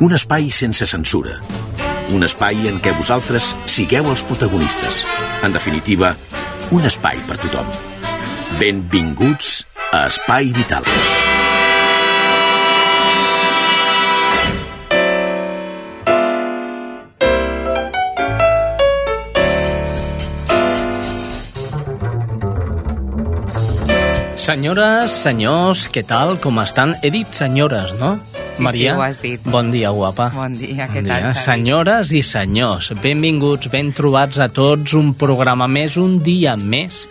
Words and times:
un 0.00 0.14
espai 0.16 0.48
sense 0.48 0.86
censura. 0.88 1.36
Un 2.16 2.24
espai 2.24 2.56
en 2.70 2.78
què 2.80 2.92
vosaltres 2.96 3.50
sigueu 3.68 4.08
els 4.08 4.24
protagonistes. 4.24 5.04
En 5.44 5.52
definitiva, 5.52 6.14
un 6.72 6.88
espai 6.88 7.20
per 7.28 7.36
tothom. 7.42 7.68
Benvinguts 8.56 9.60
a 9.92 10.06
Espai 10.08 10.54
Vital. 10.56 10.88
Senyores, 24.40 25.12
senyors, 25.12 25.90
què 25.92 26.00
tal? 26.08 26.38
Com 26.40 26.64
estan? 26.64 26.96
He 27.04 27.12
dit 27.12 27.28
senyores, 27.36 27.92
no? 28.00 28.16
Sí, 28.56 28.62
Maria? 28.62 28.92
sí, 28.92 28.98
ho 28.98 29.02
has 29.02 29.22
dit. 29.22 29.40
Bon 29.44 29.70
dia, 29.70 29.90
guapa. 29.90 30.30
Bon 30.34 30.52
dia, 30.52 30.86
què 30.88 31.00
Bon 31.00 31.08
tal, 31.08 31.24
dia. 31.24 31.32
Xavi? 31.32 31.42
Senyores 31.44 32.12
i 32.12 32.22
senyors, 32.26 32.92
benvinguts, 33.02 33.70
ben 33.72 33.92
trobats 33.96 34.40
a 34.40 34.48
tots, 34.52 34.94
un 34.98 35.14
programa 35.14 35.68
més, 35.68 35.96
un 35.96 36.18
dia 36.22 36.56
més. 36.56 37.08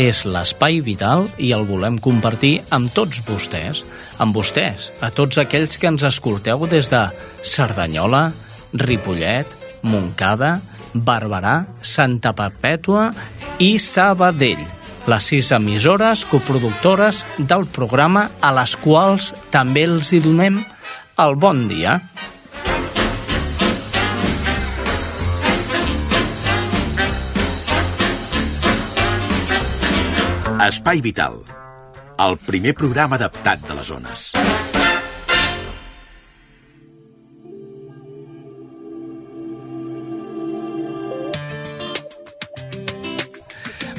És 0.00 0.22
l'Espai 0.24 0.80
Vital 0.80 1.26
i 1.36 1.50
el 1.52 1.66
volem 1.68 1.98
compartir 2.00 2.60
amb 2.72 2.88
tots 2.94 3.20
vostès, 3.26 3.82
amb 4.22 4.36
vostès, 4.36 4.90
a 5.02 5.10
tots 5.12 5.40
aquells 5.42 5.76
que 5.76 5.90
ens 5.90 6.06
escolteu 6.06 6.64
des 6.70 6.88
de 6.92 7.02
Cerdanyola, 7.42 8.30
Ripollet, 8.72 9.50
Montcada, 9.82 10.60
Barberà, 10.94 11.66
Santa 11.82 12.32
Perpètua 12.38 13.10
i 13.58 13.76
Sabadell 13.78 14.62
les 15.08 15.26
sis 15.30 15.50
emissores 15.56 16.24
coproductores 16.28 17.24
del 17.38 17.64
programa 17.66 18.28
a 18.40 18.52
les 18.54 18.76
quals 18.78 19.32
també 19.50 19.86
els 19.88 20.12
hi 20.12 20.20
donem 20.22 20.60
el 21.20 21.34
bon 21.36 21.66
dia. 21.68 21.98
Espai 30.60 31.00
Vital, 31.00 31.40
el 32.20 32.36
primer 32.44 32.74
programa 32.76 33.16
adaptat 33.20 33.64
de 33.68 33.76
les 33.76 33.90
zones. 33.92 34.26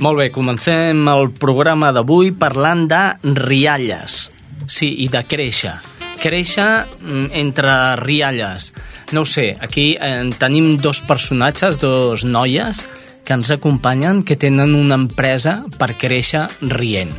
Molt 0.02 0.17
bé, 0.17 0.31
comencem 0.33 1.06
el 1.13 1.30
programa 1.38 1.91
d'avui 1.94 2.33
parlant 2.33 2.88
de 2.89 3.03
rialles. 3.38 4.23
Sí, 4.66 4.89
i 5.06 5.09
de 5.13 5.22
créixer. 5.30 5.91
Créixer 6.22 6.86
mm, 6.86 7.31
entre 7.33 7.73
rialles. 7.97 8.72
No 9.11 9.25
ho 9.25 9.25
sé, 9.25 9.58
aquí 9.59 9.95
eh, 10.00 10.30
tenim 10.39 10.78
dos 10.78 11.02
personatges, 11.02 11.81
dos 11.81 12.23
noies, 12.23 12.85
que 13.25 13.34
ens 13.34 13.51
acompanyen, 13.51 14.23
que 14.23 14.38
tenen 14.38 14.75
una 14.75 14.97
empresa 14.97 15.62
per 15.78 15.95
créixer 15.97 16.47
rient. 16.62 17.12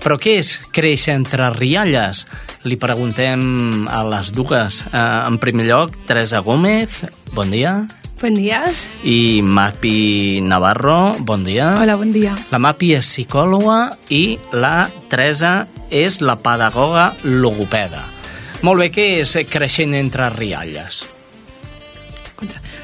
Però 0.00 0.16
què 0.16 0.38
és 0.40 0.54
créixer 0.72 1.14
entre 1.18 1.50
rialles? 1.54 2.24
Li 2.64 2.76
preguntem 2.80 3.86
a 3.88 4.02
les 4.08 4.32
dues. 4.36 4.84
Eh, 4.90 5.00
en 5.28 5.40
primer 5.40 5.68
lloc, 5.68 5.96
Teresa 6.08 6.40
Gómez, 6.44 7.04
bon 7.32 7.52
dia. 7.52 7.78
Bon 8.20 8.34
dia. 8.36 8.66
I 9.08 9.40
Mapi 9.40 10.40
Navarro, 10.44 11.16
bon 11.24 11.44
dia. 11.44 11.78
Hola, 11.80 11.96
bon 11.96 12.12
dia. 12.12 12.34
La 12.52 12.60
Mapi 12.60 12.92
és 12.98 13.08
psicòloga 13.08 13.80
i 14.12 14.36
la 14.52 14.90
Teresa 15.08 15.54
és 15.88 16.20
la 16.20 16.36
pedagoga 16.36 17.14
logopeda. 17.24 18.19
Molt 18.66 18.82
bé, 18.82 18.90
què 18.92 19.06
és 19.22 19.38
creixent 19.48 19.96
entre 19.96 20.28
rialles? 20.34 21.06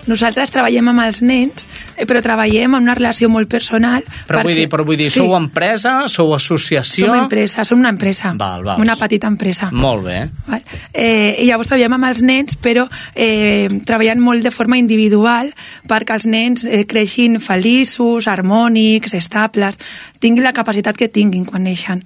Nosaltres 0.07 0.53
treballem 0.55 0.87
amb 0.93 1.03
els 1.03 1.21
nens, 1.27 1.65
eh, 1.97 2.05
però 2.07 2.21
treballem 2.23 2.77
en 2.77 2.85
una 2.87 2.95
relació 2.95 3.29
molt 3.33 3.49
personal. 3.51 4.05
Però 4.29 4.43
vull 4.47 4.55
dir, 4.55 4.67
però 4.71 4.85
vull 4.87 4.99
dir, 5.01 5.09
sou 5.11 5.35
empresa, 5.37 5.95
sou 6.13 6.31
associació... 6.37 7.09
Som 7.09 7.25
empresa, 7.25 7.65
som 7.67 7.81
una 7.83 7.91
empresa. 7.91 8.31
Val, 8.39 8.63
val. 8.67 8.81
Una 8.83 8.95
petita 8.97 9.27
empresa. 9.33 9.71
Molt 9.75 10.07
bé. 10.07 10.19
Val? 10.47 10.63
Eh, 10.93 11.43
I 11.43 11.49
llavors 11.49 11.73
treballem 11.73 11.97
amb 11.99 12.09
els 12.11 12.23
nens, 12.27 12.59
però 12.63 12.87
eh, 13.15 13.67
treballant 13.89 14.23
molt 14.23 14.47
de 14.47 14.53
forma 14.55 14.79
individual 14.79 15.51
perquè 15.91 16.21
els 16.21 16.29
nens 16.31 16.67
eh, 16.69 16.85
creixin 16.87 17.41
feliços, 17.43 18.31
harmònics, 18.31 19.17
estables, 19.19 19.81
tinguin 20.23 20.47
la 20.47 20.55
capacitat 20.55 20.97
que 21.01 21.11
tinguin 21.11 21.49
quan 21.49 21.67
neixen. 21.67 22.05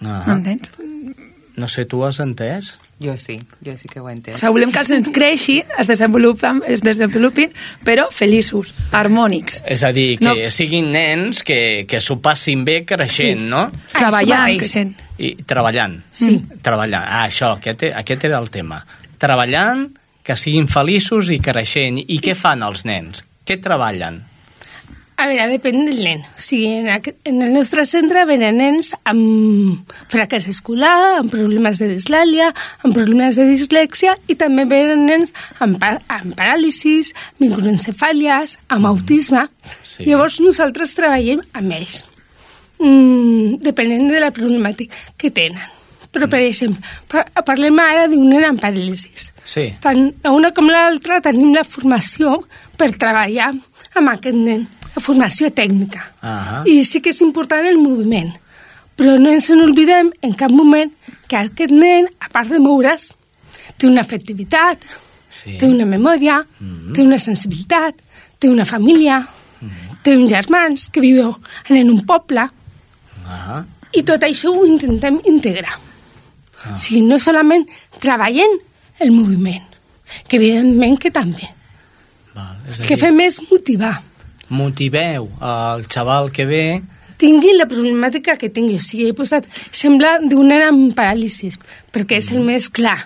Ah. 0.00 0.22
M'entens? 0.30 0.72
No 1.60 1.68
sé, 1.68 1.84
tu 1.84 2.00
has 2.06 2.22
entès? 2.24 2.72
Jo 3.02 3.16
sí, 3.18 3.40
jo 3.66 3.74
sí 3.76 3.88
que 3.88 4.00
ho 4.00 4.08
he 4.08 4.14
O 4.14 4.38
sigui, 4.38 4.52
volem 4.52 4.70
que 4.72 4.78
els 4.78 4.90
nens 4.94 5.08
creixin, 5.12 5.64
es 5.78 5.88
desenvolupen, 5.90 6.62
es 6.66 6.82
desenvolupin, 6.82 7.50
però 7.84 8.06
feliços, 8.10 8.74
harmònics. 8.92 9.62
És 9.66 9.82
a 9.84 9.92
dir, 9.92 10.18
que 10.18 10.24
No. 10.28 10.50
siguin 10.50 10.92
nens 10.92 11.42
que, 11.42 11.84
que 11.88 12.00
s'ho 12.00 12.20
passin 12.22 12.64
bé 12.64 12.84
creixent, 12.84 13.40
Sí. 13.40 13.46
no? 13.46 13.70
Treballant, 13.92 14.56
creixent. 14.58 14.94
I 15.18 15.34
treballant. 15.46 16.00
Sí. 16.10 16.40
Treballant. 16.62 17.04
Ah, 17.06 17.26
això, 17.26 17.56
aquest, 17.58 17.82
aquest 17.94 18.24
era 18.24 18.38
el 18.38 18.50
tema. 18.50 18.84
Treballant, 19.18 19.88
que 20.22 20.36
siguin 20.36 20.68
feliços 20.68 21.30
i 21.30 21.40
creixent. 21.42 21.98
I 22.06 22.20
què 22.22 22.34
fan 22.38 22.62
els 22.62 22.84
nens? 22.84 23.24
Què 23.46 23.60
treballen? 23.60 24.22
A 25.22 25.28
veure, 25.30 25.44
depèn 25.52 25.84
del 25.86 26.00
nen. 26.02 26.22
O 26.34 26.42
sigui, 26.42 26.66
en, 26.80 26.88
aquest, 26.90 27.20
en 27.30 27.36
el 27.44 27.52
nostre 27.54 27.84
centre 27.86 28.24
venen 28.26 28.56
nens 28.58 28.88
amb 29.06 29.92
fracàs 30.10 30.48
escolar, 30.50 31.20
amb 31.20 31.30
problemes 31.30 31.78
de 31.78 31.86
dislàlia, 31.92 32.48
amb 32.82 32.96
problemes 32.96 33.38
de 33.38 33.46
dislèxia 33.46 34.16
i 34.26 34.34
també 34.40 34.64
venen 34.66 35.04
nens 35.06 35.30
amb, 35.62 35.78
pa 35.78 35.92
amb 36.10 36.34
paràlisis, 36.38 37.12
microencefàlies, 37.38 38.56
amb 38.74 38.90
autisme. 38.90 39.46
Sí. 39.86 40.08
Llavors 40.08 40.40
nosaltres 40.42 40.96
treballem 40.98 41.46
amb 41.54 41.78
ells, 41.78 42.02
mm, 42.82 43.62
depenent 43.62 44.10
de 44.10 44.26
la 44.26 44.34
problemàtica 44.34 45.14
que 45.16 45.30
tenen. 45.30 45.62
Però, 46.12 46.26
per 46.28 46.42
exemple, 46.42 46.82
par 47.08 47.24
parlem 47.46 47.78
ara 47.78 48.08
d'un 48.10 48.26
nen 48.28 48.50
amb 48.50 48.60
paràlisis. 48.60 49.30
Sí. 49.44 49.70
Tant 49.80 50.10
una 50.28 50.50
com 50.50 50.66
l'altra 50.66 51.22
tenim 51.22 51.54
la 51.54 51.62
formació 51.62 52.40
per 52.76 52.90
treballar 52.98 53.52
amb 53.94 54.10
aquest 54.10 54.36
nen, 54.36 54.66
la 54.94 55.02
formació 55.02 55.50
tècnica. 55.50 56.02
Ahà. 56.22 56.62
I 56.68 56.84
sí 56.84 57.00
que 57.00 57.10
és 57.10 57.20
important 57.24 57.64
el 57.66 57.78
moviment, 57.80 58.32
però 58.96 59.18
no 59.18 59.30
ens 59.32 59.48
n'oblidem 59.50 60.10
en 60.22 60.32
cap 60.38 60.50
moment 60.52 60.90
que 61.28 61.36
aquest 61.36 61.72
nen, 61.72 62.08
a 62.20 62.28
part 62.28 62.48
de 62.52 62.58
moure's, 62.60 63.14
té 63.78 63.86
una 63.88 64.02
afectivitat, 64.02 64.78
Sí. 65.32 65.56
té 65.56 65.64
una 65.66 65.86
memòria, 65.88 66.42
té 66.92 67.00
una 67.00 67.16
sensibilitat, 67.18 67.94
té 68.38 68.50
una 68.50 68.66
família, 68.68 69.26
té 70.02 70.14
uns 70.16 70.28
germans 70.30 70.90
que 70.92 71.00
viveu 71.00 71.36
en 71.70 71.90
un 71.90 72.04
poble, 72.04 72.50
Ah, 73.24 73.62
i 73.94 74.02
tot 74.02 74.20
això 74.26 74.50
ho 74.52 74.64
intentem 74.66 75.20
integrar. 75.24 75.78
Ah. 76.66 76.72
O 76.72 76.76
sigui, 76.76 77.00
no 77.06 77.18
solament 77.18 77.64
treballem 77.98 78.58
el 79.00 79.10
moviment, 79.10 79.62
que 80.28 80.36
evidentment 80.36 80.98
que 80.98 81.10
també. 81.10 81.48
val. 82.34 82.56
És 82.68 82.80
El 82.80 82.86
que 82.88 82.94
dir, 82.96 83.00
fem 83.04 83.20
és 83.20 83.40
motivar. 83.50 84.02
Motiveu 84.52 85.30
el 85.40 85.86
xaval 85.88 86.30
que 86.30 86.46
ve 86.48 86.66
Tingui 87.22 87.52
la 87.54 87.68
problemàtica 87.70 88.34
que 88.34 88.48
tingui. 88.50 88.80
O 88.80 88.82
sigui, 88.82 89.04
he 89.12 89.14
posat 89.14 89.44
sembla 89.70 90.16
d'un 90.26 90.48
nen 90.50 90.64
amb 90.66 90.94
paràlisis, 90.96 91.54
perquè 91.94 92.18
és 92.18 92.32
el 92.34 92.42
més 92.42 92.66
clar. 92.66 92.96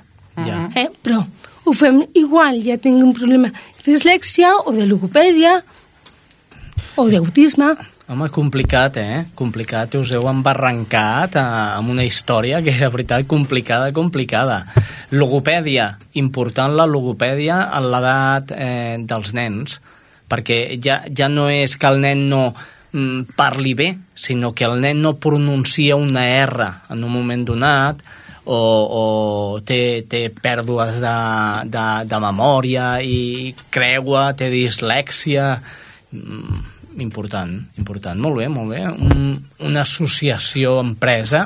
Ja. 0.41 0.63
Eh? 0.73 0.87
Però 1.05 1.19
ho 1.67 1.75
fem 1.77 2.01
igual, 2.17 2.63
ja 2.65 2.79
tingui 2.81 3.05
un 3.05 3.13
problema 3.17 3.51
de 3.51 3.91
dislèxia 3.91 4.55
o 4.65 4.73
de 4.73 4.87
logopèdia 4.89 5.59
o 6.97 7.05
d'autisme. 7.13 7.75
Home, 8.07 8.29
complicat, 8.31 9.01
eh? 9.03 9.25
Complicat, 9.35 9.97
us 9.99 10.13
heu 10.15 10.29
embarrancat 10.31 11.37
eh, 11.41 11.43
amb 11.75 11.91
una 11.91 12.05
història 12.07 12.61
que, 12.63 12.71
de 12.71 12.89
veritat, 12.95 13.27
complicada, 13.27 13.91
complicada. 13.93 14.61
Logopèdia, 15.11 15.89
important 16.23 16.77
la 16.79 16.87
logopèdia 16.87 17.65
a 17.67 17.83
l'edat 17.83 18.55
eh, 18.55 18.97
dels 19.03 19.35
nens, 19.35 19.81
perquè 20.29 20.79
ja, 20.83 21.03
ja 21.09 21.29
no 21.33 21.49
és 21.53 21.77
que 21.79 21.91
el 21.91 22.01
nen 22.03 22.27
no 22.31 22.43
mm, 22.51 23.37
parli 23.39 23.75
bé, 23.79 23.89
sinó 24.15 24.53
que 24.55 24.67
el 24.69 24.81
nen 24.83 25.03
no 25.03 25.17
pronuncia 25.23 25.97
una 25.97 26.27
R 26.29 26.71
en 26.91 27.05
un 27.05 27.13
moment 27.13 27.45
donat, 27.47 28.03
o, 28.47 28.57
o 28.57 29.05
té, 29.67 30.07
té 30.07 30.29
pèrdues 30.31 31.01
de, 31.03 31.17
de, 31.67 31.87
de 32.07 32.23
memòria 32.23 32.97
i 33.03 33.53
creua, 33.75 34.31
té 34.39 34.51
dislèxia... 34.53 35.53
Mm, 36.15 36.65
important, 36.97 37.51
important. 37.77 38.17
Molt 38.17 38.39
bé, 38.41 38.47
molt 38.49 38.71
bé. 38.73 38.79
Un, 38.89 39.35
una 39.69 39.83
associació 39.83 40.79
empresa 40.81 41.43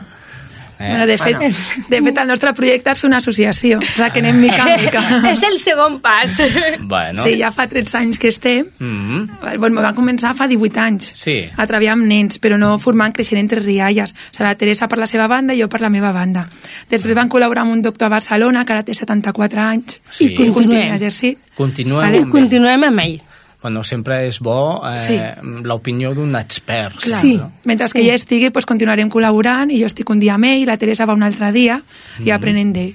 Eh? 0.80 0.88
Bueno, 0.88 1.06
de, 1.06 1.18
fet, 1.18 1.36
bueno. 1.36 1.54
de 1.88 2.02
fet, 2.02 2.18
el 2.18 2.28
nostre 2.28 2.54
projecte 2.56 2.94
és 2.94 3.00
fer 3.02 3.08
una 3.10 3.18
associació, 3.20 3.78
o 3.78 3.84
sigui 3.84 4.08
que 4.14 4.22
anem 4.22 4.38
mica 4.40 4.64
en 4.64 4.80
mica. 4.80 5.02
és 5.34 5.42
el 5.44 5.58
segon 5.60 5.98
pas. 6.00 6.38
Bueno. 6.80 7.20
Sí, 7.22 7.34
ja 7.36 7.50
fa 7.52 7.66
13 7.68 7.98
anys 7.98 8.18
que 8.18 8.28
estem. 8.32 8.64
Mm 8.78 9.00
-hmm. 9.04 9.58
bueno, 9.58 9.82
vam 9.82 9.94
començar 9.94 10.32
fa 10.34 10.48
18 10.48 10.80
anys 10.80 11.12
sí. 11.14 11.50
a 11.54 11.66
treballar 11.66 11.92
amb 11.92 12.06
nens, 12.06 12.40
però 12.40 12.56
no 12.56 12.78
formant 12.78 13.12
creixent 13.12 13.40
entre 13.40 13.60
rialles. 13.60 14.12
O 14.12 14.32
sigui, 14.32 14.48
la 14.48 14.54
Teresa 14.54 14.88
per 14.88 14.98
la 14.98 15.06
seva 15.06 15.26
banda 15.28 15.54
i 15.54 15.60
jo 15.60 15.68
per 15.68 15.80
la 15.80 15.90
meva 15.90 16.12
banda. 16.12 16.48
Després 16.88 17.14
vam 17.14 17.28
col·laborar 17.28 17.62
amb 17.62 17.72
un 17.72 17.82
doctor 17.82 18.06
a 18.06 18.16
Barcelona, 18.16 18.64
que 18.64 18.72
ara 18.72 18.82
té 18.82 18.94
74 18.94 19.60
anys. 19.60 20.00
Sí. 20.10 20.24
I 20.24 20.52
continuem. 20.52 20.96
I 21.22 21.36
Continuem, 21.54 22.00
vale? 22.00 22.30
continuem 22.30 22.84
amb 22.84 23.00
ell 23.00 23.20
bueno, 23.62 23.84
sempre 23.84 24.26
és 24.26 24.40
bo 24.40 24.80
eh, 24.88 24.98
sí. 24.98 25.16
l'opinió 25.64 26.14
d'un 26.16 26.34
expert. 26.36 26.96
Clar. 26.96 27.20
Sí. 27.20 27.36
No? 27.36 27.52
Mentre 27.64 27.88
sí. 27.88 27.92
que 27.98 28.04
ella 28.06 28.16
estigui, 28.16 28.50
pues, 28.50 28.66
continuarem 28.66 29.10
col·laborant 29.12 29.70
i 29.70 29.80
jo 29.82 29.90
estic 29.90 30.10
un 30.10 30.20
dia 30.22 30.36
amb 30.38 30.48
ell, 30.48 30.66
la 30.68 30.78
Teresa 30.80 31.06
va 31.06 31.16
un 31.18 31.26
altre 31.26 31.52
dia 31.52 31.80
mm. 31.80 32.26
i 32.26 32.32
aprenent 32.34 32.72
d'ell. 32.76 32.94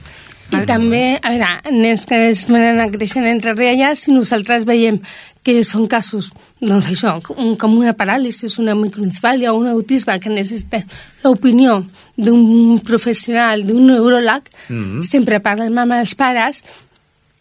I 0.54 0.62
també, 0.70 1.18
a 1.18 1.32
veure, 1.34 1.48
nens 1.74 2.06
que 2.06 2.20
es 2.30 2.46
venen 2.52 2.78
a 2.80 2.86
creixent 2.94 3.26
entre 3.26 3.56
rialles, 3.56 4.06
si 4.06 4.14
nosaltres 4.14 4.68
veiem 4.70 5.00
que 5.46 5.60
són 5.66 5.86
casos, 5.90 6.32
doncs 6.62 6.88
això, 6.90 7.16
com 7.26 7.74
una 7.78 7.94
paràlisi, 7.98 8.50
una 8.62 8.74
microencefàlia 8.78 9.54
o 9.54 9.60
un 9.60 9.70
autisme 9.70 10.18
que 10.22 10.32
necessita 10.34 10.82
l'opinió 11.24 11.84
d'un 12.18 12.80
professional, 12.86 13.66
d'un 13.66 13.86
neuròleg, 13.90 14.50
mm 14.70 14.82
-hmm. 14.82 15.02
sempre 15.02 15.40
parlem 15.40 15.78
amb 15.78 15.94
els 15.94 16.16
pares 16.16 16.64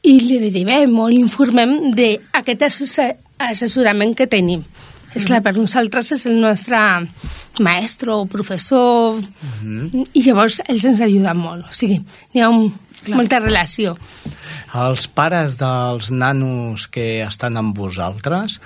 i 0.05 0.15
li 0.21 0.39
derivem 0.43 0.99
o 1.01 1.09
l'informem 1.09 1.93
d'aquest 1.97 2.67
assessorament 2.69 4.15
que 4.17 4.29
tenim. 4.31 4.61
Mm. 4.61 5.17
És 5.17 5.29
clar, 5.29 5.41
per 5.45 5.55
nosaltres 5.56 6.12
és 6.17 6.27
el 6.27 6.41
nostre 6.43 6.79
maestro 7.62 8.21
o 8.21 8.27
professor 8.27 9.21
mm 9.21 9.53
-hmm. 9.62 10.09
i 10.12 10.23
llavors 10.23 10.61
ells 10.69 10.85
ens 10.85 11.01
ajuden 11.01 11.37
molt. 11.37 11.65
O 11.71 11.73
sigui, 11.73 12.03
hi 12.33 12.41
ha 12.41 12.49
un, 12.49 12.73
molta 13.09 13.39
relació. 13.39 13.97
Els 14.75 15.06
pares 15.09 15.59
dels 15.59 16.11
nanos 16.11 16.89
que 16.89 17.23
estan 17.23 17.56
amb 17.56 17.77
vosaltres, 17.77 18.61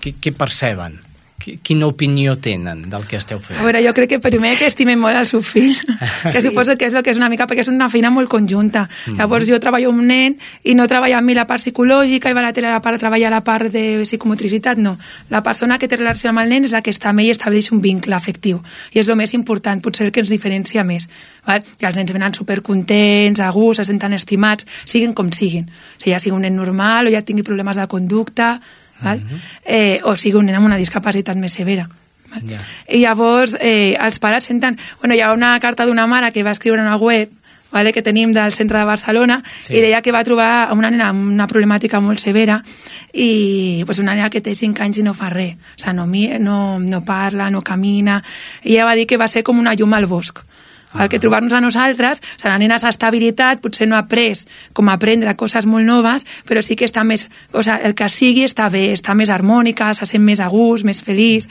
què, 0.00 0.14
què 0.20 0.32
perceben? 0.32 1.00
Quina 1.38 1.86
opinió 1.86 2.36
tenen 2.38 2.82
del 2.90 3.06
que 3.06 3.18
esteu 3.20 3.38
fent? 3.42 3.58
A 3.60 3.64
veure, 3.66 3.82
jo 3.84 3.92
crec 3.94 4.14
que 4.14 4.18
primer 4.22 4.54
que 4.58 4.66
estimen 4.66 4.98
molt 4.98 5.18
el 5.18 5.28
seu 5.28 5.42
fill, 5.44 5.76
que 6.22 6.32
sí. 6.32 6.42
suposo 6.48 6.76
que 6.78 6.88
és 6.88 6.96
el 6.96 7.04
que 7.04 7.12
és 7.12 7.20
una 7.20 7.28
mica, 7.32 7.46
perquè 7.46 7.62
és 7.62 7.70
una 7.70 7.88
feina 7.92 8.10
molt 8.10 8.28
conjunta. 8.32 8.86
Mm 8.86 9.12
-hmm. 9.12 9.18
Llavors 9.18 9.46
jo 9.48 9.60
treballo 9.60 9.90
amb 9.90 10.00
un 10.00 10.06
nen 10.06 10.36
i 10.64 10.74
no 10.74 10.86
treballa 10.88 11.18
amb 11.18 11.26
mi 11.26 11.34
la 11.34 11.46
part 11.46 11.60
psicològica 11.60 12.30
i 12.30 12.32
va 12.32 12.42
la 12.42 12.52
tele 12.52 12.68
la 12.68 12.80
part, 12.80 12.98
treballar 12.98 13.30
la 13.30 13.44
part 13.44 13.70
de 13.72 14.02
psicomotricitat, 14.02 14.78
no. 14.78 14.98
La 15.30 15.42
persona 15.42 15.78
que 15.78 15.88
té 15.88 15.96
relació 15.96 16.30
amb 16.30 16.40
el 16.40 16.48
nen 16.48 16.64
és 16.64 16.72
la 16.72 16.82
que 16.82 16.90
està 16.90 17.10
amb 17.10 17.20
ell 17.20 17.26
i 17.26 17.30
estableix 17.30 17.70
un 17.72 17.80
vincle 17.80 18.14
afectiu. 18.14 18.62
I 18.92 18.98
és 18.98 19.08
el 19.08 19.16
més 19.16 19.34
important, 19.34 19.80
potser 19.80 20.06
el 20.06 20.12
que 20.12 20.20
ens 20.20 20.30
diferencia 20.30 20.84
més. 20.84 21.08
Val? 21.46 21.62
I 21.80 21.86
els 21.86 21.96
nens 21.96 22.12
venen 22.12 22.34
supercontents, 22.34 23.40
a 23.40 23.50
gust, 23.50 23.76
se 23.76 23.84
senten 23.84 24.12
estimats, 24.12 24.66
siguin 24.84 25.12
com 25.14 25.30
siguin. 25.32 25.64
O 25.64 26.00
sigui, 26.00 26.12
ja 26.12 26.18
sigui 26.18 26.36
un 26.36 26.42
nen 26.42 26.56
normal 26.56 27.06
o 27.06 27.10
ja 27.10 27.22
tingui 27.22 27.42
problemes 27.42 27.76
de 27.76 27.86
conducta, 27.86 28.60
val? 29.00 29.18
Uh 29.18 29.30
-huh. 29.30 29.40
eh, 29.64 30.00
o 30.04 30.16
sigui 30.16 30.36
un 30.36 30.46
nen 30.46 30.56
amb 30.56 30.66
una 30.66 30.76
discapacitat 30.76 31.36
més 31.36 31.52
severa. 31.52 31.88
Val? 32.30 32.42
Yeah. 32.44 32.60
I 32.88 32.98
llavors 33.00 33.56
eh, 33.60 33.96
els 34.00 34.18
pares 34.18 34.44
senten... 34.44 34.78
Bueno, 35.00 35.14
hi 35.14 35.20
ha 35.20 35.32
una 35.32 35.58
carta 35.60 35.86
d'una 35.86 36.06
mare 36.06 36.32
que 36.32 36.42
va 36.42 36.50
escriure 36.50 36.80
en 36.80 36.86
una 36.86 36.96
web 36.96 37.30
vale, 37.70 37.92
que 37.92 38.02
tenim 38.02 38.32
del 38.32 38.52
centre 38.52 38.78
de 38.78 38.84
Barcelona 38.84 39.42
sí. 39.44 39.74
i 39.76 39.82
deia 39.84 40.00
que 40.02 40.12
va 40.14 40.24
trobar 40.24 40.72
una 40.72 40.90
nena 40.90 41.10
amb 41.12 41.32
una 41.34 41.46
problemàtica 41.50 42.00
molt 42.00 42.22
severa 42.22 42.60
i 43.12 43.82
pues, 43.86 43.98
una 43.98 44.14
nena 44.14 44.30
que 44.30 44.40
té 44.40 44.54
5 44.54 44.82
anys 44.82 45.02
i 45.02 45.06
no 45.06 45.14
fa 45.14 45.30
res, 45.32 45.56
o 45.76 45.82
sigui, 45.82 46.28
no, 46.38 46.78
no, 46.78 46.78
no 46.80 47.02
parla, 47.04 47.50
no 47.50 47.62
camina, 47.62 48.22
i 48.64 48.76
ella 48.76 48.86
va 48.88 48.94
dir 48.94 49.06
que 49.06 49.20
va 49.20 49.28
ser 49.28 49.42
com 49.42 49.58
una 49.58 49.74
llum 49.74 49.92
al 49.94 50.06
bosc, 50.06 50.40
el 51.00 51.08
que 51.08 51.20
trobar-nos 51.22 51.52
a 51.52 51.60
nosaltres, 51.60 52.22
la 52.44 52.58
nena 52.58 52.76
estabilitat, 52.76 53.60
potser 53.60 53.88
no 53.88 53.96
ha 53.96 54.04
après 54.04 54.44
com 54.72 54.88
aprendre 54.88 55.34
coses 55.36 55.66
molt 55.66 55.86
noves, 55.86 56.24
però 56.48 56.62
sí 56.62 56.76
que 56.76 56.86
està 56.88 57.04
més, 57.04 57.28
o 57.52 57.62
sigui, 57.62 57.82
el 57.86 57.94
que 57.94 58.08
sigui 58.08 58.44
està 58.46 58.68
bé, 58.72 58.92
està 58.94 59.14
més 59.14 59.30
harmònica, 59.30 59.92
se 59.94 60.06
sent 60.06 60.24
més 60.24 60.40
a 60.40 60.48
gust, 60.52 60.84
més 60.84 61.02
feliç, 61.02 61.48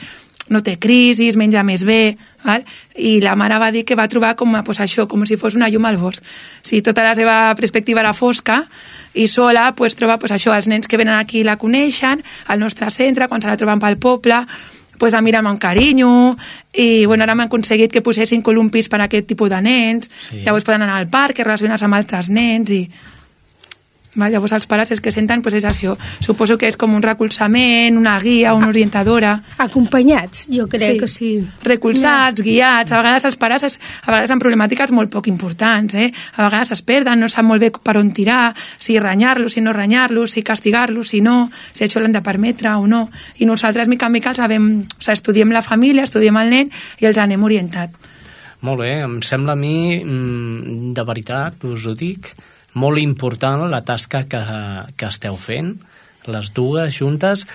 no 0.49 0.61
té 0.61 0.75
crisis, 0.77 1.37
menja 1.37 1.63
més 1.65 1.83
bé, 1.85 2.17
val? 2.43 2.65
i 2.95 3.17
la 3.23 3.33
mare 3.35 3.57
va 3.61 3.71
dir 3.73 3.83
que 3.85 3.97
va 3.97 4.07
trobar 4.11 4.35
com, 4.37 4.53
pues, 4.65 4.79
això, 4.83 5.07
com 5.09 5.25
si 5.25 5.39
fos 5.41 5.55
una 5.57 5.69
llum 5.69 5.87
al 5.89 5.97
bosc. 5.97 6.21
Si 6.61 6.81
tota 6.85 7.03
la 7.03 7.15
seva 7.17 7.55
perspectiva 7.57 8.03
era 8.03 8.13
fosca 8.13 8.61
i 9.13 9.27
sola, 9.27 9.71
pues, 9.75 9.95
troba 9.95 10.19
pues, 10.21 10.31
això, 10.35 10.53
els 10.53 10.69
nens 10.69 10.87
que 10.87 10.97
venen 11.01 11.17
aquí 11.17 11.43
la 11.43 11.57
coneixen, 11.57 12.21
al 12.47 12.59
nostre 12.59 12.91
centre, 12.91 13.27
quan 13.27 13.41
se 13.41 13.49
la 13.49 13.57
troben 13.57 13.81
pel 13.81 13.97
poble, 13.97 14.43
pues, 14.99 15.13
a 15.13 15.21
mirar 15.21 15.43
amb 15.45 15.59
carinyo 15.59 16.35
i 16.73 17.05
bueno, 17.05 17.23
ara 17.23 17.33
hem 17.33 17.45
aconseguit 17.45 17.91
que 17.91 18.03
posessin 18.05 18.43
columpis 18.43 18.89
per 18.89 19.01
a 19.01 19.09
aquest 19.09 19.27
tipus 19.27 19.49
de 19.49 19.61
nens 19.61 20.09
sí. 20.09 20.41
llavors 20.43 20.65
poden 20.67 20.85
anar 20.85 20.99
al 20.99 21.09
parc 21.11 21.39
i 21.39 21.47
relacionar-se 21.47 21.85
amb 21.87 21.97
altres 21.97 22.29
nens 22.29 22.71
i 22.71 22.83
Val? 24.15 24.31
Llavors 24.31 24.55
els 24.55 24.65
pares 24.69 24.91
els 24.95 25.01
que 25.03 25.11
senten 25.13 25.43
pues, 25.43 25.57
és 25.59 25.65
això. 25.67 25.95
Suposo 26.23 26.57
que 26.57 26.69
és 26.71 26.77
com 26.79 26.93
un 26.95 27.03
recolzament, 27.03 27.97
una 27.99 28.15
guia, 28.23 28.53
una 28.57 28.69
orientadora. 28.71 29.35
Acompanyats, 29.63 30.47
jo 30.51 30.67
crec 30.71 30.95
sí. 30.95 30.99
que 30.99 31.09
sí. 31.11 31.31
Recolzats, 31.63 32.41
no. 32.41 32.47
guiats. 32.47 32.93
A 32.93 33.01
vegades 33.01 33.27
els 33.29 33.37
pares 33.41 33.67
es, 33.67 33.79
a 34.03 34.11
vegades 34.11 34.33
amb 34.33 34.43
problemàtiques 34.43 34.93
molt 34.95 35.11
poc 35.13 35.29
importants. 35.31 35.97
Eh? 35.99 36.09
A 36.35 36.47
vegades 36.47 36.73
es 36.75 36.83
perden, 36.85 37.19
no 37.21 37.29
sap 37.31 37.47
molt 37.47 37.63
bé 37.63 37.71
per 37.75 37.97
on 37.99 38.11
tirar, 38.15 38.53
si 38.79 38.97
renyar-los, 38.99 39.57
si 39.57 39.63
no 39.63 39.75
renyar-los, 39.75 40.37
si 40.37 40.43
castigar-los, 40.45 41.13
si 41.13 41.21
no, 41.21 41.49
si 41.71 41.85
això 41.85 42.01
l'han 42.01 42.15
de 42.15 42.23
permetre 42.25 42.73
o 42.75 42.87
no. 42.87 43.05
I 43.39 43.49
nosaltres, 43.49 43.91
mica 43.91 44.09
en 44.09 44.15
mica, 44.15 44.31
els 44.33 44.41
sabem, 44.41 44.71
o 44.81 44.99
sigui, 45.01 45.15
estudiem 45.19 45.53
la 45.55 45.63
família, 45.65 46.05
estudiem 46.07 46.37
el 46.41 46.51
nen 46.53 46.73
i 47.01 47.09
els 47.09 47.19
anem 47.21 47.43
orientat. 47.43 47.93
Molt 48.65 48.81
bé, 48.81 48.91
em 49.03 49.19
sembla 49.21 49.53
a 49.53 49.59
mi, 49.59 49.99
mm, 50.01 50.93
de 50.95 51.03
veritat, 51.05 51.63
us 51.69 51.85
ho 51.85 51.93
dic, 51.93 52.31
molt 52.75 53.01
important 53.01 53.65
la 53.71 53.83
tasca 53.87 54.25
que, 54.29 54.41
que 54.95 55.07
esteu 55.09 55.37
fent, 55.39 55.75
les 56.31 56.51
dues 56.55 56.99
juntes, 56.99 57.45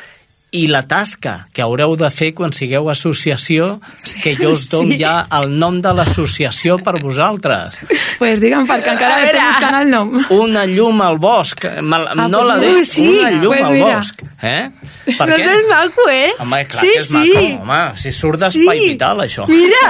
i 0.51 0.67
la 0.67 0.83
tasca 0.83 1.47
que 1.55 1.63
haureu 1.63 1.95
de 1.99 2.09
fer 2.11 2.33
quan 2.35 2.51
sigueu 2.55 2.89
associació, 2.91 3.77
que 4.23 4.33
jo 4.35 4.51
us 4.57 4.67
dono 4.71 4.97
sí. 4.97 4.99
ja 5.03 5.13
el 5.39 5.53
nom 5.61 5.77
de 5.83 5.93
l'associació 5.95 6.79
per 6.83 6.97
vosaltres. 6.99 7.79
Pues 8.19 8.41
digue'm, 8.43 8.67
perquè 8.69 8.95
encara 8.97 9.21
estem 9.23 9.47
buscant 9.47 9.77
el 9.79 9.93
nom. 9.93 10.11
Una 10.35 10.65
llum 10.67 11.03
al 11.07 11.21
bosc. 11.23 11.69
Mal, 11.81 12.09
ah, 12.11 12.27
no 12.27 12.41
pues 12.43 12.49
la 12.49 12.57
dic, 12.65 12.89
sí. 12.91 13.07
una 13.15 13.31
llum 13.37 13.55
pues 13.55 13.63
al 13.69 13.77
mira. 13.77 13.93
bosc. 13.95 14.25
Eh? 14.43 14.65
Per 15.21 15.29
no 15.31 15.39
què? 15.39 15.53
és 15.55 15.69
maco, 15.71 16.09
eh? 16.11 16.33
Home, 16.43 16.65
clar 16.73 16.83
sí, 16.83 16.91
que 16.91 17.05
és 17.05 17.13
sí. 17.13 17.21
maco. 17.21 17.45
Home, 17.63 17.83
si 18.03 18.15
surt 18.17 18.43
d'espai 18.43 18.83
sí. 18.83 18.89
vital, 18.91 19.23
això. 19.27 19.47
Mira! 19.51 19.85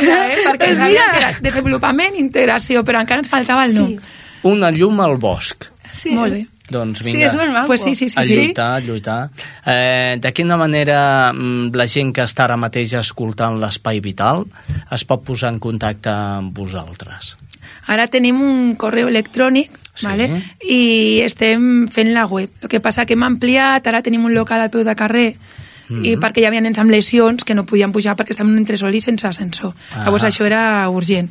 mira 0.00 0.16
eh? 0.30 0.40
Perquè 0.46 0.64
pues 0.64 0.80
mira. 0.80 1.10
que 1.12 1.20
era 1.20 1.34
desenvolupament, 1.44 2.16
integració, 2.24 2.86
però 2.88 3.04
encara 3.04 3.20
ens 3.20 3.30
faltava 3.32 3.68
el 3.68 3.76
nom. 3.76 3.92
Sí 3.98 4.16
una 4.42 4.70
llum 4.70 5.00
al 5.00 5.18
bosc. 5.18 5.68
Sí. 5.92 6.14
Molt 6.16 6.34
bé. 6.38 6.46
Doncs 6.70 7.02
vinga, 7.02 7.18
sí, 7.18 7.26
és 7.26 7.50
maco. 7.50 7.66
Pues 7.66 7.82
sí, 7.82 7.94
sí, 7.94 8.08
sí, 8.08 8.18
a 8.18 8.22
lluitar, 8.24 8.76
a 8.76 8.80
lluitar. 8.80 9.30
Eh, 9.66 10.18
de 10.22 10.32
quina 10.32 10.56
manera 10.56 11.32
mm, 11.32 11.74
la 11.74 11.86
gent 11.90 12.12
que 12.14 12.22
està 12.22 12.46
ara 12.46 12.56
mateix 12.60 12.94
escoltant 13.00 13.58
l'Espai 13.58 13.98
Vital 14.00 14.44
es 14.94 15.04
pot 15.04 15.24
posar 15.26 15.50
en 15.50 15.58
contacte 15.58 16.12
amb 16.12 16.54
vosaltres? 16.54 17.34
Ara 17.90 18.06
tenim 18.06 18.38
un 18.44 18.76
correu 18.78 19.10
electrònic 19.10 19.74
sí. 19.94 20.06
vale? 20.06 20.30
i 20.62 20.82
estem 21.26 21.88
fent 21.90 22.14
la 22.14 22.28
web. 22.30 22.54
El 22.62 22.70
que 22.70 22.80
passa 22.80 23.04
que 23.04 23.18
hem 23.18 23.26
ampliat, 23.26 23.90
ara 23.90 24.02
tenim 24.06 24.30
un 24.30 24.36
local 24.36 24.62
al 24.62 24.70
peu 24.70 24.86
de 24.86 24.94
carrer 24.94 25.32
Mm 25.90 26.02
-hmm. 26.02 26.06
i 26.06 26.16
perquè 26.16 26.38
hi 26.38 26.44
havia 26.46 26.60
nens 26.60 26.78
amb 26.78 26.90
lesions 26.90 27.42
que 27.42 27.52
no 27.52 27.66
podien 27.66 27.90
pujar 27.90 28.14
perquè 28.14 28.30
estem 28.30 28.46
en 28.46 28.52
un 28.52 28.58
entresol 28.58 28.94
i 28.94 29.00
sense 29.00 29.26
ascensor. 29.26 29.74
Ah. 29.92 30.04
Llavors 30.04 30.22
això 30.22 30.44
era 30.44 30.88
urgent 30.88 31.28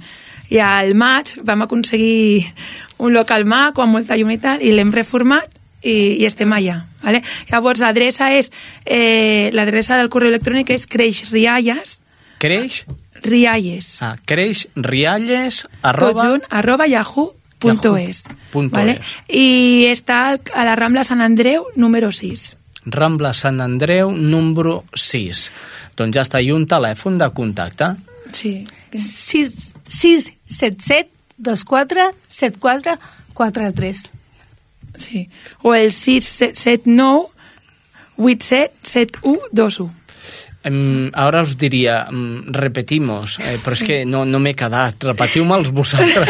i 0.49 0.59
al 0.63 0.95
maig 0.97 1.35
vam 1.45 1.63
aconseguir 1.65 2.45
un 2.99 3.13
local 3.13 3.45
maco 3.45 3.83
amb 3.83 3.95
molta 3.97 4.17
llum 4.17 4.31
i 4.33 4.39
tal, 4.41 4.61
i 4.61 4.73
l'hem 4.73 4.91
reformat 4.93 5.59
i, 5.81 6.19
i 6.19 6.25
estem 6.27 6.51
allà. 6.53 6.81
Vale? 7.03 7.21
Llavors, 7.51 7.81
l'adreça 7.83 8.31
és... 8.35 8.51
Eh, 8.83 9.49
l'adreça 9.55 9.97
del 9.99 10.11
correu 10.11 10.33
electrònic 10.33 10.73
és 10.75 10.87
creixrialles... 10.89 11.99
Creix? 12.39 12.83
Rialles. 13.23 13.97
Ah, 14.03 14.15
creix 14.27 14.67
rialles 14.75 15.65
arroba... 15.83 16.13
Tot 16.13 16.23
junt, 16.23 16.45
arroba 16.55 16.87
yahoo.es. 16.87 18.23
Yahoo. 18.29 18.67
Vale? 18.71 18.95
I 19.27 19.89
està 19.91 20.21
a 20.35 20.67
la 20.67 20.77
Rambla 20.79 21.03
Sant 21.07 21.23
Andreu, 21.23 21.67
número 21.75 22.13
6. 22.15 22.45
Rambla 22.87 23.33
Sant 23.35 23.59
Andreu, 23.63 24.13
número 24.15 24.83
6. 24.95 25.49
Doncs 25.99 26.15
ja 26.15 26.23
està, 26.23 26.39
i 26.39 26.53
un 26.55 26.63
telèfon 26.67 27.19
de 27.19 27.27
contacte? 27.35 27.91
Sí. 28.31 28.67
6, 28.93 29.73
6 29.87 30.31
7 30.45 30.77
7 30.79 31.09
2 31.37 31.63
4 31.65 32.15
7 32.27 32.59
4 32.59 32.99
4 33.33 33.73
3. 33.73 34.09
Sí. 34.95 35.29
O 35.61 35.73
el 35.73 35.91
6 35.91 36.51
7 36.53 36.83
9 36.85 37.27
8 38.17 38.45
7 38.45 38.73
7 38.81 39.19
1 39.23 39.39
2 39.51 39.79
1. 39.79 39.99
Em, 40.61 41.09
ara 41.15 41.41
us 41.41 41.55
diria, 41.55 42.01
em, 42.11 42.43
repetimos, 42.51 43.37
eh, 43.39 43.55
però 43.63 43.77
és 43.77 43.83
que 43.87 44.01
no, 44.05 44.25
no 44.27 44.41
m'he 44.43 44.51
quedat. 44.59 44.99
Repetiu-me'ls 45.07 45.71
vosaltres. 45.71 46.27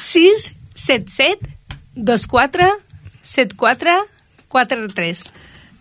6, 0.00 0.46
7, 0.74 1.12
7, 1.12 1.52
2, 1.94 2.26
4, 2.26 2.70
7, 3.20 3.56
4, 3.60 3.98
4, 4.48 4.88
3. 4.88 5.24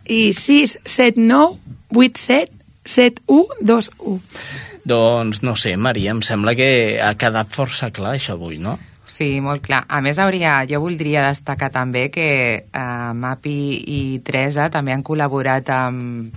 I 0.10 0.20
6, 0.36 0.80
7, 0.84 1.22
9, 1.22 1.56
8, 1.96 2.20
7, 2.20 2.59
7, 2.90 3.22
1, 3.28 3.62
2, 3.62 3.92
1. 4.00 4.22
doncs, 4.90 5.44
no 5.46 5.54
sé, 5.56 5.76
Maria, 5.78 6.16
em 6.16 6.24
sembla 6.26 6.56
que 6.58 6.98
ha 7.06 7.14
quedat 7.22 7.52
força 7.54 7.92
clar 7.94 8.16
això 8.18 8.34
avui, 8.34 8.58
no? 8.58 8.80
Sí, 9.10 9.40
molt 9.42 9.62
clar. 9.66 9.84
A 9.90 10.02
més, 10.06 10.18
hauria, 10.22 10.60
jo 10.70 10.80
voldria 10.82 11.28
destacar 11.28 11.70
també 11.74 12.08
que 12.14 12.30
eh, 12.62 13.12
Mapi 13.14 13.58
i 13.94 14.02
Teresa 14.26 14.70
també 14.74 14.94
han 14.94 15.06
col·laborat 15.06 15.70
amb... 15.74 16.34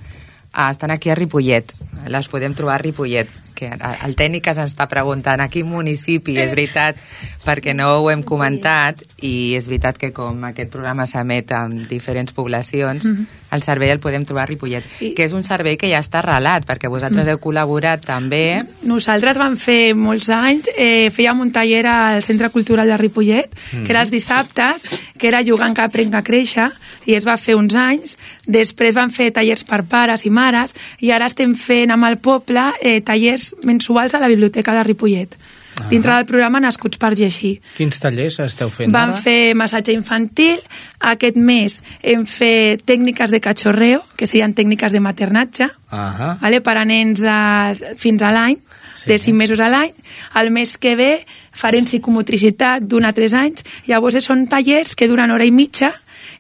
Eh, 0.53 0.69
estan 0.69 0.93
aquí 0.93 1.13
a 1.13 1.17
Ripollet. 1.17 1.73
Les 2.13 2.29
podem 2.29 2.57
trobar 2.57 2.77
a 2.77 2.83
Ripollet 2.85 3.41
que 3.63 3.71
el 4.07 4.17
tècnic 4.19 4.49
ens 4.51 4.63
està 4.65 4.89
preguntant 4.91 5.41
a 5.41 5.49
quin 5.53 5.69
municipi, 5.69 6.35
és 6.41 6.51
veritat, 6.53 6.99
perquè 7.45 7.77
no 7.77 7.89
ho 8.01 8.09
hem 8.11 8.25
comentat, 8.27 9.05
i 9.23 9.55
és 9.59 9.69
veritat 9.71 10.01
que 10.01 10.11
com 10.17 10.43
aquest 10.49 10.73
programa 10.73 11.07
s'emet 11.07 11.53
en 11.57 11.77
diferents 11.89 12.35
poblacions, 12.35 13.05
mm 13.05 13.13
-hmm. 13.13 13.42
El 13.53 13.63
servei 13.63 13.93
el 13.93 14.01
podem 14.01 14.25
trobar 14.29 14.47
a 14.47 14.51
Ripollet, 14.51 14.87
I... 15.01 15.13
que 15.17 15.27
és 15.27 15.35
un 15.37 15.45
servei 15.47 15.77
que 15.81 15.91
ja 15.91 16.01
està 16.03 16.23
arrelat, 16.23 16.67
perquè 16.69 16.91
vosaltres 16.93 17.27
mm 17.27 17.33
heu 17.33 17.39
col·laborat 17.43 18.03
també. 18.05 18.63
Nosaltres 18.89 19.39
vam 19.39 19.55
fer 19.61 19.95
molts 19.95 20.29
anys, 20.33 20.69
eh, 20.75 21.09
fèiem 21.15 21.41
un 21.41 21.53
taller 21.55 21.85
al 21.87 22.23
Centre 22.27 22.51
Cultural 22.51 22.89
de 22.89 22.99
Ripollet, 23.01 23.53
mm 23.53 23.85
que 23.85 23.93
era 23.95 24.03
els 24.03 24.11
dissabtes, 24.11 24.85
que 25.19 25.29
era 25.29 25.43
jugant 25.45 25.75
que 25.75 25.85
aprenc 25.85 26.15
a 26.15 26.23
créixer, 26.23 26.69
i 27.07 27.17
es 27.19 27.27
va 27.27 27.37
fer 27.37 27.57
uns 27.59 27.75
anys, 27.79 28.17
després 28.47 28.95
van 28.99 29.11
fer 29.11 29.31
tallers 29.35 29.65
per 29.65 29.83
pares 29.85 30.27
i 30.27 30.31
mares, 30.31 30.75
i 31.01 31.11
ara 31.11 31.27
estem 31.31 31.55
fent 31.55 31.91
amb 31.91 32.09
el 32.09 32.19
poble 32.23 32.63
eh, 32.81 33.01
tallers 33.01 33.53
mensuals 33.63 34.15
a 34.15 34.23
la 34.23 34.31
Biblioteca 34.33 34.75
de 34.75 34.87
Ripollet. 34.87 35.37
Ah. 35.81 35.87
dintre 35.89 36.13
del 36.15 36.27
programa 36.27 36.61
Nascuts 36.61 36.99
per 37.01 37.15
llegir. 37.17 37.61
Quins 37.77 37.99
tallers 37.99 38.39
esteu 38.45 38.69
fent 38.71 38.93
Vam 38.93 39.11
ara? 39.15 39.19
fer 39.19 39.55
massatge 39.57 39.93
infantil, 39.97 40.59
aquest 41.01 41.37
mes 41.37 41.79
hem 42.03 42.27
fet 42.29 42.85
tècniques 42.85 43.31
de 43.33 43.41
cachorreo, 43.41 44.03
que 44.17 44.27
serien 44.27 44.53
tècniques 44.55 44.93
de 44.93 45.01
maternatge, 45.01 45.71
Ah 45.91 46.37
vale? 46.41 46.61
per 46.61 46.77
a 46.77 46.85
nens 46.85 47.21
de, 47.21 47.95
fins 47.97 48.23
a 48.23 48.31
l'any, 48.33 48.59
Sí. 48.95 49.05
sí. 49.05 49.09
de 49.09 49.19
5 49.19 49.37
mesos 49.37 49.61
a 49.61 49.71
l'any. 49.71 49.93
El 50.37 50.51
mes 50.51 50.77
que 50.77 50.95
ve 50.97 51.25
farem 51.53 51.85
psicomotricitat 51.89 52.83
d'un 52.85 53.07
a 53.09 53.13
3 53.17 53.33
anys. 53.33 53.65
Llavors 53.89 54.19
són 54.25 54.47
tallers 54.47 54.95
que 54.95 55.09
duren 55.09 55.31
hora 55.31 55.47
i 55.47 55.51
mitja 55.51 55.95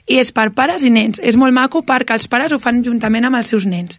i 0.06 0.18
és 0.20 0.32
per 0.32 0.50
pares 0.52 0.84
i 0.84 0.90
nens. 0.90 1.18
És 1.22 1.36
molt 1.40 1.54
maco 1.56 1.80
perquè 1.82 2.12
els 2.12 2.28
pares 2.28 2.52
ho 2.52 2.58
fan 2.58 2.82
juntament 2.84 3.24
amb 3.24 3.36
els 3.36 3.48
seus 3.48 3.64
nens. 3.64 3.98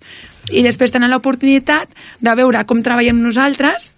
I 0.52 0.62
després 0.62 0.92
tenen 0.92 1.10
l'oportunitat 1.10 1.90
de 2.22 2.36
veure 2.36 2.64
com 2.66 2.84
treballem 2.84 3.20
nosaltres, 3.24 3.94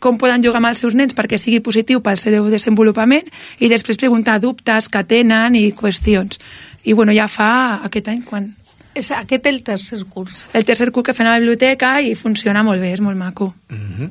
com 0.00 0.18
poden 0.18 0.42
jugar 0.42 0.58
amb 0.62 0.70
els 0.72 0.80
seus 0.82 0.96
nens 0.98 1.14
perquè 1.16 1.38
sigui 1.38 1.60
positiu 1.64 2.00
pel 2.04 2.18
seu 2.18 2.48
desenvolupament 2.50 3.28
i 3.60 3.68
després 3.72 4.00
preguntar 4.00 4.40
dubtes 4.40 4.88
que 4.88 5.04
tenen 5.04 5.54
i 5.54 5.70
qüestions. 5.76 6.40
I 6.84 6.96
bueno, 6.96 7.12
ja 7.12 7.28
fa 7.28 7.80
aquest 7.86 8.08
any 8.08 8.24
quan... 8.26 8.50
És 8.96 9.12
aquest 9.14 9.46
el 9.46 9.60
tercer 9.62 10.00
curs. 10.10 10.46
El 10.56 10.64
tercer 10.66 10.90
curs 10.90 11.06
que 11.06 11.14
fem 11.14 11.28
a 11.28 11.36
la 11.36 11.42
biblioteca 11.42 12.00
i 12.02 12.16
funciona 12.18 12.64
molt 12.66 12.82
bé, 12.82 12.94
és 12.96 13.00
molt 13.04 13.16
maco. 13.16 13.54
Mm 13.68 13.92
-hmm. 13.94 14.10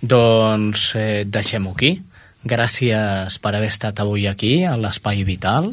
Doncs 0.00 0.94
eh, 0.94 1.24
deixem-ho 1.26 1.72
aquí. 1.72 1.98
Gràcies 2.44 3.38
per 3.40 3.54
haver 3.56 3.70
estat 3.72 4.00
avui 4.02 4.26
aquí, 4.28 4.66
a 4.68 4.74
l'Espai 4.76 5.22
Vital. 5.24 5.70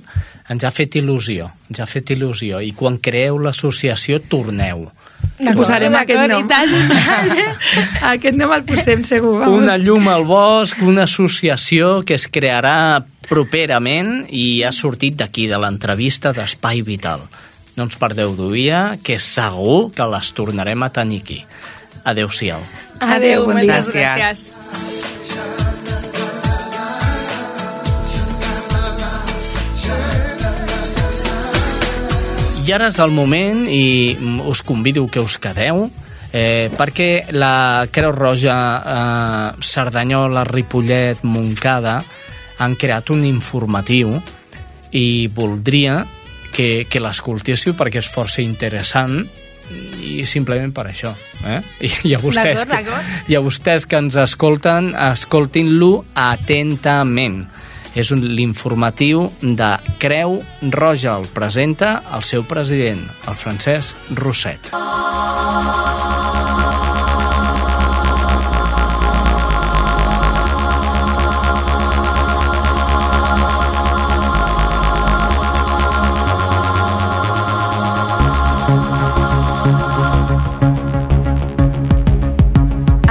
Ens 0.51 0.63
ha 0.63 0.71
fet 0.71 0.95
il·lusió, 1.01 1.49
ens 1.67 1.81
ha 1.83 1.87
fet 1.89 2.13
il·lusió. 2.15 2.61
I 2.63 2.71
quan 2.79 2.95
creeu 3.03 3.39
l'associació, 3.43 4.21
torneu. 4.31 4.85
Li 5.41 5.51
posarem 5.57 5.95
aquest 5.99 6.31
nom. 6.31 6.45
i 6.45 6.47
tant, 6.47 6.71
i 6.71 6.83
tant. 6.93 7.33
aquest 8.13 8.39
nom 8.39 8.53
el 8.55 8.63
posem 8.63 9.03
segur. 9.03 9.33
Vamos. 9.41 9.57
Una 9.59 9.75
llum 9.81 10.07
al 10.07 10.23
bosc, 10.29 10.79
una 10.87 11.03
associació 11.09 12.05
que 12.07 12.15
es 12.15 12.29
crearà 12.31 13.01
properament 13.27 14.21
i 14.29 14.63
ha 14.63 14.71
sortit 14.71 15.19
d'aquí, 15.19 15.49
de 15.51 15.59
l'entrevista 15.59 16.31
d'Espai 16.35 16.85
Vital. 16.87 17.27
No 17.75 17.89
ens 17.89 17.99
perdeu 17.99 18.31
d'oïa, 18.37 18.97
que 19.03 19.19
segur 19.19 19.91
que 19.95 20.07
les 20.15 20.31
tornarem 20.39 20.87
a 20.87 20.91
tenir 20.95 21.19
aquí. 21.25 21.41
Adéu-siau. 22.07 22.63
Adéu, 23.01 23.45
bon 23.45 23.59
dia. 23.59 23.81
moltes 23.81 23.93
Gràcies. 23.93 24.17
gràcies. 24.23 24.60
I 32.61 32.73
ara 32.75 32.91
és 32.91 32.99
el 33.01 33.09
moment 33.09 33.63
i 33.65 34.13
us 34.45 34.61
convido 34.61 35.07
que 35.09 35.19
us 35.19 35.39
quedeu 35.41 35.87
eh, 36.29 36.69
perquè 36.77 37.33
la 37.33 37.87
Creu 37.89 38.11
Roja 38.13 38.57
eh, 38.77 39.63
Cerdanyola, 39.65 40.43
Ripollet, 40.45 41.23
Montcada 41.25 41.97
han 42.61 42.75
creat 42.77 43.09
un 43.09 43.25
informatiu 43.25 44.13
i 44.93 45.25
voldria 45.33 46.03
que, 46.53 46.85
que 46.85 47.01
l'escoltéssiu 47.01 47.73
perquè 47.79 48.03
és 48.03 48.11
força 48.13 48.45
interessant 48.45 49.17
i 50.05 50.21
simplement 50.29 50.69
per 50.75 50.85
això. 50.91 51.15
Eh? 51.47 51.59
I 52.11 52.13
a 52.13 52.21
vostès, 52.21 52.67
d'acord. 52.69 53.25
i 53.31 53.39
a 53.39 53.41
vostès 53.41 53.89
que 53.89 53.97
ens 53.97 54.19
escolten, 54.21 54.93
escoltin-lo 55.09 55.93
atentament. 56.13 57.47
És 57.91 58.11
l'informatiu 58.15 59.25
de 59.41 59.71
Creu 59.99 60.37
Roja. 60.71 61.17
El 61.19 61.27
presenta 61.35 61.97
el 62.15 62.23
seu 62.23 62.45
president, 62.47 63.03
el 63.27 63.35
Francesc 63.35 64.15
Roset. 64.15 64.71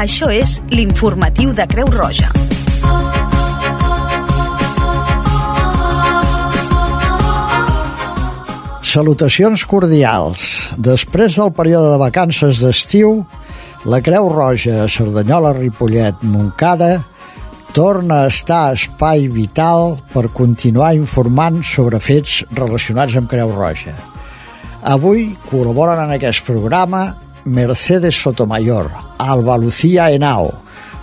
Això 0.01 0.31
és 0.33 0.63
l'informatiu 0.73 1.53
de 1.53 1.69
Creu 1.69 1.93
Roja. 1.93 2.33
Salutacions 8.91 9.63
cordials. 9.71 10.41
Després 10.75 11.37
del 11.39 11.53
període 11.55 11.93
de 11.93 11.99
vacances 12.01 12.59
d'estiu, 12.59 13.21
la 13.87 14.01
Creu 14.03 14.27
Roja 14.33 14.81
a 14.83 14.89
Cerdanyola, 14.91 15.53
Ripollet, 15.55 16.25
Montcada 16.27 17.05
torna 17.71 18.25
a 18.25 18.31
estar 18.33 18.65
a 18.65 18.73
espai 18.75 19.29
vital 19.31 19.95
per 20.11 20.33
continuar 20.35 20.97
informant 20.99 21.61
sobre 21.63 22.01
fets 22.03 22.41
relacionats 22.51 23.15
amb 23.21 23.31
Creu 23.31 23.53
Roja. 23.55 23.95
Avui 24.83 25.29
col·laboren 25.53 26.09
en 26.09 26.17
aquest 26.17 26.43
programa 26.49 27.05
Mercedes 27.45 28.19
Sotomayor, 28.19 28.91
Alba 29.23 29.55
Lucía 29.55 30.09
Henao, 30.11 30.51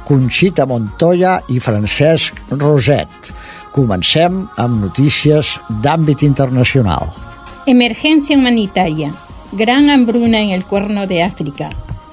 Conxita 0.03 0.67
Montoya 0.67 1.37
i 1.55 1.63
Francesc 1.63 2.51
Roset. 2.57 3.31
Comencem 3.71 4.43
amb 4.59 4.83
notícies 4.89 5.55
d'àmbit 5.79 6.27
internacional. 6.27 7.26
Emergencia 7.69 8.37
humanitaria. 8.37 9.13
Gran 9.51 9.89
hambruna 9.89 10.39
en 10.39 10.51
el 10.51 10.63
cuerno 10.63 11.05
de 11.05 11.21
África. 11.21 11.69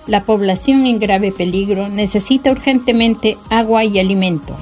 La 0.09 0.25
población 0.25 0.85
en 0.85 0.99
grave 0.99 1.31
peligro 1.31 1.89
necesita 1.89 2.51
urgentemente 2.51 3.39
agua 3.51 3.85
y 3.85 4.01
alimento. 4.01 4.57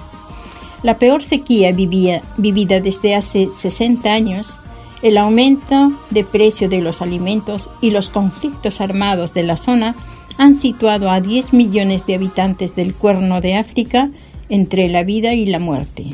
La 0.83 0.99
peor 0.99 1.25
sequía 1.25 1.73
vivida 1.73 2.81
desde 2.81 3.15
hace 3.15 3.49
60 3.51 4.13
años, 4.13 4.55
el 5.01 5.17
aumento 5.17 5.93
de 6.11 6.25
precio 6.25 6.69
de 6.69 6.83
los 6.83 7.01
alimentos 7.01 7.71
y 7.81 7.91
los 7.91 8.11
conflictos 8.11 8.83
armados 8.83 9.33
de 9.33 9.45
la 9.45 9.57
zona 9.57 9.97
han 10.37 10.55
situado 10.55 11.11
a 11.11 11.23
10 11.23 11.55
millones 11.55 12.05
de 12.05 12.17
habitantes 12.17 12.77
del 12.77 12.93
cuerno 12.93 13.41
de 13.41 13.57
África 13.57 14.11
entre 14.51 14.91
la 14.91 15.05
vida 15.05 15.33
y 15.33 15.47
la 15.47 15.59
muerte. 15.59 16.05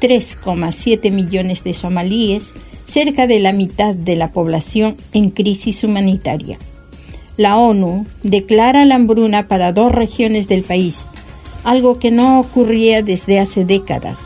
3,7 0.00 1.10
millones 1.10 1.64
de 1.64 1.74
somalíes, 1.74 2.52
cerca 2.88 3.26
de 3.26 3.38
la 3.38 3.52
mitad 3.52 3.94
de 3.94 4.16
la 4.16 4.32
población 4.32 4.96
en 5.12 5.30
crisis 5.30 5.84
humanitaria. 5.84 6.58
La 7.36 7.56
ONU 7.56 8.06
declara 8.22 8.84
la 8.84 8.96
hambruna 8.96 9.46
para 9.46 9.72
dos 9.72 9.92
regiones 9.92 10.48
del 10.48 10.62
país, 10.62 11.06
algo 11.64 11.98
que 11.98 12.10
no 12.10 12.40
ocurría 12.40 13.02
desde 13.02 13.38
hace 13.38 13.64
décadas. 13.64 14.18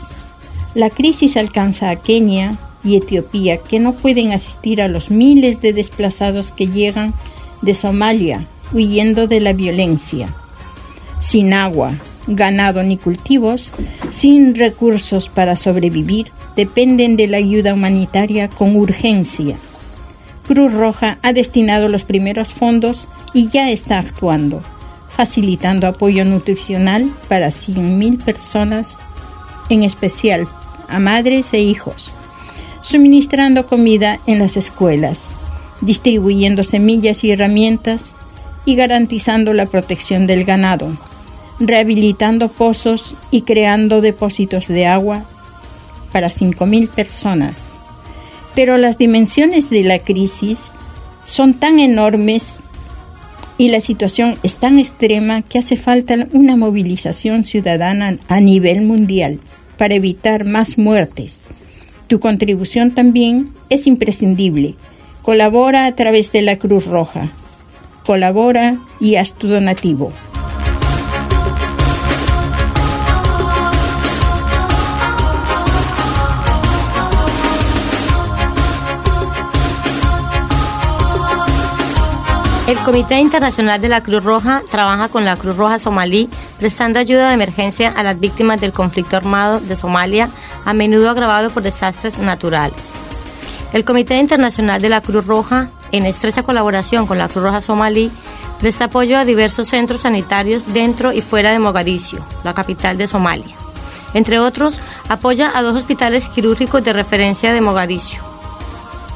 La 0.73 0.89
crisis 0.89 1.37
alcanza 1.37 1.89
a 1.89 1.97
Kenia 1.97 2.57
y 2.83 2.95
Etiopía, 2.95 3.57
que 3.57 3.79
no 3.79 3.93
pueden 3.93 4.31
asistir 4.31 4.81
a 4.81 4.87
los 4.87 5.11
miles 5.11 5.61
de 5.61 5.73
desplazados 5.73 6.51
que 6.51 6.67
llegan 6.67 7.13
de 7.61 7.75
Somalia, 7.75 8.47
huyendo 8.73 9.27
de 9.27 9.39
la 9.39 9.53
violencia 9.53 10.33
sin 11.23 11.53
agua, 11.53 11.93
ganado 12.27 12.83
ni 12.83 12.97
cultivos, 12.97 13.71
sin 14.09 14.55
recursos 14.55 15.29
para 15.29 15.55
sobrevivir, 15.55 16.31
dependen 16.55 17.17
de 17.17 17.27
la 17.27 17.37
ayuda 17.37 17.73
humanitaria 17.73 18.49
con 18.49 18.75
urgencia. 18.75 19.57
Cruz 20.47 20.73
Roja 20.73 21.19
ha 21.21 21.33
destinado 21.33 21.87
los 21.89 22.03
primeros 22.03 22.49
fondos 22.49 23.07
y 23.33 23.47
ya 23.47 23.71
está 23.71 23.99
actuando, 23.99 24.61
facilitando 25.09 25.87
apoyo 25.87 26.25
nutricional 26.25 27.09
para 27.29 27.47
100.000 27.47 28.23
personas, 28.23 28.97
en 29.69 29.83
especial 29.83 30.47
a 30.87 30.99
madres 30.99 31.53
e 31.53 31.61
hijos, 31.61 32.11
suministrando 32.81 33.65
comida 33.67 34.19
en 34.27 34.39
las 34.39 34.57
escuelas, 34.57 35.31
distribuyendo 35.81 36.63
semillas 36.63 37.23
y 37.23 37.31
herramientas 37.31 38.15
y 38.65 38.75
garantizando 38.75 39.53
la 39.53 39.65
protección 39.65 40.27
del 40.27 40.43
ganado, 40.43 40.89
rehabilitando 41.59 42.49
pozos 42.49 43.15
y 43.31 43.41
creando 43.43 44.01
depósitos 44.01 44.67
de 44.67 44.85
agua 44.85 45.25
para 46.13 46.29
5.000 46.29 46.87
personas. 46.87 47.67
Pero 48.55 48.77
las 48.77 48.97
dimensiones 48.97 49.69
de 49.69 49.83
la 49.83 49.99
crisis 49.99 50.71
son 51.25 51.55
tan 51.55 51.79
enormes 51.79 52.55
y 53.57 53.69
la 53.69 53.81
situación 53.81 54.37
es 54.43 54.55
tan 54.55 54.79
extrema 54.79 55.41
que 55.41 55.59
hace 55.59 55.75
falta 55.75 56.15
una 56.31 56.55
movilización 56.55 57.43
ciudadana 57.43 58.17
a 58.27 58.39
nivel 58.39 58.81
mundial 58.81 59.39
para 59.77 59.95
evitar 59.95 60.45
más 60.45 60.77
muertes. 60.77 61.41
Tu 62.07 62.19
contribución 62.19 62.91
también 62.91 63.53
es 63.69 63.87
imprescindible. 63.87 64.75
Colabora 65.23 65.85
a 65.85 65.95
través 65.95 66.31
de 66.31 66.41
la 66.41 66.57
Cruz 66.57 66.85
Roja. 66.85 67.31
Colabora 68.05 68.77
y 68.99 69.15
haz 69.15 69.33
tu 69.33 69.47
donativo. 69.47 70.11
El 82.65 82.77
Comité 82.77 83.19
Internacional 83.19 83.81
de 83.81 83.89
la 83.89 84.01
Cruz 84.03 84.23
Roja 84.23 84.63
trabaja 84.71 85.09
con 85.09 85.25
la 85.25 85.35
Cruz 85.35 85.57
Roja 85.57 85.79
somalí 85.79 86.29
prestando 86.59 86.97
ayuda 86.97 87.27
de 87.27 87.33
emergencia 87.33 87.89
a 87.89 88.03
las 88.03 88.17
víctimas 88.17 88.61
del 88.61 88.71
conflicto 88.71 89.17
armado 89.17 89.59
de 89.59 89.75
Somalia, 89.75 90.29
a 90.63 90.71
menudo 90.71 91.09
agravado 91.09 91.49
por 91.49 91.61
desastres 91.61 92.17
naturales. 92.19 92.93
El 93.73 93.83
Comité 93.83 94.15
Internacional 94.17 94.81
de 94.81 94.87
la 94.87 95.01
Cruz 95.01 95.27
Roja, 95.27 95.71
en 95.91 96.05
estrecha 96.05 96.43
colaboración 96.43 97.05
con 97.05 97.17
la 97.17 97.27
Cruz 97.27 97.43
Roja 97.43 97.61
somalí, 97.61 98.09
presta 98.61 98.85
apoyo 98.85 99.17
a 99.17 99.25
diversos 99.25 99.67
centros 99.67 100.01
sanitarios 100.01 100.71
dentro 100.71 101.11
y 101.11 101.19
fuera 101.19 101.51
de 101.51 101.59
Mogadiscio, 101.59 102.25
la 102.45 102.53
capital 102.53 102.97
de 102.97 103.09
Somalia. 103.09 103.57
Entre 104.13 104.39
otros, 104.39 104.79
apoya 105.09 105.51
a 105.53 105.61
dos 105.63 105.75
hospitales 105.75 106.29
quirúrgicos 106.29 106.81
de 106.81 106.93
referencia 106.93 107.51
de 107.51 107.59
Mogadiscio. 107.59 108.32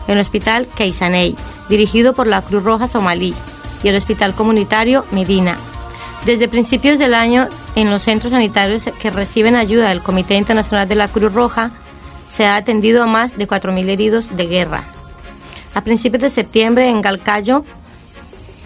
El 0.08 0.20
Hospital 0.20 0.68
Keisanei, 0.68 1.36
dirigido 1.70 2.14
por 2.14 2.28
la 2.28 2.42
Cruz 2.42 2.64
Roja 2.64 2.88
Somalí, 2.88 3.34
y 3.84 3.88
el 3.88 3.96
Hospital 3.96 4.34
Comunitario 4.34 5.06
Medina. 5.12 5.58
Desde 6.26 6.48
principios 6.48 7.00
del 7.00 7.14
año, 7.14 7.48
en 7.76 7.90
los 7.90 8.04
centros 8.04 8.34
sanitarios 8.34 8.90
que 9.00 9.12
reciben 9.12 9.56
ayuda 9.56 9.90
del 9.90 10.04
Comité 10.04 10.36
Internacional 10.36 10.88
de 10.88 10.96
la 10.96 11.08
Cruz 11.08 11.34
Roja, 11.34 11.72
se 12.28 12.46
ha 12.46 12.56
atendido 12.56 13.04
a 13.04 13.08
más 13.08 13.38
de 13.38 13.48
4.000 13.48 13.88
heridos 13.88 14.36
de 14.36 14.46
guerra. 14.48 14.84
A 15.74 15.82
principios 15.82 16.24
de 16.24 16.30
septiembre, 16.30 16.90
en 16.90 17.02
Galcayo, 17.02 17.64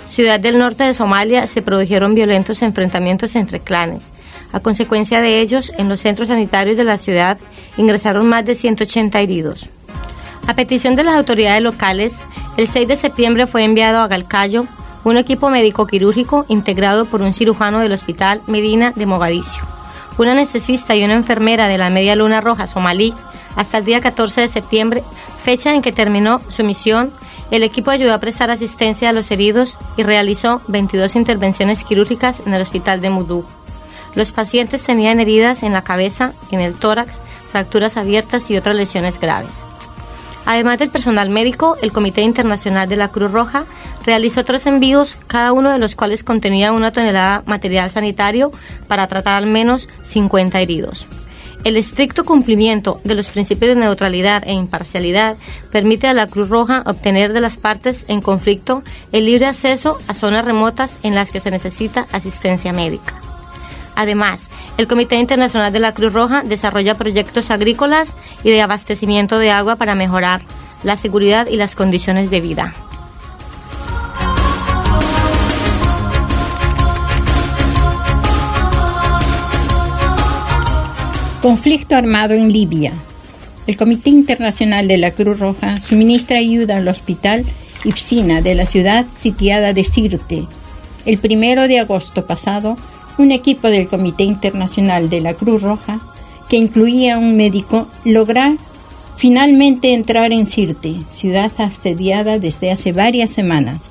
ciudad 0.06 0.40
del 0.40 0.58
norte 0.58 0.84
de 0.84 0.94
Somalia, 0.94 1.46
se 1.46 1.62
produjeron 1.62 2.16
violentos 2.16 2.62
enfrentamientos 2.62 3.36
entre 3.36 3.60
clanes. 3.60 4.14
A 4.52 4.60
consecuencia 4.60 5.22
de 5.22 5.40
ellos, 5.40 5.72
en 5.78 5.88
los 5.88 6.00
centros 6.00 6.30
sanitarios 6.30 6.78
de 6.78 6.84
la 6.84 6.98
ciudad 6.98 7.38
ingresaron 7.78 8.28
más 8.28 8.46
de 8.46 8.56
180 8.56 9.20
heridos. 9.22 9.70
A 10.48 10.54
petición 10.54 10.96
de 10.96 11.04
las 11.04 11.16
autoridades 11.16 11.62
locales, 11.62 12.20
el 12.58 12.68
6 12.68 12.88
de 12.88 12.96
septiembre 12.96 13.48
fue 13.48 13.64
enviado 13.64 14.00
a 14.00 14.08
Galcayo 14.08 14.66
un 15.04 15.18
equipo 15.18 15.50
médico 15.50 15.88
quirúrgico 15.88 16.46
integrado 16.48 17.06
por 17.06 17.22
un 17.22 17.34
cirujano 17.34 17.80
del 17.80 17.92
Hospital 17.92 18.42
Medina 18.48 18.92
de 18.96 19.06
Mogadiscio, 19.06 19.64
una 20.18 20.34
anestesista 20.34 20.96
y 20.96 21.04
una 21.04 21.14
enfermera 21.14 21.68
de 21.68 21.78
la 21.78 21.90
Media 21.90 22.16
Luna 22.16 22.42
Roja 22.42 22.68
somalí. 22.68 23.14
Hasta 23.56 23.80
el 23.80 23.86
día 23.86 24.02
14 24.02 24.42
de 24.42 24.48
septiembre, 24.48 25.04
fecha 25.44 25.74
en 25.74 25.82
que 25.82 25.92
terminó 25.92 26.42
su 26.50 26.64
misión, 26.64 27.12
el 27.50 27.64
equipo 27.64 27.92
ayudó 27.92 28.14
a 28.14 28.20
prestar 28.20 28.50
asistencia 28.50 29.10
a 29.10 29.14
los 29.14 29.30
heridos 29.30 29.78
y 29.98 30.04
realizó 30.04 30.62
22 30.68 31.16
intervenciones 31.16 31.84
quirúrgicas 31.84 32.42
en 32.46 32.54
el 32.54 32.62
Hospital 32.62 33.02
de 33.02 33.10
Mudú. 33.10 33.46
Los 34.16 34.32
pacientes 34.32 34.84
tenían 34.84 35.20
heridas 35.20 35.64
en 35.64 35.74
la 35.74 35.84
cabeza, 35.84 36.34
en 36.52 36.62
el 36.62 36.76
tórax, 36.76 37.22
fracturas 37.52 37.98
abiertas 37.98 38.50
y 38.50 38.58
otras 38.58 38.76
lesiones 38.76 39.20
graves. 39.20 39.64
Además 40.46 40.80
del 40.80 40.90
personal 40.90 41.30
médico, 41.30 41.78
el 41.82 41.92
Comité 41.92 42.22
Internacional 42.22 42.90
de 42.90 42.96
la 42.96 43.10
Cruz 43.10 43.32
Roja 43.32 43.66
realizó 44.06 44.44
tres 44.44 44.66
envíos, 44.66 45.18
cada 45.28 45.54
uno 45.54 45.72
de 45.72 45.80
los 45.80 45.96
cuales 45.96 46.24
contenía 46.24 46.72
una 46.72 46.92
tonelada 46.92 47.44
material 47.46 47.92
sanitario 47.92 48.52
para 48.88 49.08
tratar 49.08 49.36
al 49.36 49.46
menos 49.46 49.88
50 50.04 50.60
heridos. 50.60 51.08
El 51.64 51.78
estricto 51.78 52.26
cumplimiento 52.26 53.00
de 53.04 53.14
los 53.14 53.30
principios 53.30 53.76
de 53.76 53.82
neutralidad 53.82 54.44
e 54.48 54.54
imparcialidad 54.54 55.38
permite 55.72 56.08
a 56.08 56.14
la 56.14 56.26
Cruz 56.26 56.50
Roja 56.50 56.82
obtener 56.88 57.34
de 57.34 57.42
las 57.42 57.58
partes 57.58 58.06
en 58.08 58.20
conflicto 58.22 58.84
el 59.12 59.28
libre 59.28 59.46
acceso 59.46 60.00
a 60.08 60.16
zonas 60.16 60.44
remotas 60.44 60.98
en 61.04 61.14
las 61.14 61.32
que 61.32 61.40
se 61.40 61.52
necesita 61.52 62.08
asistencia 62.12 62.74
médica. 62.74 63.31
Además, 63.96 64.50
el 64.78 64.88
Comité 64.88 65.16
Internacional 65.18 65.72
de 65.72 65.80
la 65.80 65.94
Cruz 65.94 66.14
Roja 66.14 66.44
desarrolla 66.44 66.98
proyectos 66.98 67.52
agrícolas 67.52 68.16
y 68.44 68.50
de 68.50 68.62
abastecimiento 68.62 69.38
de 69.38 69.52
agua 69.52 69.76
para 69.76 69.96
mejorar 69.96 70.42
la 70.84 70.98
seguridad 70.98 71.48
y 71.48 71.58
las 71.58 71.76
condiciones 71.76 72.30
de 72.30 72.42
vida. 72.42 72.74
Conflicto 81.42 81.96
armado 81.96 82.36
en 82.36 82.52
Libia. 82.52 82.94
El 83.66 83.76
Comité 83.76 84.12
Internacional 84.12 84.88
de 84.88 84.98
la 84.98 85.10
Cruz 85.10 85.40
Roja 85.40 85.80
suministra 85.80 86.38
ayuda 86.38 86.78
al 86.78 86.88
hospital 86.88 87.46
Ipsina 87.84 88.42
de 88.42 88.54
la 88.54 88.68
ciudad 88.68 89.08
sitiada 89.12 89.74
de 89.74 89.84
Sirte. 89.84 90.48
El 91.06 91.18
primero 91.18 91.68
de 91.68 91.80
agosto 91.80 92.28
pasado, 92.28 92.78
un 93.18 93.32
equipo 93.32 93.70
del 93.70 93.88
Comité 93.88 94.24
Internacional 94.24 95.10
de 95.10 95.22
la 95.22 95.34
Cruz 95.34 95.62
Roja, 95.62 96.00
que 96.50 96.58
incluía 96.58 97.18
un 97.18 97.38
médico, 97.38 97.88
lograr 98.04 98.58
finalmente 99.22 99.94
entrar 99.94 100.32
en 100.34 100.48
Sirte, 100.48 100.96
ciudad 101.10 101.52
asediada 101.58 102.40
desde 102.40 102.72
hace 102.72 102.92
varias 102.92 103.30
semanas. 103.30 103.82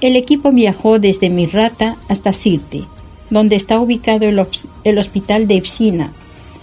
El 0.00 0.16
equipo 0.16 0.50
viajó 0.50 0.98
desde 0.98 1.28
Mirrata 1.28 1.96
hasta 2.08 2.32
Sirte, 2.32 2.84
donde 3.28 3.56
está 3.56 3.78
ubicado 3.78 4.24
el, 4.24 4.98
hospital 4.98 5.46
de 5.46 5.56
Epsina, 5.56 6.12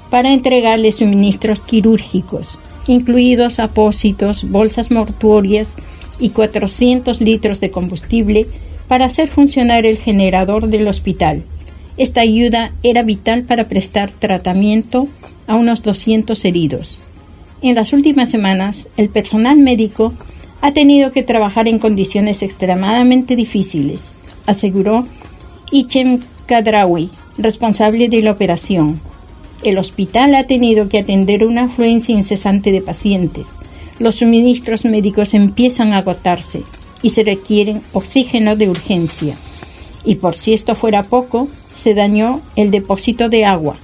para 0.10 0.34
entregarle 0.34 0.92
suministros 0.92 1.60
quirúrgicos, 1.60 2.58
incluidos 2.88 3.60
apósitos, 3.60 4.50
bolsas 4.50 4.90
mortuorias 4.90 5.76
y 6.20 6.30
400 6.30 7.22
litros 7.22 7.60
de 7.60 7.70
combustible 7.70 8.48
para 8.88 9.06
hacer 9.06 9.28
funcionar 9.28 9.86
el 9.86 10.00
generador 10.00 10.68
del 10.68 10.88
hospital. 10.88 11.44
Esta 11.98 12.22
ayuda 12.22 12.72
era 12.84 13.02
vital 13.02 13.44
para 13.44 13.68
prestar 13.68 14.12
tratamiento 14.12 15.08
a 15.48 15.56
unos 15.56 15.82
200 15.82 16.46
heridos. 16.46 17.00
En 17.64 17.74
las 17.74 17.92
últimas 17.92 18.30
semanas, 18.30 18.88
el 18.98 19.10
personal 19.10 19.58
médico 19.58 20.14
ha 20.62 20.74
tenido 20.74 21.12
que 21.12 21.24
trabajar 21.24 21.68
en 21.68 21.80
condiciones 21.80 22.44
extremadamente 22.44 23.36
difíciles, 23.36 24.12
aseguró 24.46 25.08
Ichem 25.72 26.20
Kadrawi, 26.46 27.10
responsable 27.38 28.10
de 28.10 28.22
la 28.22 28.32
operación. 28.32 29.00
El 29.64 29.80
hospital 29.80 30.36
ha 30.36 30.46
tenido 30.46 30.90
que 30.90 31.00
atender 31.00 31.46
una 31.46 31.64
afluencia 31.64 32.14
incesante 32.14 32.72
de 32.72 32.82
pacientes. 32.82 33.50
Los 33.98 34.16
suministros 34.16 34.86
médicos 34.86 35.34
empiezan 35.34 35.94
a 35.94 35.98
agotarse 35.98 36.62
y 37.02 37.10
se 37.10 37.24
requieren 37.24 37.82
oxígeno 37.92 38.56
de 38.56 38.70
urgencia. 38.70 39.36
Y 40.06 40.16
por 40.16 40.36
si 40.36 40.54
esto 40.54 40.76
fuera 40.76 41.04
poco, 41.04 41.50
se 41.78 41.94
dañó 41.94 42.42
el 42.56 42.72
depósito 42.72 43.30
de 43.30 43.46
agua. 43.46 43.78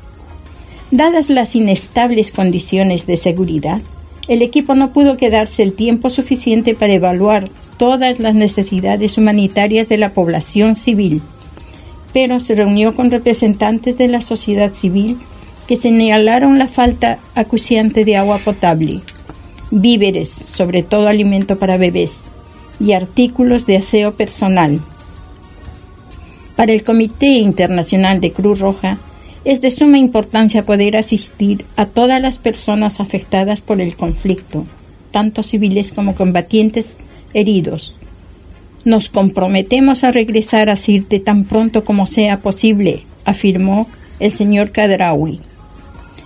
Dadas 0.91 1.29
las 1.29 1.55
inestables 1.55 2.31
condiciones 2.31 3.07
de 3.07 3.17
seguridad, 3.17 3.81
el 4.27 4.41
equipo 4.41 4.75
no 4.75 4.93
pudo 4.93 5.17
quedarse 5.17 5.63
el 5.63 5.73
tiempo 5.73 6.09
suficiente 6.09 6.75
para 6.75 6.93
evaluar 6.93 7.49
todas 7.77 8.19
las 8.19 8.35
necesidades 8.35 9.17
humanitarias 9.17 9.89
de 9.89 9.97
la 9.97 10.13
población 10.13 10.75
civil, 10.75 11.21
pero 12.13 12.39
se 12.39 12.55
reunió 12.55 12.95
con 12.95 13.11
representantes 13.11 13.97
de 13.97 14.07
la 14.07 14.21
sociedad 14.21 14.73
civil 14.73 15.17
que 15.67 15.77
señalaron 15.77 16.59
la 16.59 16.67
falta 16.67 17.19
acuciante 17.35 18.05
de 18.05 18.15
agua 18.15 18.39
potable, 18.39 19.01
víveres, 19.71 20.29
sobre 20.29 20.83
todo 20.83 21.07
alimento 21.07 21.57
para 21.57 21.77
bebés, 21.77 22.25
y 22.79 22.93
artículos 22.93 23.65
de 23.65 23.77
aseo 23.77 24.13
personal. 24.13 24.79
Para 26.55 26.71
el 26.71 26.83
Comité 26.83 27.27
Internacional 27.27 28.21
de 28.21 28.31
Cruz 28.31 28.59
Roja, 28.59 28.99
es 29.43 29.59
de 29.59 29.71
suma 29.71 29.97
importancia 29.97 30.63
poder 30.63 30.95
asistir 30.95 31.65
a 31.75 31.87
todas 31.87 32.21
las 32.21 32.37
personas 32.37 32.99
afectadas 32.99 33.59
por 33.59 33.81
el 33.81 33.95
conflicto, 33.95 34.65
tanto 35.11 35.43
civiles 35.43 35.91
como 35.91 36.15
combatientes, 36.15 36.97
heridos. 37.33 37.93
Nos 38.85 39.09
comprometemos 39.09 40.03
a 40.03 40.11
regresar 40.11 40.69
a 40.69 40.77
Sirte 40.77 41.19
tan 41.19 41.45
pronto 41.45 41.83
como 41.83 42.05
sea 42.05 42.39
posible, 42.39 43.03
afirmó 43.25 43.87
el 44.19 44.31
señor 44.31 44.71
Kadrawi. 44.71 45.39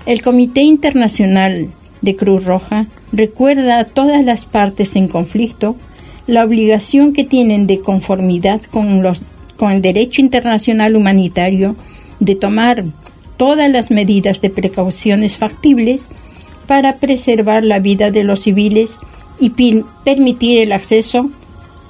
El 0.05 0.21
Comité 0.21 0.61
Internacional 0.61 1.69
de 2.01 2.15
Cruz 2.15 2.43
Roja 2.45 2.87
recuerda 3.11 3.79
a 3.79 3.85
todas 3.85 4.23
las 4.25 4.45
partes 4.45 4.95
en 4.95 5.07
conflicto 5.07 5.75
la 6.27 6.43
obligación 6.43 7.13
que 7.13 7.23
tienen 7.23 7.67
de 7.67 7.79
conformidad 7.79 8.61
con, 8.69 9.01
los, 9.01 9.21
con 9.57 9.71
el 9.71 9.81
derecho 9.81 10.21
internacional 10.21 10.95
humanitario 10.95 11.75
de 12.19 12.35
tomar 12.35 12.85
todas 13.37 13.69
las 13.69 13.91
medidas 13.91 14.41
de 14.41 14.49
precauciones 14.49 15.37
factibles 15.37 16.09
para 16.67 16.97
preservar 16.97 17.63
la 17.63 17.79
vida 17.79 18.11
de 18.11 18.23
los 18.23 18.41
civiles 18.41 18.91
y 19.39 19.51
permitir 20.03 20.59
el 20.59 20.71
acceso 20.71 21.29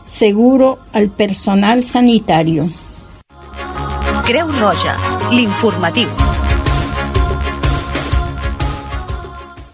seguro 0.08 0.80
al 0.94 1.10
personal 1.10 1.84
sanitario. 1.84 2.70
Creu 4.26 4.48
Roja, 4.52 4.98
l'informatiu. 5.32 6.08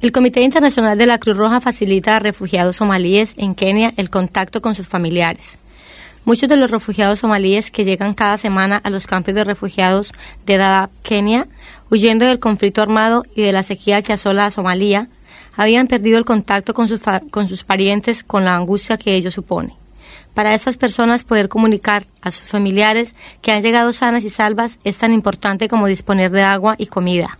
El 0.02 0.12
Comité 0.12 0.42
Internacional 0.42 0.98
de 0.98 1.06
la 1.06 1.18
Cruz 1.18 1.38
Roja 1.38 1.62
facilita 1.62 2.18
a 2.18 2.20
refugiados 2.20 2.76
somalíes 2.76 3.34
en 3.38 3.56
Kenia 3.56 3.94
el 3.96 4.10
contacto 4.10 4.62
con 4.62 4.76
sus 4.76 4.88
familiares. 4.88 5.58
Muchos 6.26 6.48
de 6.48 6.56
los 6.56 6.72
refugiados 6.72 7.20
somalíes 7.20 7.70
que 7.70 7.84
llegan 7.84 8.14
cada 8.14 8.38
semana 8.38 8.80
a 8.82 8.90
los 8.90 9.08
campos 9.08 9.36
de 9.36 9.44
refugiados 9.44 10.14
de 10.46 10.56
Dadaab, 10.56 10.90
Kenia, 11.02 11.48
huyendo 11.92 12.26
del 12.26 12.40
conflicto 12.40 12.82
armado 12.82 13.26
y 13.36 13.42
de 13.42 13.52
la 13.52 13.62
sequía 13.62 14.02
que 14.02 14.14
asola 14.14 14.46
a 14.46 14.52
Somalia, 14.52 15.10
habían 15.58 15.88
perdido 15.88 16.18
el 16.18 16.24
contacto 16.24 16.74
con 16.74 16.88
sus, 16.88 17.02
con 17.30 17.50
sus 17.50 17.66
parientes 17.66 18.24
con 18.24 18.46
la 18.46 18.56
angustia 18.56 18.98
que 18.98 19.16
ello 19.16 19.32
supone. 19.32 19.76
Para 20.34 20.54
esas 20.54 20.78
personas 20.78 21.26
poder 21.26 21.50
comunicar 21.50 22.06
a 22.22 22.32
sus 22.32 22.48
familiares 22.48 23.16
que 23.42 23.52
han 23.52 23.62
llegado 23.62 23.92
sanas 23.92 24.24
y 24.24 24.30
salvas 24.30 24.80
es 24.86 24.98
tan 24.98 25.12
importante 25.12 25.68
como 25.68 25.88
disponer 25.88 26.32
de 26.32 26.44
agua 26.44 26.76
y 26.78 26.86
comida. 26.86 27.38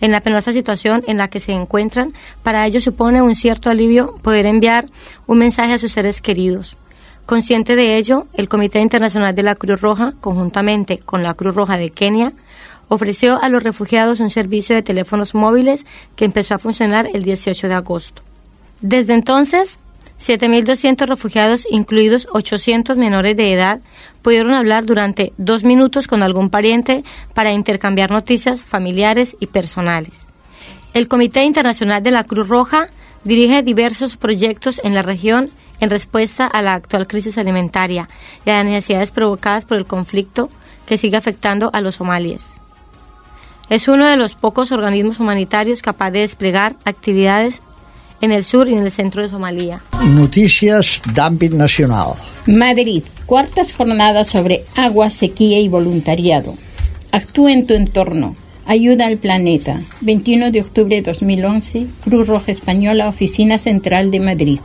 En 0.00 0.10
la 0.10 0.22
penosa 0.22 0.52
situación 0.52 1.04
en 1.06 1.18
la 1.18 1.28
que 1.28 1.40
se 1.40 1.52
encuentran, 1.52 2.14
para 2.42 2.66
ellos 2.66 2.84
supone 2.84 3.20
un 3.20 3.34
cierto 3.34 3.68
alivio 3.68 4.16
poder 4.22 4.46
enviar 4.46 4.86
un 5.26 5.36
mensaje 5.36 5.74
a 5.74 5.78
sus 5.78 5.92
seres 5.92 6.22
queridos. 6.22 6.78
Consciente 7.26 7.74
de 7.74 7.98
ello, 7.98 8.28
el 8.34 8.48
Comité 8.48 8.78
Internacional 8.78 9.34
de 9.34 9.42
la 9.42 9.56
Cruz 9.56 9.80
Roja, 9.80 10.14
conjuntamente 10.20 10.98
con 10.98 11.24
la 11.24 11.34
Cruz 11.34 11.56
Roja 11.56 11.76
de 11.76 11.90
Kenia, 11.90 12.32
ofreció 12.88 13.42
a 13.42 13.48
los 13.48 13.64
refugiados 13.64 14.20
un 14.20 14.30
servicio 14.30 14.76
de 14.76 14.82
teléfonos 14.82 15.34
móviles 15.34 15.86
que 16.14 16.24
empezó 16.24 16.54
a 16.54 16.58
funcionar 16.58 17.08
el 17.12 17.24
18 17.24 17.66
de 17.66 17.74
agosto. 17.74 18.22
Desde 18.80 19.14
entonces, 19.14 19.76
7.200 20.20 21.06
refugiados, 21.08 21.66
incluidos 21.68 22.28
800 22.32 22.96
menores 22.96 23.36
de 23.36 23.52
edad, 23.52 23.80
pudieron 24.22 24.52
hablar 24.52 24.86
durante 24.86 25.32
dos 25.36 25.64
minutos 25.64 26.06
con 26.06 26.22
algún 26.22 26.48
pariente 26.48 27.02
para 27.34 27.52
intercambiar 27.52 28.12
noticias 28.12 28.62
familiares 28.62 29.36
y 29.40 29.48
personales. 29.48 30.28
El 30.94 31.08
Comité 31.08 31.42
Internacional 31.42 32.04
de 32.04 32.12
la 32.12 32.22
Cruz 32.22 32.48
Roja 32.48 32.86
dirige 33.24 33.64
diversos 33.64 34.16
proyectos 34.16 34.80
en 34.84 34.94
la 34.94 35.02
región 35.02 35.50
en 35.80 35.90
respuesta 35.90 36.46
a 36.46 36.62
la 36.62 36.74
actual 36.74 37.06
crisis 37.06 37.38
alimentaria 37.38 38.08
y 38.44 38.50
a 38.50 38.56
las 38.56 38.64
necesidades 38.64 39.12
provocadas 39.12 39.64
por 39.64 39.76
el 39.76 39.86
conflicto 39.86 40.48
que 40.86 40.98
sigue 40.98 41.16
afectando 41.16 41.70
a 41.72 41.80
los 41.80 41.96
somalíes. 41.96 42.54
Es 43.68 43.88
uno 43.88 44.06
de 44.06 44.16
los 44.16 44.34
pocos 44.34 44.70
organismos 44.70 45.18
humanitarios 45.18 45.82
capaz 45.82 46.12
de 46.12 46.20
desplegar 46.20 46.76
actividades 46.84 47.60
en 48.20 48.32
el 48.32 48.44
sur 48.44 48.68
y 48.68 48.74
en 48.74 48.84
el 48.84 48.90
centro 48.90 49.22
de 49.22 49.28
Somalia. 49.28 49.80
Noticias 50.02 51.02
d'àmbit 51.14 51.52
nacional. 51.52 52.14
Madrid, 52.46 53.02
cuartas 53.26 53.74
jornadas 53.74 54.28
sobre 54.28 54.64
agua, 54.76 55.10
sequía 55.10 55.58
y 55.58 55.68
voluntariado. 55.68 56.54
Actúa 57.12 57.52
en 57.52 57.66
tu 57.66 57.74
entorno. 57.74 58.36
Ayuda 58.66 59.06
al 59.06 59.18
planeta. 59.18 59.80
21 60.00 60.50
de 60.50 60.60
octubre 60.60 60.96
de 60.96 61.02
2011, 61.02 61.86
Cruz 62.02 62.26
Roja 62.26 62.50
Española, 62.52 63.08
Oficina 63.08 63.58
Central 63.58 64.10
de 64.10 64.20
Madrid. 64.20 64.60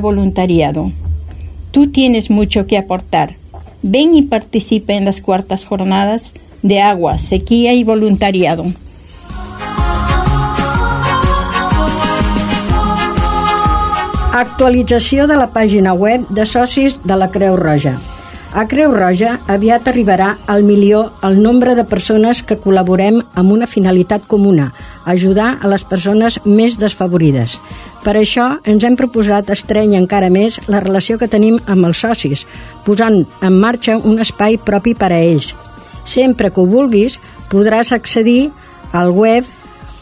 voluntariado. 0.00 0.90
Tú 1.76 1.88
tienes 1.88 2.30
mucho 2.30 2.66
que 2.66 2.78
aportar. 2.78 3.36
Ven 3.82 4.14
y 4.14 4.22
participa 4.22 4.94
en 4.94 5.04
las 5.04 5.20
cuartas 5.20 5.66
jornadas 5.66 6.32
de 6.62 6.80
agua, 6.80 7.18
sequía 7.18 7.74
y 7.74 7.84
voluntariado. 7.84 8.64
Actualització 14.32 15.26
de 15.26 15.36
la 15.36 15.52
pàgina 15.52 15.92
web 15.92 16.24
de 16.30 16.46
socis 16.46 16.96
de 17.04 17.16
la 17.20 17.28
Creu 17.30 17.58
Roja. 17.60 17.98
A 18.56 18.64
Creu 18.70 18.94
Roja 18.96 19.42
aviat 19.44 19.84
arribarà 19.92 20.38
al 20.46 20.64
milió 20.64 21.10
el 21.20 21.42
nombre 21.42 21.74
de 21.76 21.84
persones 21.84 22.40
que 22.40 22.56
col·laborem 22.56 23.20
amb 23.34 23.52
una 23.52 23.68
finalitat 23.68 24.24
comuna, 24.24 24.70
ajudar 25.04 25.58
a 25.60 25.68
les 25.68 25.84
persones 25.84 26.40
més 26.46 26.80
desfavorides. 26.80 27.58
Per 28.06 28.14
això 28.14 28.62
ens 28.70 28.84
hem 28.86 28.94
proposat 28.94 29.48
estreny 29.50 29.96
encara 29.98 30.28
més 30.30 30.60
la 30.70 30.78
relació 30.84 31.18
que 31.18 31.26
tenim 31.26 31.58
amb 31.66 31.88
els 31.88 31.98
socis, 32.04 32.44
posant 32.86 33.26
en 33.42 33.56
marxa 33.58 33.96
un 33.98 34.22
espai 34.22 34.62
propi 34.62 34.94
per 34.94 35.10
a 35.10 35.18
ells. 35.18 35.58
Sempre 36.06 36.54
que 36.54 36.62
ho 36.62 36.70
vulguis, 36.70 37.18
podràs 37.50 37.90
accedir 37.96 38.52
al 38.94 39.10
web 39.10 39.42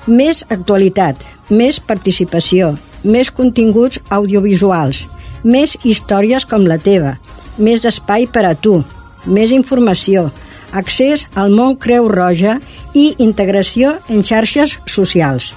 més 0.10 0.42
actualitat, 0.50 1.22
més 1.54 1.78
participació, 1.80 2.72
més 3.04 3.30
continguts 3.30 4.00
audiovisuals, 4.10 5.04
més 5.44 5.76
històries 5.86 6.48
com 6.50 6.66
la 6.66 6.80
teva, 6.82 7.20
més 7.62 7.86
espai 7.86 8.26
per 8.26 8.48
a 8.50 8.56
tu, 8.58 8.80
més 9.30 9.54
informació, 9.54 10.32
accés 10.74 11.28
al 11.36 11.54
món 11.54 11.78
Creu 11.78 12.10
Roja 12.10 12.58
i 12.98 13.14
integració 13.22 14.00
en 14.10 14.26
xarxes 14.26 14.80
socials. 14.86 15.54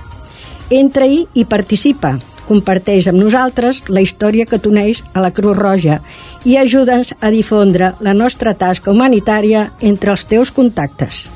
Entra-hi 0.69 1.27
i 1.33 1.49
participa. 1.49 2.19
Comparteix 2.45 3.07
amb 3.09 3.23
nosaltres 3.23 3.85
la 3.89 4.03
història 4.05 4.45
que 4.45 4.59
t'uneix 4.61 5.01
a 5.15 5.23
la 5.25 5.31
Creu 5.33 5.55
Roja 5.57 6.03
i 6.45 6.59
ajuda'ns 6.61 7.15
a 7.21 7.31
difondre 7.33 7.95
la 8.01 8.13
nostra 8.13 8.53
tasca 8.53 8.93
humanitària 8.93 9.71
entre 9.81 10.13
els 10.13 10.27
teus 10.29 10.53
contactes. 10.53 11.29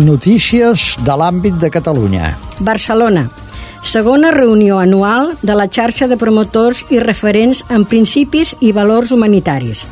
Notícies 0.00 0.94
de 1.04 1.14
l'àmbit 1.20 1.58
de 1.60 1.68
Catalunya. 1.68 2.30
Barcelona. 2.64 3.26
Segona 3.84 4.30
reunió 4.32 4.78
anual 4.80 5.34
de 5.42 5.52
la 5.52 5.66
xarxa 5.68 6.08
de 6.08 6.16
promotors 6.16 6.86
i 6.88 7.00
referents 7.02 7.60
en 7.68 7.84
principis 7.84 8.54
i 8.64 8.72
valors 8.72 9.12
humanitaris. 9.12 9.84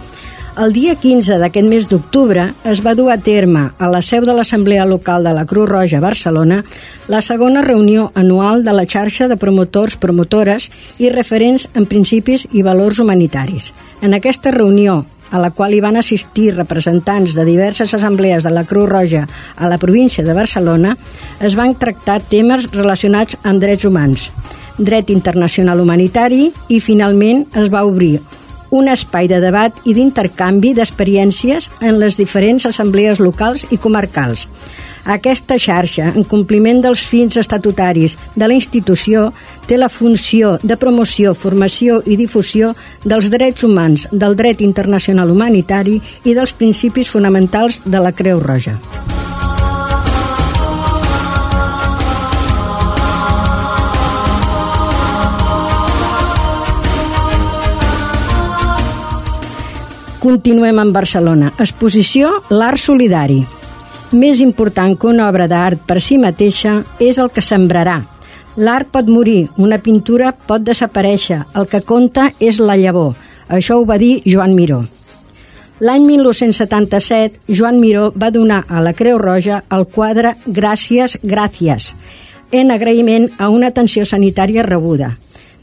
El 0.56 0.72
dia 0.72 0.94
15 0.96 1.36
d'aquest 1.42 1.68
mes 1.68 1.84
d'octubre 1.90 2.46
es 2.64 2.80
va 2.80 2.94
dur 2.96 3.10
a 3.12 3.18
terme 3.20 3.66
a 3.76 3.92
la 3.92 4.00
seu 4.00 4.24
de 4.24 4.32
l'Assemblea 4.32 4.88
Local 4.88 5.28
de 5.28 5.36
la 5.36 5.44
Creu 5.44 5.68
Roja 5.68 6.00
a 6.00 6.06
Barcelona 6.06 6.62
la 7.06 7.20
segona 7.20 7.60
reunió 7.60 8.10
anual 8.14 8.64
de 8.64 8.72
la 8.72 8.86
xarxa 8.88 9.28
de 9.28 9.36
promotors, 9.36 10.00
promotores 10.00 10.70
i 10.98 11.12
referents 11.12 11.68
en 11.74 11.84
principis 11.84 12.48
i 12.52 12.64
valors 12.64 12.98
humanitaris. 12.98 13.74
En 14.00 14.16
aquesta 14.16 14.50
reunió, 14.50 15.04
a 15.30 15.38
la 15.38 15.50
qual 15.50 15.74
hi 15.74 15.80
van 15.80 15.96
assistir 15.96 16.50
representants 16.56 17.34
de 17.36 17.44
diverses 17.46 17.94
assemblees 17.94 18.44
de 18.44 18.52
la 18.54 18.64
Creu 18.64 18.86
Roja 18.86 19.26
a 19.56 19.68
la 19.68 19.78
província 19.78 20.24
de 20.24 20.34
Barcelona, 20.34 20.96
es 21.40 21.56
van 21.56 21.76
tractar 21.78 22.20
temes 22.22 22.70
relacionats 22.72 23.38
amb 23.42 23.62
drets 23.62 23.86
humans, 23.86 24.30
dret 24.78 25.10
internacional 25.10 25.80
humanitari 25.80 26.50
i, 26.68 26.80
finalment, 26.80 27.46
es 27.54 27.70
va 27.72 27.84
obrir 27.86 28.18
un 28.70 28.88
espai 28.88 29.26
de 29.28 29.40
debat 29.42 29.74
i 29.84 29.94
d'intercanvi 29.94 30.72
d'experiències 30.78 31.68
en 31.80 31.98
les 31.98 32.16
diferents 32.16 32.66
assemblees 32.70 33.18
locals 33.20 33.66
i 33.70 33.78
comarcals. 33.82 34.46
Aquesta 35.04 35.56
xarxa, 35.58 36.10
en 36.14 36.24
compliment 36.28 36.82
dels 36.84 37.02
fins 37.08 37.36
estatutaris 37.40 38.16
de 38.36 38.48
la 38.48 38.56
institució, 38.56 39.30
té 39.66 39.78
la 39.78 39.88
funció 39.88 40.58
de 40.62 40.76
promoció, 40.76 41.34
formació 41.34 42.00
i 42.06 42.18
difusió 42.20 42.74
dels 43.04 43.30
drets 43.32 43.64
humans, 43.64 44.08
del 44.12 44.36
dret 44.36 44.60
internacional 44.60 45.30
humanitari 45.30 46.00
i 46.24 46.34
dels 46.34 46.52
principis 46.52 47.10
fonamentals 47.10 47.80
de 47.86 48.02
la 48.02 48.12
Creu 48.12 48.40
Roja. 48.40 48.78
Continuem 60.20 60.76
amb 60.82 60.92
Barcelona. 60.92 61.48
Exposició 61.56 62.34
L'Art 62.52 62.76
Solidari. 62.76 63.38
Més 64.10 64.40
important 64.42 64.96
que 64.98 65.06
una 65.06 65.28
obra 65.30 65.46
d'art 65.46 65.84
per 65.86 66.00
si 66.02 66.16
mateixa 66.18 66.80
és 66.98 67.18
el 67.22 67.28
que 67.30 67.44
sembrarà. 67.46 68.00
L'art 68.58 68.88
pot 68.90 69.06
morir, 69.06 69.48
una 69.56 69.78
pintura 69.78 70.32
pot 70.34 70.64
desaparèixer, 70.66 71.44
el 71.54 71.68
que 71.70 71.80
compta 71.86 72.32
és 72.42 72.58
la 72.58 72.74
llavor. 72.74 73.14
Això 73.46 73.78
ho 73.78 73.84
va 73.86 74.00
dir 74.02 74.16
Joan 74.26 74.56
Miró. 74.58 74.80
L'any 75.80 76.02
1977, 76.08 77.54
Joan 77.54 77.78
Miró 77.78 78.10
va 78.18 78.32
donar 78.34 78.64
a 78.68 78.82
la 78.82 78.92
Creu 78.98 79.16
Roja 79.22 79.62
el 79.70 79.86
quadre 79.86 80.34
Gràcies, 80.44 81.16
gràcies, 81.22 81.94
en 82.50 82.74
agraïment 82.74 83.30
a 83.38 83.48
una 83.48 83.70
atenció 83.70 84.04
sanitària 84.04 84.66
rebuda. 84.66 85.14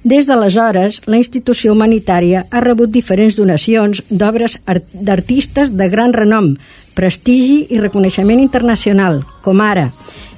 Des 0.07 0.23
d'aleshores, 0.23 1.01
la 1.11 1.17
institució 1.19 1.73
humanitària 1.73 2.45
ha 2.47 2.59
rebut 2.63 2.93
diferents 2.93 3.35
donacions 3.35 3.99
d'obres 4.07 4.53
d'artistes 4.93 5.73
de 5.75 5.87
gran 5.91 6.13
renom, 6.15 6.53
prestigi 6.95 7.65
i 7.75 7.79
reconeixement 7.81 8.39
internacional, 8.39 9.19
com 9.43 9.59
ara 9.59 9.89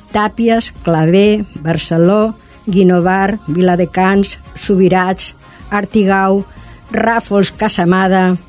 Tàpies, 0.10 0.72
Clavé, 0.82 1.44
Barceló, 1.62 2.34
Guinovar, 2.66 3.38
Viladecans, 3.46 4.40
Subirats, 4.58 5.36
Artigau, 5.70 6.42
Ràfols 6.90 7.54
Casamada, 7.54 8.40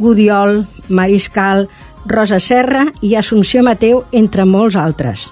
Gudiol, 0.00 0.64
Mariscal, 0.88 1.68
Rosa 2.04 2.42
Serra 2.42 2.88
i 3.00 3.14
Assumpció 3.14 3.62
Mateu, 3.62 4.02
entre 4.10 4.42
molts 4.42 4.74
altres. 4.74 5.28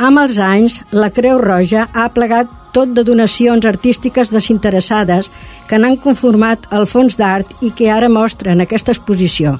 Amb 0.00 0.16
els 0.16 0.38
anys, 0.40 0.78
la 0.96 1.10
Creu 1.12 1.36
Roja 1.42 1.82
ha 1.92 2.06
plegat 2.14 2.48
tot 2.72 2.94
de 2.96 3.02
donacions 3.04 3.66
artístiques 3.68 4.30
desinteressades 4.32 5.28
que 5.68 5.76
n'han 5.76 5.98
conformat 6.00 6.64
el 6.78 6.86
fons 6.88 7.18
d'art 7.20 7.52
i 7.60 7.68
que 7.76 7.90
ara 7.92 8.08
mostren 8.08 8.64
aquesta 8.64 8.94
exposició. 8.96 9.58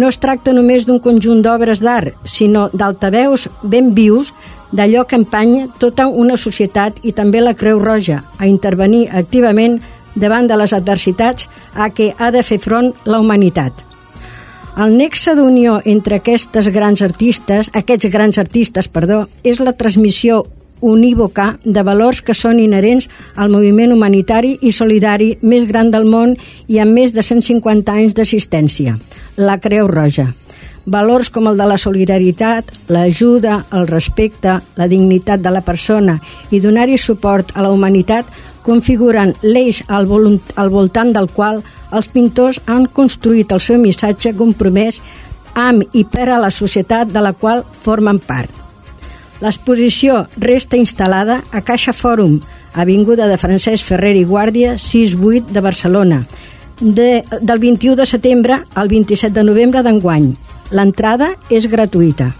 No 0.00 0.08
es 0.08 0.16
tracta 0.22 0.56
només 0.56 0.88
d'un 0.88 1.02
conjunt 1.04 1.44
d'obres 1.44 1.84
d'art, 1.84 2.16
sinó 2.24 2.70
d'altaveus 2.72 3.50
ben 3.62 3.92
vius 3.92 4.32
d'allò 4.72 5.04
que 5.04 5.20
empanya 5.20 5.68
tota 5.78 6.08
una 6.08 6.40
societat 6.40 7.04
i 7.04 7.12
també 7.12 7.44
la 7.44 7.52
Creu 7.52 7.82
Roja 7.84 8.22
a 8.38 8.48
intervenir 8.48 9.10
activament 9.12 9.82
davant 10.16 10.48
de 10.48 10.56
les 10.56 10.72
adversitats 10.72 11.50
a 11.74 11.92
què 11.92 12.14
ha 12.16 12.32
de 12.32 12.42
fer 12.42 12.62
front 12.70 12.94
la 13.04 13.20
humanitat. 13.20 13.83
El 14.74 14.96
nexe 14.98 15.36
d'unió 15.38 15.76
entre 15.86 16.16
aquestes 16.18 16.66
grans 16.74 16.98
artistes, 17.06 17.68
aquests 17.78 18.08
grans 18.10 18.40
artistes, 18.42 18.88
perdó, 18.90 19.20
és 19.46 19.60
la 19.62 19.76
transmissió 19.78 20.40
unívoca 20.82 21.60
de 21.62 21.84
valors 21.86 22.18
que 22.26 22.34
són 22.34 22.58
inherents 22.58 23.06
al 23.38 23.52
moviment 23.54 23.94
humanitari 23.94 24.56
i 24.66 24.72
solidari 24.74 25.36
més 25.46 25.68
gran 25.68 25.92
del 25.94 26.08
món 26.10 26.34
i 26.66 26.80
amb 26.82 26.90
més 26.90 27.14
de 27.14 27.22
150 27.22 27.94
anys 27.94 28.16
d'assistència, 28.18 28.96
la 29.36 29.60
Creu 29.62 29.86
Roja. 29.86 30.32
Valors 30.90 31.30
com 31.30 31.46
el 31.48 31.56
de 31.56 31.68
la 31.70 31.78
solidaritat, 31.78 32.66
l'ajuda, 32.90 33.60
el 33.78 33.86
respecte, 33.86 34.58
la 34.74 34.88
dignitat 34.90 35.40
de 35.40 35.54
la 35.54 35.62
persona 35.62 36.18
i 36.50 36.58
donar-hi 36.60 36.98
suport 36.98 37.54
a 37.54 37.62
la 37.62 37.70
humanitat 37.70 38.26
configuren 38.64 39.34
l'eix 39.44 39.82
al, 39.88 40.08
al 40.56 40.72
voltant 40.72 41.12
del 41.14 41.28
qual 41.30 41.62
els 41.94 42.08
pintors 42.10 42.60
han 42.66 42.88
construït 42.90 43.52
el 43.52 43.62
seu 43.62 43.78
missatge 43.78 44.34
compromès 44.38 45.00
amb 45.54 45.84
i 45.94 46.04
per 46.04 46.28
a 46.32 46.40
la 46.42 46.50
societat 46.50 47.12
de 47.12 47.22
la 47.22 47.32
qual 47.32 47.62
formen 47.84 48.18
part. 48.18 48.50
L'exposició 49.44 50.24
resta 50.40 50.78
instal·lada 50.80 51.42
a 51.52 51.60
Caixa 51.62 51.92
Fòrum, 51.92 52.38
Avinguda 52.74 53.28
de 53.30 53.38
Francesc 53.38 53.86
Ferrer 53.86 54.14
i 54.18 54.24
Guàrdia, 54.26 54.74
6-8 54.80 55.52
de 55.54 55.62
Barcelona, 55.62 56.24
de, 56.80 57.22
del 57.40 57.60
21 57.62 57.94
de 58.00 58.06
setembre 58.06 58.58
al 58.74 58.88
27 58.88 59.34
de 59.34 59.44
novembre 59.46 59.84
d'enguany. 59.86 60.32
L'entrada 60.74 61.34
és 61.50 61.68
gratuïta. 61.70 62.32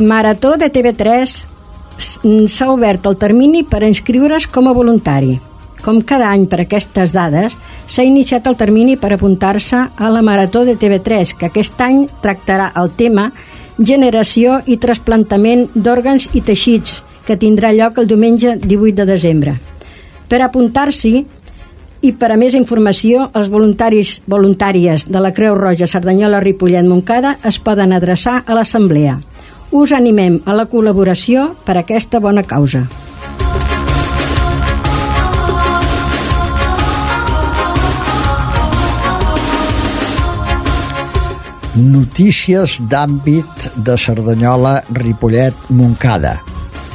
Marató 0.00 0.56
de 0.56 0.72
TV3 0.72 1.32
s'ha 2.48 2.68
obert 2.72 3.04
el 3.04 3.18
termini 3.20 3.66
per 3.68 3.82
inscriure's 3.84 4.46
com 4.48 4.70
a 4.70 4.72
voluntari. 4.72 5.34
Com 5.84 6.00
cada 6.00 6.30
any 6.32 6.46
per 6.48 6.62
aquestes 6.62 7.12
dades, 7.12 7.52
s'ha 7.84 8.06
iniciat 8.08 8.48
el 8.48 8.56
termini 8.56 8.96
per 8.96 9.12
apuntar-se 9.12 9.76
a 9.76 10.08
la 10.08 10.22
Marató 10.24 10.64
de 10.64 10.78
TV3, 10.80 11.34
que 11.36 11.50
aquest 11.50 11.80
any 11.84 12.06
tractarà 12.24 12.70
el 12.80 12.88
tema 12.96 13.28
Generació 13.76 14.62
i 14.64 14.78
trasplantament 14.80 15.68
d'òrgans 15.74 16.30
i 16.32 16.40
teixits, 16.48 17.02
que 17.28 17.36
tindrà 17.36 17.74
lloc 17.76 18.00
el 18.00 18.08
diumenge 18.08 18.56
18 18.56 19.02
de 19.02 19.08
desembre. 19.12 19.58
Per 20.32 20.40
apuntar-s'hi 20.40 21.26
i 22.00 22.12
per 22.16 22.32
a 22.32 22.40
més 22.40 22.56
informació, 22.56 23.28
els 23.36 23.52
voluntaris 23.52 24.22
voluntàries 24.24 25.04
de 25.12 25.20
la 25.20 25.34
Creu 25.36 25.60
Roja 25.60 25.84
Cerdanyola 25.84 26.40
Ripollet 26.40 26.88
Moncada 26.88 27.36
es 27.44 27.60
poden 27.60 27.92
adreçar 27.92 28.40
a 28.46 28.56
l'Assemblea 28.56 29.18
us 29.70 29.92
animem 29.92 30.40
a 30.46 30.54
la 30.56 30.66
col·laboració 30.66 31.50
per 31.64 31.76
a 31.76 31.84
aquesta 31.84 32.20
bona 32.20 32.42
causa. 32.42 32.86
Notícies 41.80 42.80
d'àmbit 42.90 43.70
de 43.76 43.94
Cerdanyola, 43.96 44.80
Ripollet, 44.90 45.54
Moncada. 45.70 46.40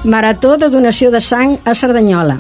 Marató 0.04 0.58
de 0.62 0.70
donació 0.70 1.10
de 1.10 1.22
sang 1.24 1.56
a 1.66 1.74
Cerdanyola. 1.74 2.36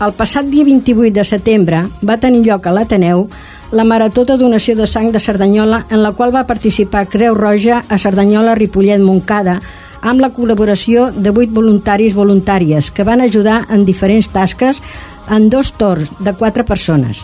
El 0.00 0.12
passat 0.16 0.46
dia 0.52 0.64
28 0.64 1.12
de 1.16 1.24
setembre 1.24 1.80
va 2.06 2.20
tenir 2.20 2.44
lloc 2.46 2.68
a 2.68 2.72
l'Ateneu 2.76 3.26
la 3.72 3.84
Marató 3.84 4.24
de 4.24 4.36
Donació 4.36 4.74
de 4.76 4.86
Sang 4.86 5.12
de 5.12 5.20
Cerdanyola, 5.20 5.86
en 5.90 6.02
la 6.02 6.12
qual 6.12 6.34
va 6.34 6.46
participar 6.46 7.08
Creu 7.08 7.34
Roja 7.34 7.84
a 7.88 7.98
Cerdanyola, 7.98 8.54
Ripollet, 8.54 9.00
Moncada, 9.00 9.60
amb 10.02 10.20
la 10.20 10.30
col·laboració 10.34 11.10
de 11.12 11.30
vuit 11.30 11.50
voluntaris 11.52 12.14
voluntàries 12.16 12.90
que 12.90 13.04
van 13.04 13.20
ajudar 13.20 13.66
en 13.70 13.84
diferents 13.84 14.30
tasques 14.32 14.82
en 15.28 15.50
dos 15.50 15.72
torns 15.72 16.10
de 16.18 16.34
quatre 16.34 16.64
persones. 16.64 17.22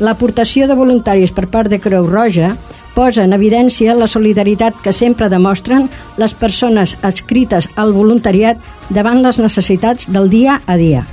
L'aportació 0.00 0.68
de 0.68 0.76
voluntaris 0.76 1.32
per 1.32 1.46
part 1.48 1.72
de 1.72 1.80
Creu 1.80 2.04
Roja 2.04 2.56
posa 2.96 3.24
en 3.24 3.32
evidència 3.36 3.96
la 3.96 4.08
solidaritat 4.08 4.76
que 4.82 4.92
sempre 4.92 5.30
demostren 5.32 5.88
les 6.20 6.32
persones 6.34 6.96
adscrites 7.02 7.68
al 7.76 7.92
voluntariat 7.96 8.60
davant 8.90 9.22
les 9.24 9.40
necessitats 9.40 10.10
del 10.12 10.32
dia 10.32 10.60
a 10.66 10.76
dia. 10.76 11.06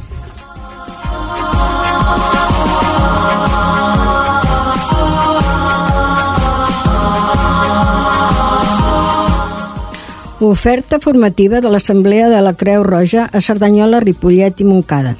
Oferta 10.43 10.99
formativa 10.99 11.61
de 11.61 11.69
l'Assemblea 11.71 12.27
de 12.27 12.41
la 12.43 12.51
Creu 12.53 12.83
Roja 12.83 13.29
a 13.31 13.39
Cerdanyola, 13.39 14.01
Ripollet 14.03 14.59
i 14.59 14.65
Montcada. 14.67 15.13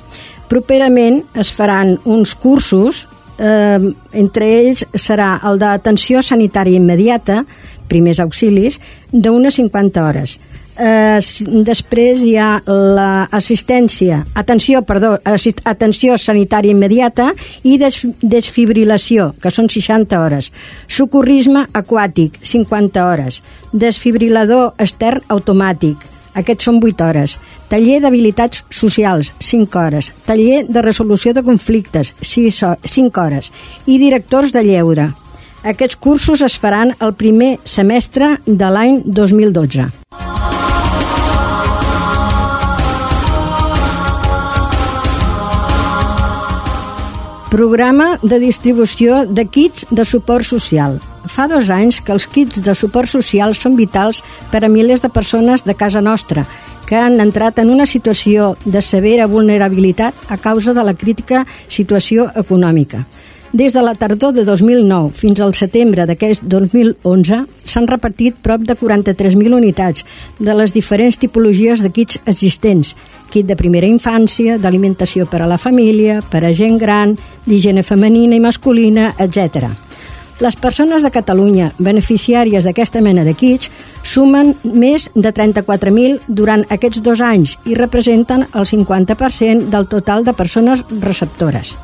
Properament 0.51 1.21
es 1.39 1.53
faran 1.55 1.93
uns 2.03 2.33
cursos, 2.35 3.07
eh, 3.39 3.79
entre 4.11 4.49
ells 4.59 4.83
serà 4.99 5.37
el 5.47 5.61
d'atenció 5.61 6.21
sanitària 6.21 6.75
immediata, 6.75 7.45
primers 7.87 8.19
auxilis, 8.19 8.81
d'unes 9.13 9.55
50 9.61 10.03
hores. 10.03 10.39
Eh, 10.77 11.19
després 11.65 12.21
hi 12.23 12.35
ha 12.37 12.61
l'assistència, 12.67 14.23
atenció, 14.35 14.83
perdó, 14.87 15.17
assist, 15.23 15.61
atenció 15.65 16.17
sanitària 16.17 16.73
immediata 16.73 17.31
i 17.63 17.77
des, 17.81 18.01
desfibrilació, 18.21 19.33
que 19.41 19.51
són 19.51 19.69
60 19.69 20.19
hores. 20.19 20.51
Socorrisme 20.87 21.67
aquàtic, 21.73 22.39
50 22.41 23.05
hores. 23.09 23.43
Desfibrilador 23.73 24.73
extern 24.77 25.23
automàtic, 25.33 26.09
aquests 26.33 26.65
són 26.69 26.79
8 26.81 27.05
hores. 27.05 27.37
Taller 27.69 27.99
d'habilitats 28.01 28.63
socials, 28.73 29.31
5 29.39 29.79
hores. 29.79 30.11
Taller 30.25 30.63
de 30.69 30.81
resolució 30.85 31.33
de 31.33 31.43
conflictes, 31.45 32.13
6, 32.21 32.63
5 32.83 33.21
hores. 33.21 33.51
I 33.85 33.99
directors 34.01 34.53
de 34.53 34.63
lleure. 34.65 35.11
Aquests 35.63 35.95
cursos 35.95 36.41
es 36.43 36.57
faran 36.59 36.91
el 36.99 37.13
primer 37.15 37.57
semestre 37.63 38.35
de 38.45 38.69
l'any 38.69 39.01
2012. 39.05 39.91
Programa 47.53 48.15
de 48.23 48.39
distribució 48.41 49.27
de 49.29 49.43
kits 49.45 49.83
de 49.93 50.01
suport 50.09 50.41
social. 50.41 50.95
Fa 51.29 51.43
dos 51.45 51.67
anys 51.69 51.99
que 52.01 52.09
els 52.15 52.25
kits 52.25 52.63
de 52.65 52.73
suport 52.73 53.11
social 53.11 53.53
són 53.53 53.75
vitals 53.77 54.23
per 54.49 54.63
a 54.65 54.69
milers 54.73 55.03
de 55.03 55.11
persones 55.13 55.61
de 55.61 55.75
casa 55.77 56.01
nostra 56.01 56.47
que 56.89 56.97
han 56.97 57.21
entrat 57.21 57.61
en 57.61 57.69
una 57.69 57.85
situació 57.85 58.55
de 58.65 58.81
severa 58.81 59.29
vulnerabilitat 59.29 60.33
a 60.33 60.39
causa 60.41 60.73
de 60.73 60.81
la 60.81 60.95
crítica 60.97 61.45
situació 61.69 62.31
econòmica. 62.41 63.05
Des 63.53 63.77
de 63.77 63.83
la 63.85 63.93
tardor 63.93 64.33
de 64.33 64.47
2009 64.49 65.13
fins 65.13 65.39
al 65.45 65.53
setembre 65.53 66.07
d'aquest 66.09 66.41
2011 66.49 67.43
s'han 67.69 67.85
repartit 67.85 68.41
prop 68.41 68.65
de 68.65 68.73
43.000 68.73 69.53
unitats 69.53 70.07
de 70.39 70.57
les 70.57 70.73
diferents 70.73 71.21
tipologies 71.21 71.85
de 71.85 71.93
kits 71.93 72.17
existents, 72.25 72.95
kit 73.33 73.49
de 73.49 73.57
primera 73.57 73.89
infància, 73.89 74.59
d'alimentació 74.61 75.25
per 75.29 75.41
a 75.41 75.49
la 75.49 75.57
família, 75.57 76.19
per 76.21 76.43
a 76.45 76.53
gent 76.53 76.77
gran, 76.77 77.17
d'higiene 77.47 77.83
femenina 77.83 78.37
i 78.37 78.43
masculina, 78.43 79.09
etc. 79.17 79.71
Les 80.43 80.55
persones 80.57 81.03
de 81.05 81.11
Catalunya 81.13 81.71
beneficiàries 81.77 82.65
d'aquesta 82.65 83.01
mena 83.05 83.23
de 83.23 83.35
kits 83.37 83.69
sumen 84.03 84.53
més 84.63 85.05
de 85.15 85.31
34.000 85.31 86.25
durant 86.27 86.65
aquests 86.73 87.03
dos 87.05 87.21
anys 87.21 87.57
i 87.69 87.77
representen 87.79 88.47
el 88.51 88.67
50% 88.67 89.69
del 89.73 89.87
total 89.87 90.25
de 90.25 90.33
persones 90.33 90.83
receptores. 91.01 91.75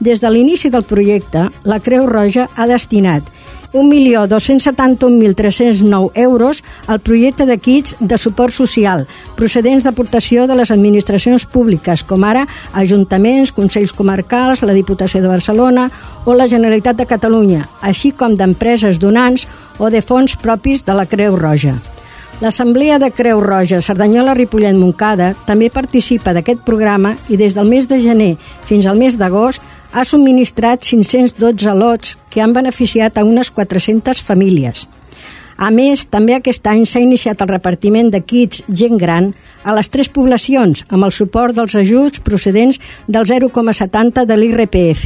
Des 0.00 0.22
de 0.22 0.30
l'inici 0.32 0.70
del 0.72 0.86
projecte, 0.88 1.50
la 1.64 1.80
Creu 1.84 2.06
Roja 2.08 2.48
ha 2.56 2.66
destinat 2.66 3.26
1.271.309 3.72 6.10
euros 6.14 6.62
al 6.86 7.00
projecte 7.00 7.46
de 7.46 7.58
kits 7.58 7.96
de 8.00 8.18
suport 8.18 8.54
social 8.54 9.06
procedents 9.36 9.84
d'aportació 9.84 10.46
de 10.46 10.54
les 10.58 10.70
administracions 10.70 11.46
públiques, 11.46 12.04
com 12.04 12.24
ara 12.24 12.46
ajuntaments, 12.72 13.52
consells 13.52 13.92
comarcals, 13.92 14.62
la 14.62 14.76
Diputació 14.76 15.22
de 15.22 15.28
Barcelona 15.28 15.90
o 16.24 16.34
la 16.34 16.48
Generalitat 16.48 16.96
de 16.98 17.06
Catalunya, 17.06 17.68
així 17.80 18.12
com 18.12 18.36
d'empreses 18.36 18.98
donants 18.98 19.46
o 19.78 19.90
de 19.90 20.02
fons 20.02 20.36
propis 20.36 20.84
de 20.84 20.94
la 20.94 21.06
Creu 21.06 21.36
Roja. 21.36 21.74
L'Assemblea 22.40 22.98
de 22.98 23.10
Creu 23.12 23.40
Roja 23.40 23.82
Cerdanyola 23.84 24.32
Ripollet 24.32 24.72
Moncada 24.72 25.34
també 25.44 25.68
participa 25.68 26.32
d'aquest 26.32 26.62
programa 26.64 27.12
i 27.28 27.36
des 27.36 27.52
del 27.52 27.68
mes 27.68 27.84
de 27.88 27.98
gener 28.00 28.30
fins 28.64 28.88
al 28.88 28.96
mes 28.96 29.18
d'agost 29.20 29.60
ha 29.92 30.04
subministrat 30.04 30.84
512 30.86 31.74
lots 31.74 32.16
que 32.30 32.40
han 32.42 32.54
beneficiat 32.54 33.18
a 33.18 33.24
unes 33.24 33.50
400 33.50 34.22
famílies. 34.22 34.86
A 35.60 35.68
més, 35.68 36.06
també 36.08 36.32
aquest 36.32 36.64
any 36.70 36.86
s'ha 36.88 37.02
iniciat 37.04 37.42
el 37.44 37.50
repartiment 37.50 38.08
de 38.08 38.22
kits 38.24 38.62
gent 38.68 38.96
gran 38.96 39.34
a 39.62 39.74
les 39.76 39.90
tres 39.92 40.08
poblacions 40.08 40.86
amb 40.88 41.04
el 41.04 41.12
suport 41.12 41.56
dels 41.56 41.74
ajuts 41.76 42.22
procedents 42.24 42.80
del 43.06 43.28
0,70 43.28 44.24
de 44.24 44.38
l'IRPF. 44.38 45.04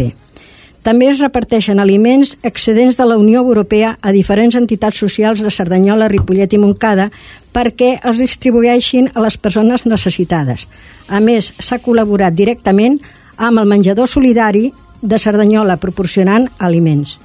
També 0.85 1.09
es 1.09 1.19
reparteixen 1.19 1.81
aliments 1.81 2.35
excedents 2.45 2.99
de 3.01 3.07
la 3.09 3.17
Unió 3.17 3.41
Europea 3.41 3.95
a 4.03 4.13
diferents 4.13 4.55
entitats 4.55 5.01
socials 5.01 5.41
de 5.41 5.51
Cerdanyola, 5.51 6.11
Ripollet 6.13 6.53
i 6.53 6.61
Montcada 6.61 7.09
perquè 7.57 7.95
els 8.05 8.21
distribueixin 8.21 9.09
a 9.15 9.25
les 9.25 9.39
persones 9.41 9.87
necessitades. 9.89 10.69
A 11.09 11.19
més, 11.25 11.55
s'ha 11.59 11.81
col·laborat 11.81 12.37
directament 12.37 13.01
amb 13.37 13.61
el 13.61 13.69
menjador 13.69 14.09
solidari 14.09 14.73
de 15.01 15.19
Cerdanyola 15.19 15.77
proporcionant 15.77 16.49
aliments. 16.59 17.19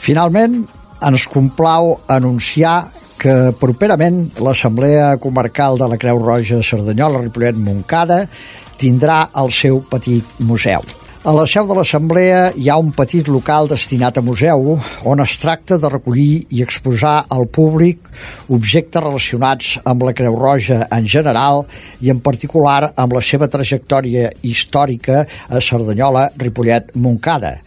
Finalment, 0.00 0.64
ens 1.06 1.26
complau 1.30 1.92
anunciar 2.10 2.88
que 3.20 3.52
properament 3.60 4.24
l'Assemblea 4.40 5.12
Comarcal 5.20 5.76
de 5.78 5.90
la 5.92 5.98
Creu 6.00 6.18
Roja 6.22 6.62
Cerdanyola 6.64 7.20
Ripollet 7.20 7.60
Moncada 7.60 8.24
tindrà 8.80 9.26
el 9.36 9.52
seu 9.52 9.84
petit 9.92 10.40
museu. 10.40 10.82
A 11.20 11.34
la 11.36 11.42
seu 11.44 11.66
de 11.68 11.74
l'Assemblea 11.76 12.36
hi 12.56 12.70
ha 12.72 12.78
un 12.80 12.94
petit 12.96 13.26
local 13.28 13.66
destinat 13.68 14.16
a 14.16 14.22
museu 14.24 14.70
on 15.04 15.20
es 15.20 15.34
tracta 15.36 15.76
de 15.76 15.88
recollir 15.92 16.46
i 16.48 16.62
exposar 16.64 17.26
al 17.36 17.44
públic 17.44 18.06
objectes 18.48 19.02
relacionats 19.04 19.74
amb 19.84 20.06
la 20.08 20.14
Creu 20.16 20.38
Roja 20.38 20.86
en 20.96 21.04
general 21.04 21.66
i 22.00 22.08
en 22.08 22.22
particular 22.24 22.94
amb 22.96 23.12
la 23.12 23.20
seva 23.20 23.50
trajectòria 23.52 24.30
històrica 24.40 25.26
a 25.28 25.60
Cerdanyola, 25.60 26.30
Ripollet, 26.40 26.94
Moncada. 26.96 27.58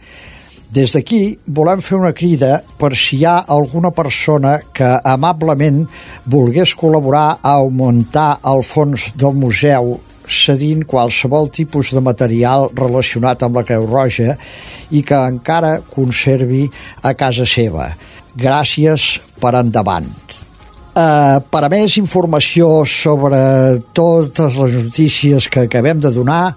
Des 0.74 0.90
d'aquí 0.90 1.20
volem 1.46 1.78
fer 1.78 2.00
una 2.00 2.10
crida 2.10 2.56
per 2.80 2.90
si 2.98 3.20
hi 3.20 3.28
ha 3.30 3.36
alguna 3.46 3.92
persona 3.94 4.56
que 4.74 4.90
amablement 5.12 5.84
volgués 6.26 6.74
col·laborar 6.74 7.38
a 7.38 7.54
augmentar 7.60 8.40
el 8.50 8.66
fons 8.66 9.12
del 9.14 9.38
museu 9.38 9.94
cedint 10.28 10.84
qualsevol 10.88 11.50
tipus 11.52 11.92
de 11.94 12.02
material 12.04 12.68
relacionat 12.74 13.42
amb 13.42 13.60
la 13.60 13.64
Creu 13.66 13.86
Roja 13.86 14.36
i 14.90 15.02
que 15.02 15.18
encara 15.18 15.78
conservi 15.90 16.64
a 17.02 17.14
casa 17.18 17.46
seva. 17.48 17.90
Gràcies 18.34 19.18
per 19.40 19.54
endavant. 19.60 20.08
Uh, 20.94 21.42
per 21.50 21.64
a 21.66 21.68
més 21.70 21.96
informació 21.98 22.84
sobre 22.86 23.38
totes 23.98 24.54
les 24.60 24.76
notícies 24.78 25.48
que 25.50 25.64
acabem 25.66 25.98
de 25.98 26.12
donar, 26.14 26.54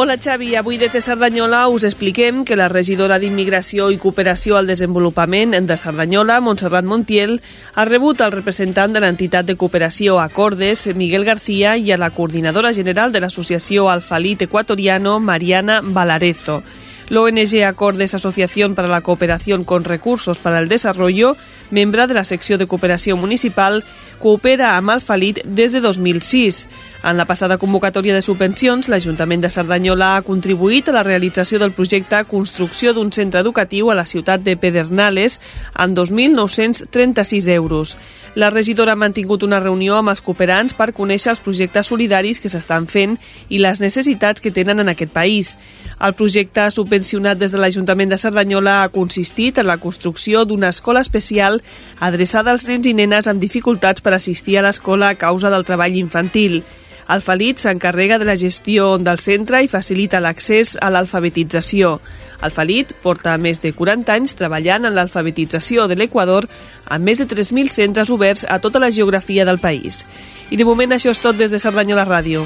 Hola 0.00 0.16
Xavi, 0.16 0.54
avui 0.54 0.76
des 0.78 0.92
de 0.92 1.00
Cerdanyola 1.02 1.66
us 1.66 1.82
expliquem 1.82 2.44
que 2.46 2.54
la 2.54 2.68
regidora 2.70 3.16
d'Immigració 3.18 3.88
i 3.90 3.96
Cooperació 3.98 4.54
al 4.54 4.68
Desenvolupament 4.70 5.56
de 5.66 5.76
Cerdanyola, 5.76 6.36
Montserrat 6.38 6.86
Montiel, 6.86 7.40
ha 7.74 7.84
rebut 7.88 8.22
al 8.22 8.30
representant 8.30 8.94
de 8.94 9.02
l'entitat 9.02 9.48
de 9.48 9.56
cooperació 9.58 10.20
Acordes, 10.22 10.86
Miguel 10.94 11.26
García, 11.26 11.74
i 11.74 11.90
a 11.90 11.98
la 11.98 12.12
coordinadora 12.14 12.70
general 12.72 13.10
de 13.10 13.24
l'associació 13.24 13.90
Alfalit 13.90 14.46
Ecuatoriano, 14.46 15.18
Mariana 15.18 15.80
Valarezo. 15.82 16.62
L'ONG 17.10 17.64
Acordes 17.66 18.14
Asociación 18.14 18.76
para 18.76 18.86
la 18.86 19.00
Cooperación 19.00 19.64
con 19.64 19.82
Recursos 19.82 20.38
para 20.38 20.60
el 20.60 20.68
Desarrollo, 20.68 21.36
membre 21.70 22.06
de 22.06 22.14
la 22.14 22.24
secció 22.24 22.58
de 22.58 22.66
cooperació 22.66 23.16
municipal, 23.16 23.82
coopera 24.18 24.76
amb 24.76 24.90
Alfalit 24.90 25.40
des 25.44 25.72
de 25.72 25.80
2006. 25.80 26.66
En 27.04 27.16
la 27.16 27.26
passada 27.26 27.58
convocatòria 27.62 28.14
de 28.14 28.22
subvencions, 28.22 28.88
l'Ajuntament 28.90 29.44
de 29.44 29.50
Cerdanyola 29.50 30.16
ha 30.16 30.24
contribuït 30.26 30.88
a 30.88 30.96
la 30.96 31.04
realització 31.06 31.60
del 31.62 31.72
projecte 31.72 32.24
Construcció 32.26 32.92
d'un 32.92 33.12
centre 33.14 33.40
educatiu 33.40 33.90
a 33.90 33.94
la 33.94 34.06
ciutat 34.06 34.42
de 34.42 34.56
Pedernales 34.56 35.38
amb 35.74 35.94
2.936 35.96 37.48
euros. 37.54 37.96
La 38.34 38.50
regidora 38.50 38.92
ha 38.92 38.98
mantingut 38.98 39.42
una 39.42 39.58
reunió 39.58 39.96
amb 39.98 40.10
els 40.12 40.20
cooperants 40.22 40.74
per 40.74 40.92
conèixer 40.94 41.30
els 41.32 41.40
projectes 41.42 41.88
solidaris 41.90 42.42
que 42.42 42.50
s'estan 42.50 42.86
fent 42.86 43.16
i 43.48 43.58
les 43.62 43.80
necessitats 43.80 44.42
que 44.42 44.52
tenen 44.54 44.82
en 44.82 44.90
aquest 44.92 45.14
país. 45.14 45.56
El 45.98 46.14
projecte 46.14 46.66
subvencionat 46.70 47.38
des 47.38 47.54
de 47.54 47.58
l'Ajuntament 47.58 48.10
de 48.10 48.18
Cerdanyola 48.18 48.82
ha 48.82 48.92
consistit 48.94 49.58
en 49.58 49.66
la 49.66 49.78
construcció 49.78 50.44
d'una 50.44 50.70
escola 50.74 51.00
especial 51.00 51.57
adreçada 52.00 52.50
als 52.52 52.66
nens 52.68 52.86
i 52.86 52.94
nenes 52.94 53.26
amb 53.26 53.40
dificultats 53.40 54.00
per 54.04 54.14
assistir 54.14 54.58
a 54.58 54.64
l'escola 54.66 55.12
a 55.12 55.18
causa 55.18 55.50
del 55.50 55.66
treball 55.68 55.96
infantil. 55.96 56.62
El 57.08 57.22
Falit 57.24 57.62
s'encarrega 57.62 58.18
de 58.20 58.26
la 58.28 58.36
gestió 58.36 58.98
del 59.00 59.18
centre 59.18 59.62
i 59.64 59.68
facilita 59.72 60.20
l'accés 60.20 60.74
a 60.76 60.90
l'alfabetització. 60.92 61.94
El 62.44 62.52
Falit 62.52 62.92
porta 63.02 63.38
més 63.40 63.62
de 63.62 63.72
40 63.72 64.12
anys 64.12 64.36
treballant 64.36 64.84
en 64.84 64.94
l'alfabetització 64.94 65.88
de 65.88 65.96
l'Equador 65.96 66.44
amb 66.84 67.08
més 67.08 67.22
de 67.22 67.26
3.000 67.26 67.72
centres 67.72 68.12
oberts 68.12 68.44
a 68.44 68.60
tota 68.60 68.78
la 68.78 68.92
geografia 68.92 69.48
del 69.48 69.58
país. 69.58 70.04
I 70.50 70.60
de 70.60 70.68
moment 70.68 70.92
això 70.92 71.14
és 71.14 71.24
tot 71.24 71.40
des 71.40 71.50
de 71.50 71.58
Cerdanyola 71.62 72.04
Ràdio. 72.04 72.44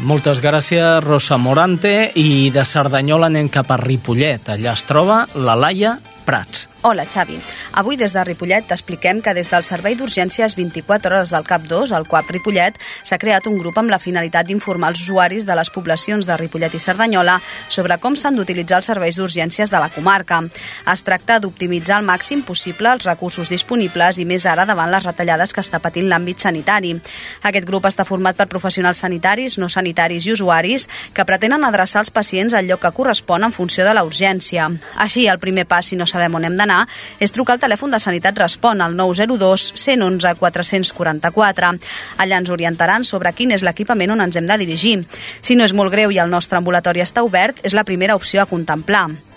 Moltes 0.00 0.40
gràcies, 0.40 1.04
Rosa 1.04 1.36
Morante. 1.36 2.12
I 2.16 2.48
de 2.54 2.64
Cerdanyola 2.64 3.28
anem 3.28 3.50
cap 3.52 3.68
a 3.68 3.76
Ripollet. 3.76 4.48
Allà 4.48 4.72
es 4.72 4.86
troba 4.88 5.26
la 5.36 5.58
Laia 5.60 5.98
Prats. 6.24 6.68
Hola, 6.82 7.04
Xavi. 7.04 7.36
Avui 7.76 7.98
des 8.00 8.14
de 8.16 8.22
Ripollet 8.24 8.64
t'expliquem 8.64 9.18
que 9.20 9.34
des 9.36 9.50
del 9.52 9.66
Servei 9.68 9.98
d'Urgències 9.98 10.54
24 10.56 11.10
hores 11.12 11.32
del 11.34 11.44
CAP 11.44 11.66
2, 11.68 11.92
el 11.92 12.06
CUAP 12.08 12.30
Ripollet, 12.32 12.78
s'ha 13.04 13.18
creat 13.20 13.44
un 13.50 13.58
grup 13.60 13.76
amb 13.76 13.92
la 13.92 13.98
finalitat 14.00 14.48
d'informar 14.48 14.94
els 14.94 15.02
usuaris 15.04 15.44
de 15.44 15.56
les 15.58 15.70
poblacions 15.70 16.24
de 16.24 16.36
Ripollet 16.40 16.72
i 16.72 16.80
Cerdanyola 16.80 17.34
sobre 17.68 17.98
com 18.00 18.16
s'han 18.16 18.38
d'utilitzar 18.38 18.78
els 18.80 18.88
serveis 18.88 19.18
d'urgències 19.20 19.68
de 19.68 19.82
la 19.82 19.90
comarca. 19.92 20.40
Es 20.88 21.04
tracta 21.04 21.36
d'optimitzar 21.38 21.98
al 21.98 22.08
màxim 22.08 22.40
possible 22.48 22.88
els 22.88 23.04
recursos 23.04 23.52
disponibles 23.52 24.16
i 24.16 24.24
més 24.24 24.48
ara 24.48 24.64
davant 24.64 24.90
les 24.90 25.04
retallades 25.04 25.52
que 25.52 25.60
està 25.60 25.82
patint 25.84 26.08
l'àmbit 26.08 26.40
sanitari. 26.40 26.94
Aquest 27.44 27.68
grup 27.68 27.90
està 27.90 28.08
format 28.08 28.40
per 28.40 28.48
professionals 28.48 29.04
sanitaris, 29.04 29.58
no 29.60 29.68
sanitaris 29.68 30.24
i 30.26 30.32
usuaris 30.32 30.88
que 31.12 31.28
pretenen 31.28 31.68
adreçar 31.68 32.06
els 32.06 32.10
pacients 32.10 32.56
al 32.56 32.72
lloc 32.72 32.80
que 32.80 32.94
correspon 32.96 33.44
en 33.44 33.52
funció 33.52 33.84
de 33.84 33.92
la 33.92 34.04
urgència. 34.08 34.72
Així, 34.96 35.28
el 35.28 35.38
primer 35.38 35.68
pas, 35.68 35.84
si 35.84 36.00
no 36.00 36.08
sabem 36.10 36.34
on 36.34 36.44
hem 36.48 36.58
d'anar, 36.58 36.82
és 37.22 37.32
trucar 37.34 37.56
al 37.56 37.62
telèfon 37.62 37.94
de 37.94 38.02
Sanitat 38.02 38.38
Respon 38.42 38.82
al 38.82 38.96
902 38.98 39.70
111 39.78 40.34
444. 40.42 41.72
Allà 42.18 42.42
ens 42.42 42.50
orientaran 42.50 43.06
sobre 43.06 43.32
quin 43.32 43.54
és 43.56 43.64
l'equipament 43.66 44.16
on 44.16 44.26
ens 44.26 44.36
hem 44.36 44.50
de 44.50 44.60
dirigir. 44.60 44.98
Si 45.40 45.56
no 45.56 45.64
és 45.64 45.74
molt 45.76 45.94
greu 45.94 46.10
i 46.10 46.20
el 46.22 46.30
nostre 46.30 46.58
ambulatori 46.58 47.04
està 47.04 47.24
obert, 47.26 47.62
és 47.62 47.76
la 47.76 47.86
primera 47.86 48.18
opció 48.18 48.42
a 48.42 48.50
contemplar. 48.50 49.29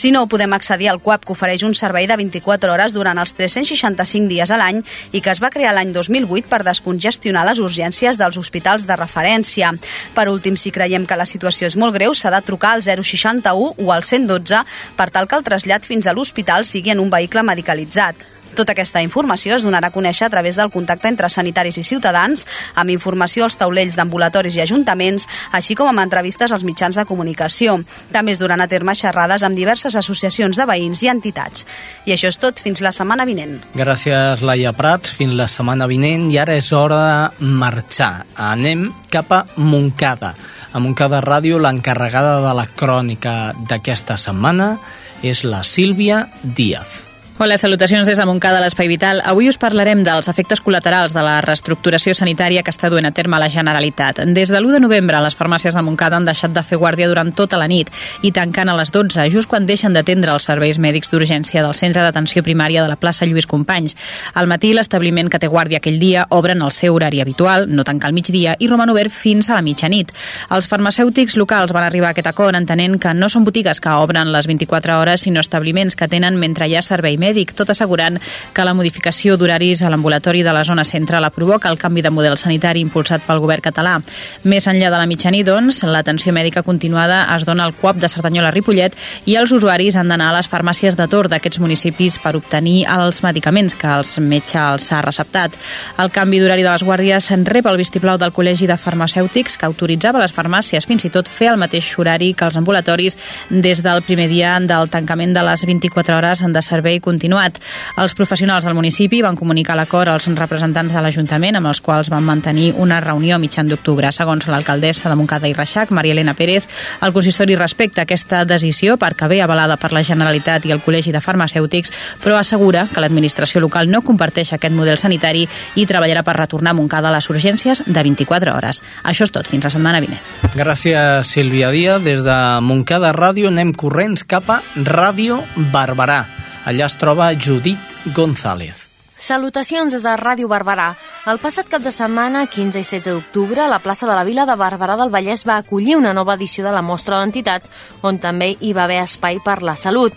Si 0.00 0.12
no, 0.12 0.22
podem 0.32 0.54
accedir 0.56 0.88
al 0.88 0.96
CUAP, 1.04 1.26
que 1.28 1.34
ofereix 1.34 1.60
un 1.66 1.74
servei 1.76 2.06
de 2.08 2.16
24 2.16 2.70
hores 2.72 2.94
durant 2.96 3.18
els 3.20 3.34
365 3.36 4.30
dies 4.30 4.48
a 4.48 4.56
l'any 4.56 4.78
i 5.12 5.20
que 5.20 5.28
es 5.28 5.42
va 5.44 5.50
crear 5.52 5.74
l'any 5.76 5.92
2008 5.92 6.48
per 6.48 6.62
descongestionar 6.64 7.42
les 7.44 7.60
urgències 7.60 8.16
dels 8.16 8.40
hospitals 8.40 8.88
de 8.88 8.96
referència. 8.96 9.74
Per 10.16 10.26
últim, 10.32 10.56
si 10.56 10.72
creiem 10.72 11.04
que 11.04 11.20
la 11.20 11.28
situació 11.28 11.68
és 11.68 11.76
molt 11.76 11.98
greu, 11.98 12.16
s'ha 12.16 12.32
de 12.32 12.40
trucar 12.48 12.72
al 12.78 12.86
061 12.88 13.74
o 13.76 13.92
al 13.92 14.08
112 14.08 14.64
per 14.96 15.10
tal 15.12 15.28
que 15.28 15.36
el 15.36 15.44
trasllat 15.44 15.84
fins 15.84 16.08
a 16.08 16.16
l'hospital 16.16 16.64
sigui 16.64 16.96
en 16.96 17.04
un 17.04 17.12
vehicle 17.12 17.44
medicalitzat. 17.44 18.39
Tota 18.56 18.74
aquesta 18.74 19.02
informació 19.02 19.54
es 19.56 19.64
donarà 19.64 19.90
a 19.90 19.94
conèixer 19.94 20.26
a 20.26 20.30
través 20.32 20.56
del 20.58 20.70
contacte 20.70 21.08
entre 21.08 21.30
sanitaris 21.30 21.78
i 21.78 21.84
ciutadans, 21.86 22.46
amb 22.74 22.90
informació 22.90 23.46
als 23.46 23.56
taulells 23.60 23.96
d'ambulatoris 23.98 24.56
i 24.58 24.64
ajuntaments, 24.64 25.28
així 25.52 25.76
com 25.78 25.90
amb 25.90 26.02
entrevistes 26.02 26.52
als 26.52 26.64
mitjans 26.66 26.98
de 26.98 27.06
comunicació. 27.06 27.78
També 28.12 28.34
es 28.34 28.40
duran 28.42 28.60
a 28.60 28.68
terme 28.68 28.94
xerrades 28.94 29.44
amb 29.46 29.58
diverses 29.58 29.96
associacions 29.96 30.58
de 30.58 30.66
veïns 30.66 31.02
i 31.04 31.10
entitats. 31.12 31.66
I 32.06 32.14
això 32.16 32.30
és 32.30 32.40
tot, 32.42 32.60
fins 32.60 32.82
la 32.82 32.92
setmana 32.94 33.26
vinent. 33.28 33.58
Gràcies, 33.78 34.42
Laia 34.42 34.74
Prats, 34.76 35.14
fins 35.18 35.36
la 35.38 35.48
setmana 35.48 35.88
vinent 35.90 36.30
i 36.30 36.40
ara 36.42 36.56
és 36.58 36.72
hora 36.72 37.02
de 37.40 37.52
marxar. 37.60 38.26
Anem 38.36 38.88
cap 39.10 39.32
a 39.32 39.44
Montcada. 39.56 40.34
A 40.72 40.78
Montcada 40.78 41.20
Ràdio, 41.24 41.58
l'encarregada 41.58 42.38
de 42.44 42.56
la 42.56 42.66
crònica 42.66 43.52
d'aquesta 43.68 44.18
setmana 44.20 44.76
és 45.22 45.44
la 45.44 45.64
Sílvia 45.66 46.26
Díaz. 46.42 47.09
Hola, 47.42 47.56
salutacions 47.56 48.06
des 48.06 48.18
de 48.18 48.24
Montcada 48.26 48.58
a 48.58 48.60
l'Espai 48.60 48.84
Vital. 48.86 49.22
Avui 49.24 49.46
us 49.48 49.56
parlarem 49.56 50.02
dels 50.04 50.26
efectes 50.28 50.60
col·laterals 50.60 51.14
de 51.16 51.22
la 51.24 51.38
reestructuració 51.40 52.12
sanitària 52.12 52.60
que 52.60 52.68
està 52.68 52.90
duent 52.92 53.06
a 53.08 53.12
terme 53.16 53.38
la 53.40 53.46
Generalitat. 53.48 54.18
Des 54.36 54.50
de 54.52 54.58
l'1 54.58 54.74
de 54.74 54.80
novembre, 54.84 55.22
les 55.24 55.36
farmàcies 55.38 55.72
de 55.72 55.80
Montcada 55.80 56.18
han 56.18 56.26
deixat 56.28 56.52
de 56.52 56.60
fer 56.60 56.76
guàrdia 56.76 57.08
durant 57.08 57.32
tota 57.32 57.56
la 57.56 57.64
nit 57.64 57.88
i 58.20 58.28
tancant 58.36 58.68
a 58.68 58.74
les 58.76 58.92
12, 58.92 59.24
just 59.32 59.48
quan 59.48 59.64
deixen 59.64 59.96
d'atendre 59.96 60.34
els 60.36 60.44
serveis 60.50 60.76
mèdics 60.76 61.08
d'urgència 61.14 61.62
del 61.64 61.72
Centre 61.72 62.02
d'Atenció 62.04 62.42
Primària 62.44 62.82
de 62.82 62.90
la 62.92 62.98
plaça 63.00 63.24
Lluís 63.24 63.48
Companys. 63.48 63.96
Al 64.34 64.44
matí, 64.44 64.74
l'establiment 64.76 65.32
que 65.32 65.40
té 65.40 65.48
guàrdia 65.48 65.80
aquell 65.80 65.96
dia 65.98 66.26
obren 66.28 66.60
el 66.60 66.76
seu 66.76 66.92
horari 66.92 67.24
habitual, 67.24 67.70
no 67.72 67.88
tancar 67.88 68.12
al 68.12 68.18
migdia, 68.18 68.58
i 68.58 68.68
roman 68.68 68.92
obert 68.92 69.16
fins 69.16 69.48
a 69.48 69.56
la 69.56 69.64
mitjanit. 69.64 70.12
Els 70.52 70.68
farmacèutics 70.68 71.40
locals 71.40 71.72
van 71.72 71.88
arribar 71.88 72.12
a 72.12 72.18
aquest 72.18 72.28
acord 72.28 72.60
entenent 72.60 73.00
que 73.00 73.16
no 73.16 73.32
són 73.32 73.48
botigues 73.48 73.80
que 73.80 73.96
obren 73.96 74.28
les 74.28 74.44
24 74.44 75.00
hores, 75.00 75.24
sinó 75.24 75.40
establiments 75.40 75.96
que 75.96 76.04
tenen 76.04 76.36
mentre 76.36 76.68
hi 76.68 76.76
ha 76.76 76.84
servei 76.84 77.16
mèdic 77.16 77.29
mèdic, 77.30 77.54
tot 77.54 77.70
assegurant 77.70 78.18
que 78.54 78.66
la 78.66 78.74
modificació 78.74 79.38
d'horaris 79.38 79.82
a 79.82 79.90
l'ambulatori 79.90 80.42
de 80.42 80.52
la 80.54 80.64
zona 80.66 80.84
central 80.84 81.22
la 81.22 81.30
provoca 81.30 81.70
el 81.70 81.78
canvi 81.78 82.02
de 82.02 82.10
model 82.10 82.36
sanitari 82.38 82.82
impulsat 82.82 83.22
pel 83.26 83.40
govern 83.42 83.62
català. 83.62 83.98
Més 84.44 84.66
enllà 84.70 84.90
de 84.90 84.98
la 84.98 85.06
mitjanit, 85.06 85.46
doncs, 85.46 85.82
l'atenció 85.86 86.32
mèdica 86.34 86.64
continuada 86.66 87.22
es 87.36 87.46
dona 87.46 87.66
al 87.66 87.74
CUAP 87.76 88.00
de 88.02 88.10
Cerdanyola-Ripollet 88.10 88.96
i 89.30 89.36
els 89.38 89.52
usuaris 89.54 89.96
han 89.96 90.10
d'anar 90.10 90.30
a 90.30 90.36
les 90.38 90.48
farmàcies 90.50 90.96
de 90.98 91.06
Tor 91.10 91.28
d'aquests 91.30 91.60
municipis 91.62 92.18
per 92.22 92.34
obtenir 92.38 92.84
els 92.90 93.22
medicaments 93.22 93.76
que 93.78 93.90
els 93.90 94.16
metge 94.20 94.58
els 94.60 94.90
ha 94.92 95.02
receptat. 95.04 95.54
El 96.00 96.10
canvi 96.14 96.40
d'horari 96.40 96.64
de 96.66 96.72
les 96.72 96.86
guàrdies 96.86 97.30
rep 97.50 97.66
el 97.66 97.78
vistiplau 97.80 98.18
del 98.18 98.34
Col·legi 98.34 98.68
de 98.70 98.78
Farmacèutics 98.80 99.56
que 99.58 99.68
autoritzava 99.68 100.22
les 100.22 100.34
farmàcies 100.34 100.86
fins 100.88 101.06
i 101.06 101.12
tot 101.12 101.28
fer 101.28 101.52
el 101.52 101.60
mateix 101.60 101.92
horari 101.98 102.32
que 102.34 102.48
els 102.48 102.58
ambulatoris 102.58 103.16
des 103.50 103.82
del 103.82 104.02
primer 104.06 104.28
dia 104.30 104.56
del 104.60 104.90
tancament 104.90 105.34
de 105.36 105.44
les 105.46 105.64
24 105.66 106.16
hores 106.16 106.44
de 106.46 106.62
servei 106.62 107.00
continuat. 107.20 107.58
Els 108.00 108.14
professionals 108.16 108.64
del 108.64 108.74
municipi 108.74 109.20
van 109.20 109.36
comunicar 109.36 109.76
l'acord 109.76 110.08
als 110.08 110.26
representants 110.38 110.92
de 110.94 111.00
l'Ajuntament 111.04 111.58
amb 111.58 111.68
els 111.68 111.82
quals 111.84 112.08
van 112.08 112.24
mantenir 112.24 112.72
una 112.80 113.00
reunió 113.00 113.36
a 113.36 113.38
mitjan 113.38 113.68
d'octubre. 113.68 114.08
Segons 114.12 114.46
l'alcaldessa 114.48 115.10
de 115.10 115.16
Montcada 115.20 115.48
i 115.48 115.52
Reixac, 115.52 115.92
Maria 115.92 116.16
Elena 116.16 116.34
Pérez, 116.34 116.64
el 117.02 117.12
consistori 117.12 117.58
respecta 117.60 118.06
aquesta 118.06 118.46
decisió 118.48 118.96
perquè 118.96 119.28
ve 119.28 119.42
avalada 119.44 119.76
per 119.76 119.92
la 119.92 120.02
Generalitat 120.02 120.64
i 120.64 120.72
el 120.72 120.80
Col·legi 120.80 121.12
de 121.12 121.20
Farmacèutics, 121.20 121.92
però 122.24 122.38
assegura 122.40 122.86
que 122.88 123.04
l'administració 123.04 123.60
local 123.60 123.90
no 123.90 124.00
comparteix 124.00 124.54
aquest 124.56 124.74
model 124.74 124.96
sanitari 124.96 125.46
i 125.76 125.86
treballarà 125.86 126.24
per 126.24 126.38
retornar 126.38 126.72
a 126.72 126.78
Montcada 126.80 127.12
a 127.12 127.16
les 127.18 127.28
urgències 127.28 127.84
de 127.84 128.00
24 128.00 128.56
hores. 128.56 128.80
Això 129.04 129.28
és 129.28 129.34
tot. 129.34 129.48
Fins 129.50 129.66
la 129.66 129.74
setmana 129.76 130.00
vinent. 130.00 130.20
Gràcies, 130.56 131.28
Sílvia 131.28 131.70
Díaz. 131.74 132.00
Des 132.06 132.24
de 132.24 132.40
Montcada 132.64 133.12
Ràdio 133.12 133.52
anem 133.52 133.74
corrents 133.76 134.24
cap 134.24 134.48
a 134.48 134.62
Ràdio 134.86 135.42
Barberà. 135.74 136.22
Allà 136.70 136.86
es 136.86 136.94
troba 136.94 137.32
Judit 137.34 137.94
González. 138.14 138.84
Salutacions 139.18 139.90
des 139.90 140.04
de 140.06 140.12
Ràdio 140.20 140.46
Barberà. 140.46 140.92
El 141.26 141.40
passat 141.42 141.66
cap 141.66 141.82
de 141.82 141.90
setmana, 141.90 142.44
15 142.46 142.78
i 142.78 142.86
16 142.86 143.08
d'octubre, 143.08 143.64
la 143.66 143.80
plaça 143.82 144.06
de 144.06 144.14
la 144.14 144.22
Vila 144.28 144.44
de 144.46 144.54
Barberà 144.54 144.94
del 145.00 145.10
Vallès 145.10 145.42
va 145.48 145.56
acollir 145.58 145.96
una 145.98 146.12
nova 146.14 146.36
edició 146.38 146.62
de 146.62 146.70
la 146.70 146.84
Mostra 146.86 147.18
d'Entitats, 147.18 147.72
on 148.06 148.22
també 148.22 148.52
hi 148.60 148.70
va 148.76 148.84
haver 148.86 149.00
espai 149.02 149.42
per 149.42 149.64
la 149.66 149.74
salut. 149.74 150.14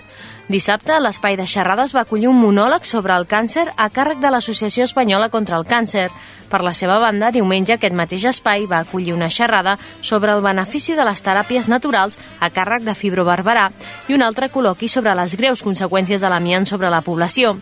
Dissabte, 0.51 0.97
l'espai 0.99 1.37
de 1.39 1.45
xerrades 1.47 1.93
va 1.95 2.01
acollir 2.03 2.27
un 2.27 2.35
monòleg 2.35 2.83
sobre 2.83 3.15
el 3.15 3.23
càncer 3.31 3.63
a 3.79 3.87
càrrec 3.89 4.19
de 4.19 4.27
l'Associació 4.27 4.83
Espanyola 4.83 5.29
contra 5.31 5.55
el 5.55 5.63
Càncer. 5.63 6.09
Per 6.51 6.59
la 6.61 6.73
seva 6.75 6.97
banda, 6.99 7.31
diumenge 7.31 7.77
aquest 7.77 7.95
mateix 7.95 8.25
espai 8.27 8.67
va 8.67 8.81
acollir 8.83 9.15
una 9.15 9.31
xerrada 9.31 9.77
sobre 10.01 10.35
el 10.35 10.43
benefici 10.43 10.97
de 10.99 11.05
les 11.07 11.23
teràpies 11.23 11.69
naturals 11.71 12.19
a 12.43 12.51
càrrec 12.51 12.83
de 12.83 12.93
Fibro 12.93 13.23
Barberà 13.23 13.69
i 14.09 14.17
un 14.17 14.21
altre 14.21 14.51
col·loqui 14.51 14.91
sobre 14.91 15.15
les 15.15 15.37
greus 15.39 15.63
conseqüències 15.63 16.19
de 16.19 16.29
l'amiant 16.29 16.67
sobre 16.67 16.91
la 16.91 17.01
població. 17.01 17.55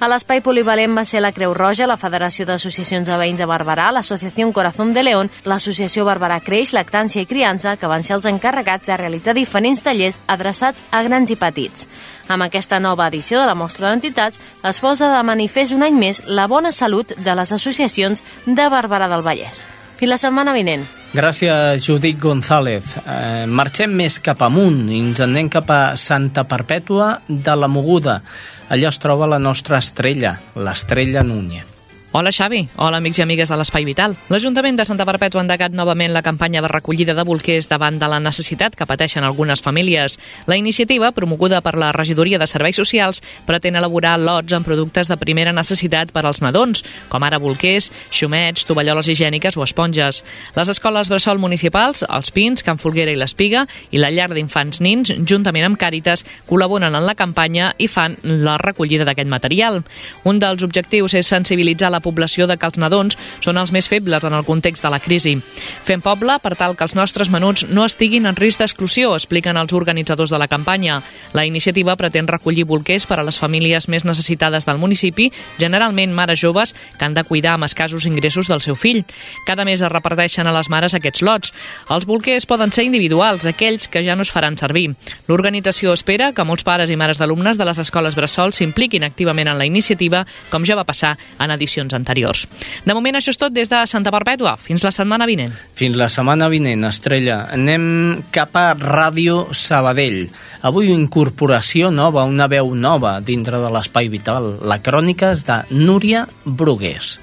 A 0.00 0.08
l'espai 0.08 0.40
polivalent 0.40 0.94
va 0.96 1.02
ser 1.04 1.20
la 1.20 1.28
Creu 1.36 1.52
Roja, 1.52 1.84
la 1.84 1.98
Federació 2.00 2.46
d'Associacions 2.48 3.04
de 3.04 3.16
Veïns 3.20 3.36
de 3.36 3.44
Barberà, 3.44 3.90
l'Associació 3.92 4.46
Corazón 4.56 4.94
de 4.96 5.02
León, 5.04 5.28
l'Associació 5.44 6.06
Barberà 6.08 6.38
Creix, 6.40 6.70
Lactància 6.72 7.20
i 7.20 7.26
Criança, 7.28 7.74
que 7.76 7.90
van 7.90 8.00
ser 8.00 8.14
els 8.16 8.24
encarregats 8.24 8.88
de 8.88 8.96
realitzar 8.96 9.34
diferents 9.36 9.82
tallers 9.84 10.16
adreçats 10.26 10.80
a 10.90 11.02
grans 11.04 11.28
i 11.28 11.36
petits. 11.36 11.84
Amb 12.32 12.46
aquesta 12.46 12.78
nova 12.80 13.10
edició 13.12 13.42
de 13.42 13.50
la 13.50 13.54
mostra 13.54 13.90
d'entitats 13.90 14.40
es 14.70 14.80
posa 14.80 15.10
de 15.12 15.20
manifest 15.20 15.76
un 15.76 15.84
any 15.84 15.98
més 16.00 16.22
la 16.24 16.46
bona 16.48 16.72
salut 16.72 17.12
de 17.18 17.34
les 17.36 17.52
associacions 17.52 18.24
de 18.46 18.70
Barberà 18.72 19.10
del 19.12 19.26
Vallès. 19.26 19.66
Fins 20.00 20.14
la 20.14 20.16
setmana 20.16 20.54
vinent. 20.56 20.86
Gràcies, 21.12 21.82
Judit 21.84 22.16
González. 22.22 22.94
Eh, 23.02 23.44
marxem 23.44 23.92
més 23.92 24.16
cap 24.24 24.40
amunt 24.46 24.86
i 24.88 25.02
ens 25.02 25.20
anem 25.20 25.50
cap 25.52 25.68
a 25.74 25.80
Santa 26.00 26.46
Perpètua 26.48 27.18
de 27.28 27.56
la 27.58 27.68
Moguda. 27.68 28.22
Allà 28.70 28.92
es 28.94 29.00
troba 29.02 29.26
la 29.26 29.40
nostra 29.42 29.80
estrella, 29.82 30.36
l'estrella 30.54 31.24
Núñez. 31.26 31.69
Hola 32.12 32.32
Xavi, 32.34 32.64
hola 32.74 32.98
amics 32.98 33.20
i 33.20 33.22
amigues 33.22 33.46
de 33.52 33.54
l'Espai 33.54 33.84
Vital. 33.86 34.16
L'Ajuntament 34.32 34.74
de 34.74 34.82
Santa 34.82 35.04
Perpètua 35.06 35.38
ha 35.38 35.44
endegat 35.44 35.70
novament 35.78 36.10
la 36.10 36.24
campanya 36.26 36.58
de 36.58 36.66
recollida 36.66 37.14
de 37.14 37.22
bolquers 37.22 37.68
davant 37.70 38.00
de 38.00 38.08
la 38.10 38.18
necessitat 38.18 38.74
que 38.74 38.86
pateixen 38.90 39.22
algunes 39.22 39.62
famílies. 39.62 40.16
La 40.50 40.56
iniciativa, 40.58 41.12
promoguda 41.14 41.60
per 41.62 41.76
la 41.78 41.92
Regidoria 41.94 42.40
de 42.42 42.48
Serveis 42.50 42.80
Socials, 42.82 43.22
pretén 43.46 43.78
elaborar 43.78 44.16
lots 44.18 44.56
amb 44.58 44.66
productes 44.66 45.06
de 45.06 45.18
primera 45.22 45.52
necessitat 45.54 46.10
per 46.10 46.24
als 46.26 46.42
nadons, 46.42 46.82
com 47.12 47.22
ara 47.22 47.38
bolquers, 47.38 47.92
xumets, 48.10 48.66
tovalloles 48.66 49.06
higièniques 49.06 49.54
o 49.54 49.62
esponges. 49.62 50.24
Les 50.58 50.74
escoles 50.74 51.12
bressol 51.14 51.38
municipals, 51.38 52.02
els 52.10 52.34
Pins, 52.34 52.66
Can 52.66 52.82
Folguera 52.82 53.14
i 53.14 53.20
l'Espiga, 53.22 53.68
i 53.94 54.02
la 54.02 54.10
llar 54.10 54.32
d'infants 54.34 54.82
nins, 54.82 55.14
juntament 55.22 55.68
amb 55.68 55.78
Càritas, 55.78 56.26
col·laboren 56.50 56.90
en 56.90 57.06
la 57.06 57.14
campanya 57.14 57.70
i 57.78 57.86
fan 57.86 58.18
la 58.26 58.58
recollida 58.58 59.06
d'aquest 59.06 59.30
material. 59.30 59.84
Un 60.26 60.42
dels 60.42 60.66
objectius 60.66 61.14
és 61.14 61.34
sensibilitzar 61.38 61.94
la 61.94 61.99
població 62.00 62.46
de 62.46 62.56
que 62.56 62.66
els 62.66 62.78
nadons 62.80 63.18
són 63.40 63.58
els 63.60 63.72
més 63.72 63.88
febles 63.88 64.24
en 64.24 64.34
el 64.36 64.44
context 64.44 64.84
de 64.84 64.90
la 64.92 65.00
crisi. 65.00 65.36
Fem 65.84 66.02
poble 66.02 66.38
per 66.42 66.54
tal 66.56 66.76
que 66.76 66.84
els 66.86 66.96
nostres 66.98 67.30
menuts 67.30 67.66
no 67.68 67.84
estiguin 67.84 68.26
en 68.26 68.36
risc 68.36 68.60
d'exclusió, 68.60 69.14
expliquen 69.14 69.56
els 69.60 69.72
organitzadors 69.76 70.30
de 70.30 70.38
la 70.38 70.48
campanya. 70.48 71.00
La 71.32 71.46
iniciativa 71.46 71.96
pretén 71.96 72.28
recollir 72.28 72.66
bolquers 72.68 73.06
per 73.06 73.20
a 73.20 73.26
les 73.26 73.38
famílies 73.38 73.88
més 73.88 74.04
necessitades 74.04 74.66
del 74.66 74.78
municipi, 74.78 75.30
generalment 75.58 76.14
mares 76.14 76.40
joves 76.40 76.74
que 76.98 77.04
han 77.04 77.14
de 77.14 77.24
cuidar 77.24 77.54
amb 77.56 77.68
escassos 77.68 78.06
ingressos 78.06 78.48
del 78.48 78.62
seu 78.64 78.76
fill. 78.76 79.04
Cada 79.46 79.64
mes 79.64 79.80
es 79.80 79.92
reparteixen 79.92 80.46
a 80.46 80.54
les 80.56 80.70
mares 80.70 80.94
aquests 80.94 81.22
lots. 81.26 81.54
Els 81.90 82.06
bolquers 82.06 82.46
poden 82.46 82.72
ser 82.72 82.84
individuals, 82.88 83.46
aquells 83.46 83.88
que 83.88 84.04
ja 84.06 84.16
no 84.16 84.26
es 84.26 84.32
faran 84.32 84.58
servir. 84.58 84.90
L'organització 85.28 85.94
espera 85.94 86.32
que 86.32 86.46
molts 86.46 86.64
pares 86.66 86.90
i 86.90 86.98
mares 86.98 87.20
d'alumnes 87.20 87.58
de 87.58 87.66
les 87.68 87.78
escoles 87.82 88.16
Bressol 88.18 88.54
s'impliquin 88.56 89.04
activament 89.06 89.50
en 89.50 89.58
la 89.58 89.68
iniciativa, 89.68 90.24
com 90.50 90.66
ja 90.66 90.78
va 90.78 90.88
passar 90.88 91.16
en 91.38 91.50
edicions 91.54 91.89
edicions 91.90 91.94
anteriors. 91.94 92.46
De 92.84 92.94
moment 92.94 93.16
això 93.16 93.30
és 93.30 93.38
tot 93.38 93.52
des 93.52 93.68
de 93.68 93.82
Santa 93.86 94.10
Perpètua. 94.10 94.56
Fins 94.56 94.84
la 94.84 94.90
setmana 94.90 95.26
vinent. 95.26 95.52
Fins 95.74 95.96
la 95.96 96.08
setmana 96.08 96.48
vinent, 96.48 96.84
Estrella. 96.84 97.48
Anem 97.52 98.22
cap 98.32 98.56
a 98.56 98.74
Ràdio 98.74 99.52
Sabadell. 99.52 100.28
Avui 100.62 100.92
incorporació 100.92 101.90
nova, 101.90 102.24
una 102.24 102.48
veu 102.48 102.74
nova 102.74 103.20
dintre 103.20 103.58
de 103.58 103.70
l'Espai 103.70 104.08
Vital. 104.08 104.58
La 104.62 104.80
crònica 104.80 105.32
és 105.32 105.44
de 105.44 105.62
Núria 105.70 106.26
Brugués. 106.44 107.18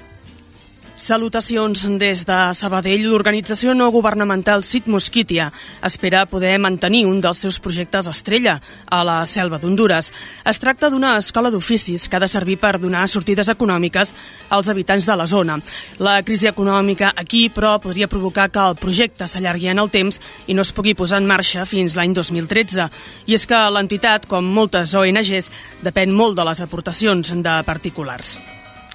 Salutacions 0.98 1.84
des 1.94 2.24
de 2.26 2.36
Sabadell. 2.58 3.04
L'organització 3.06 3.70
no 3.70 3.86
governamental 3.94 4.64
Cit 4.66 4.88
Mosquitia 4.90 5.44
espera 5.86 6.24
poder 6.26 6.56
mantenir 6.58 7.04
un 7.06 7.20
dels 7.22 7.38
seus 7.44 7.60
projectes 7.62 8.08
estrella 8.10 8.56
a 8.90 9.04
la 9.06 9.20
selva 9.30 9.60
d'Honduras. 9.62 10.10
Es 10.42 10.58
tracta 10.58 10.90
d'una 10.90 11.14
escola 11.20 11.54
d'oficis 11.54 12.08
que 12.08 12.18
ha 12.18 12.22
de 12.24 12.26
servir 12.26 12.58
per 12.58 12.80
donar 12.82 13.06
sortides 13.06 13.46
econòmiques 13.54 14.12
als 14.50 14.72
habitants 14.74 15.06
de 15.06 15.16
la 15.16 15.28
zona. 15.30 15.60
La 16.02 16.18
crisi 16.26 16.50
econòmica 16.50 17.14
aquí, 17.14 17.46
però, 17.46 17.78
podria 17.78 18.10
provocar 18.10 18.50
que 18.50 18.66
el 18.66 18.74
projecte 18.82 19.30
s'allargui 19.30 19.70
en 19.70 19.78
el 19.78 19.94
temps 19.94 20.18
i 20.48 20.58
no 20.58 20.66
es 20.66 20.74
pugui 20.74 20.98
posar 20.98 21.22
en 21.22 21.30
marxa 21.30 21.62
fins 21.62 21.94
l'any 21.94 22.10
2013. 22.10 22.90
I 23.30 23.38
és 23.38 23.46
que 23.46 23.64
l'entitat, 23.70 24.26
com 24.26 24.42
moltes 24.42 24.98
ONGs, 24.98 25.54
depèn 25.86 26.10
molt 26.10 26.34
de 26.34 26.50
les 26.50 26.66
aportacions 26.66 27.36
de 27.38 27.60
particulars. 27.62 28.40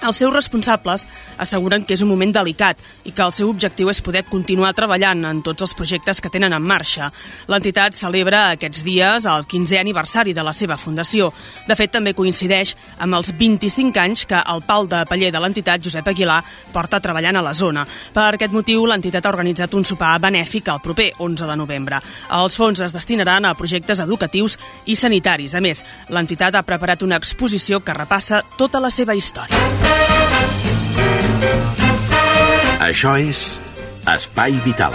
Els 0.04 0.18
seus 0.20 0.34
responsables 0.34 1.06
asseguren 1.40 1.86
que 1.88 1.96
és 1.96 2.02
un 2.04 2.10
moment 2.12 2.34
delicat 2.36 2.80
i 3.08 3.14
que 3.16 3.24
el 3.24 3.32
seu 3.32 3.48
objectiu 3.48 3.88
és 3.88 4.02
poder 4.04 4.26
continuar 4.28 4.74
treballant 4.76 5.24
en 5.30 5.40
tots 5.46 5.64
els 5.64 5.74
projectes 5.80 6.20
que 6.20 6.32
tenen 6.34 6.52
en 6.52 6.66
marxa. 6.68 7.08
L'entitat 7.48 7.96
celebra 7.96 8.50
aquests 8.52 8.84
dies 8.84 9.24
el 9.32 9.46
15è 9.48 9.80
aniversari 9.80 10.34
de 10.36 10.44
la 10.44 10.52
seva 10.52 10.76
fundació. 10.78 11.30
De 11.70 11.78
fet, 11.80 11.94
també 11.94 12.12
coincideix 12.14 12.76
amb 13.00 13.16
els 13.16 13.32
25 13.40 14.02
anys 14.04 14.26
que 14.28 14.42
el 14.44 14.64
pal 14.68 14.90
de 14.92 15.06
paller 15.08 15.32
de 15.32 15.40
l'entitat, 15.40 15.80
Josep 15.84 16.12
Aguilar, 16.12 16.42
porta 16.74 17.00
treballant 17.00 17.40
a 17.40 17.46
la 17.46 17.56
zona. 17.56 17.88
Per 18.14 18.28
aquest 18.34 18.52
motiu, 18.52 18.84
l'entitat 18.90 19.26
ha 19.26 19.32
organitzat 19.32 19.74
un 19.74 19.88
sopar 19.88 20.18
benèfic 20.20 20.68
el 20.74 20.84
proper 20.84 21.14
11 21.18 21.48
de 21.48 21.58
novembre. 21.60 22.02
Els 22.42 22.60
fons 22.60 22.84
es 22.84 22.96
destinaran 22.96 23.48
a 23.48 23.56
projectes 23.56 24.04
educatius 24.04 24.60
i 24.86 25.00
sanitaris. 25.00 25.56
A 25.56 25.64
més, 25.64 25.86
l'entitat 26.10 26.60
ha 26.60 26.68
preparat 26.68 27.08
una 27.08 27.22
exposició 27.24 27.80
que 27.80 27.96
repassa 27.96 28.44
tota 28.60 28.84
la 28.84 28.92
seva 28.92 29.16
història. 29.16 29.93
Això 32.84 33.16
és 33.18 33.60
Espai 34.06 34.54
Vital. 34.66 34.94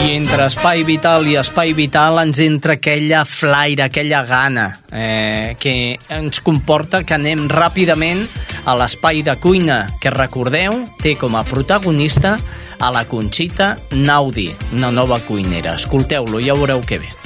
I 0.00 0.14
entre 0.16 0.46
espai 0.48 0.80
vital 0.88 1.26
i 1.28 1.34
espai 1.36 1.74
vital 1.76 2.16
ens 2.22 2.38
entra 2.40 2.78
aquella 2.78 3.20
flaire, 3.28 3.84
aquella 3.84 4.22
gana, 4.24 4.66
eh, 4.88 5.56
que 5.60 5.98
ens 6.08 6.40
comporta 6.40 7.02
que 7.04 7.18
anem 7.18 7.44
ràpidament 7.52 8.24
a 8.64 8.76
l'espai 8.80 9.20
de 9.26 9.36
cuina, 9.36 9.82
que 10.00 10.12
recordeu, 10.14 10.86
té 11.04 11.16
com 11.20 11.36
a 11.36 11.44
protagonista 11.44 12.38
a 12.80 12.90
la 12.90 13.04
Conxita 13.04 13.74
Naudi, 13.92 14.48
una 14.72 14.90
nova 14.90 15.20
cuinera. 15.20 15.76
Escolteu-lo, 15.76 16.40
ja 16.40 16.56
veureu 16.56 16.80
què 16.80 17.02
bé. 17.04 17.19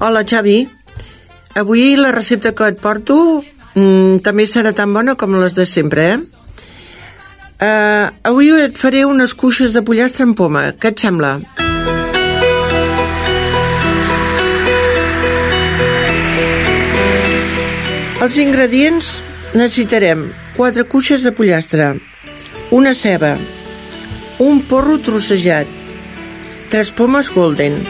Hola, 0.00 0.22
Xavi. 0.22 0.68
Avui 1.58 1.96
la 1.98 2.12
recepta 2.14 2.52
que 2.54 2.68
et 2.70 2.76
porto 2.78 3.16
mm, 3.74 4.20
també 4.22 4.44
serà 4.46 4.70
tan 4.70 4.92
bona 4.94 5.16
com 5.18 5.34
les 5.34 5.56
de 5.56 5.66
sempre, 5.66 6.04
eh? 6.14 6.18
Uh, 7.58 8.06
avui 8.30 8.52
et 8.54 8.78
faré 8.78 9.02
unes 9.02 9.34
cuixes 9.34 9.74
de 9.74 9.82
pollastre 9.82 10.22
amb 10.22 10.38
poma. 10.38 10.68
Què 10.78 10.92
et 10.92 11.02
sembla? 11.02 11.32
Els 18.22 18.38
ingredients 18.38 19.12
necessitarem 19.58 20.28
4 20.54 20.86
cuixes 20.94 21.26
de 21.26 21.34
pollastre, 21.34 21.96
una 22.70 22.94
ceba, 22.94 23.34
un 24.38 24.62
porro 24.62 25.02
trossejat, 25.02 25.66
3 26.70 26.94
pomes 26.94 27.34
golden, 27.34 27.82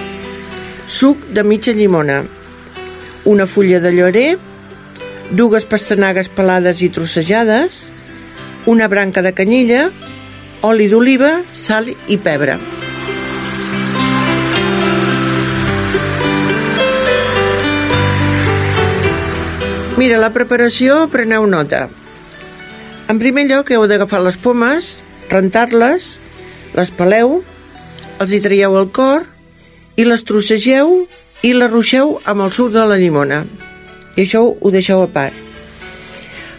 suc 0.88 1.20
de 1.36 1.44
mitja 1.44 1.72
llimona, 1.76 2.22
una 3.28 3.46
fulla 3.46 3.78
de 3.80 3.92
llorer, 3.92 4.38
dues 5.30 5.66
pastanagues 5.68 6.30
pelades 6.32 6.80
i 6.80 6.88
trossejades, 6.88 7.76
una 8.64 8.88
branca 8.88 9.20
de 9.20 9.34
canyella, 9.36 9.90
oli 10.64 10.88
d'oliva, 10.88 11.42
sal 11.52 11.92
i 11.92 12.16
pebre. 12.16 12.56
Mira, 19.98 20.16
la 20.16 20.32
preparació, 20.32 21.04
preneu 21.12 21.44
nota. 21.50 21.88
En 23.12 23.20
primer 23.20 23.44
lloc 23.48 23.72
heu 23.74 23.84
d'agafar 23.90 24.22
les 24.24 24.40
pomes, 24.40 24.94
rentar-les, 25.28 26.14
les 26.72 26.92
peleu, 26.96 27.42
els 28.22 28.32
hi 28.32 28.40
traieu 28.40 28.78
el 28.78 28.88
cor 28.94 29.26
i 29.98 30.06
les 30.06 30.22
trossegeu 30.22 30.94
i 31.42 31.52
les 31.54 31.70
ruixeu 31.70 32.16
amb 32.30 32.46
el 32.46 32.54
suc 32.54 32.70
de 32.74 32.84
la 32.86 32.98
llimona. 33.00 33.42
I 34.16 34.24
això 34.24 34.44
ho 34.46 34.70
deixeu 34.74 35.02
a 35.02 35.10
part. 35.10 35.34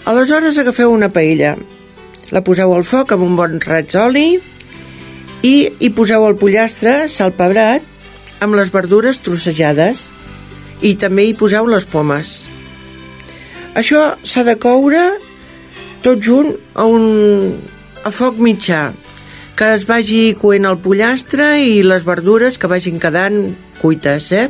Aleshores 0.10 0.58
agafeu 0.60 0.92
una 0.92 1.12
paella, 1.14 1.56
la 2.36 2.44
poseu 2.46 2.74
al 2.76 2.86
foc 2.88 3.14
amb 3.14 3.26
un 3.26 3.36
bon 3.40 3.58
raig 3.64 3.90
d'oli 3.94 4.28
i 5.46 5.54
hi 5.80 5.90
poseu 5.96 6.26
el 6.28 6.38
pollastre 6.40 7.08
salpebrat 7.12 8.44
amb 8.44 8.56
les 8.60 8.72
verdures 8.74 9.20
trossejades 9.24 10.08
i 10.86 10.96
també 11.00 11.28
hi 11.28 11.36
poseu 11.38 11.68
les 11.68 11.88
pomes. 11.90 12.34
Això 13.80 14.16
s'ha 14.24 14.44
de 14.48 14.56
coure 14.60 15.04
tot 16.04 16.22
junt 16.24 16.54
a, 16.74 16.86
un, 16.86 17.60
a 18.04 18.12
foc 18.12 18.40
mitjà, 18.40 18.90
que 19.60 19.74
es 19.76 19.82
vagi 19.84 20.38
coent 20.40 20.64
el 20.64 20.78
pollastre 20.80 21.58
i 21.60 21.82
les 21.84 22.06
verdures 22.08 22.56
que 22.56 22.68
vagin 22.72 22.96
quedant 23.04 23.42
cuites, 23.82 24.30
eh? 24.32 24.46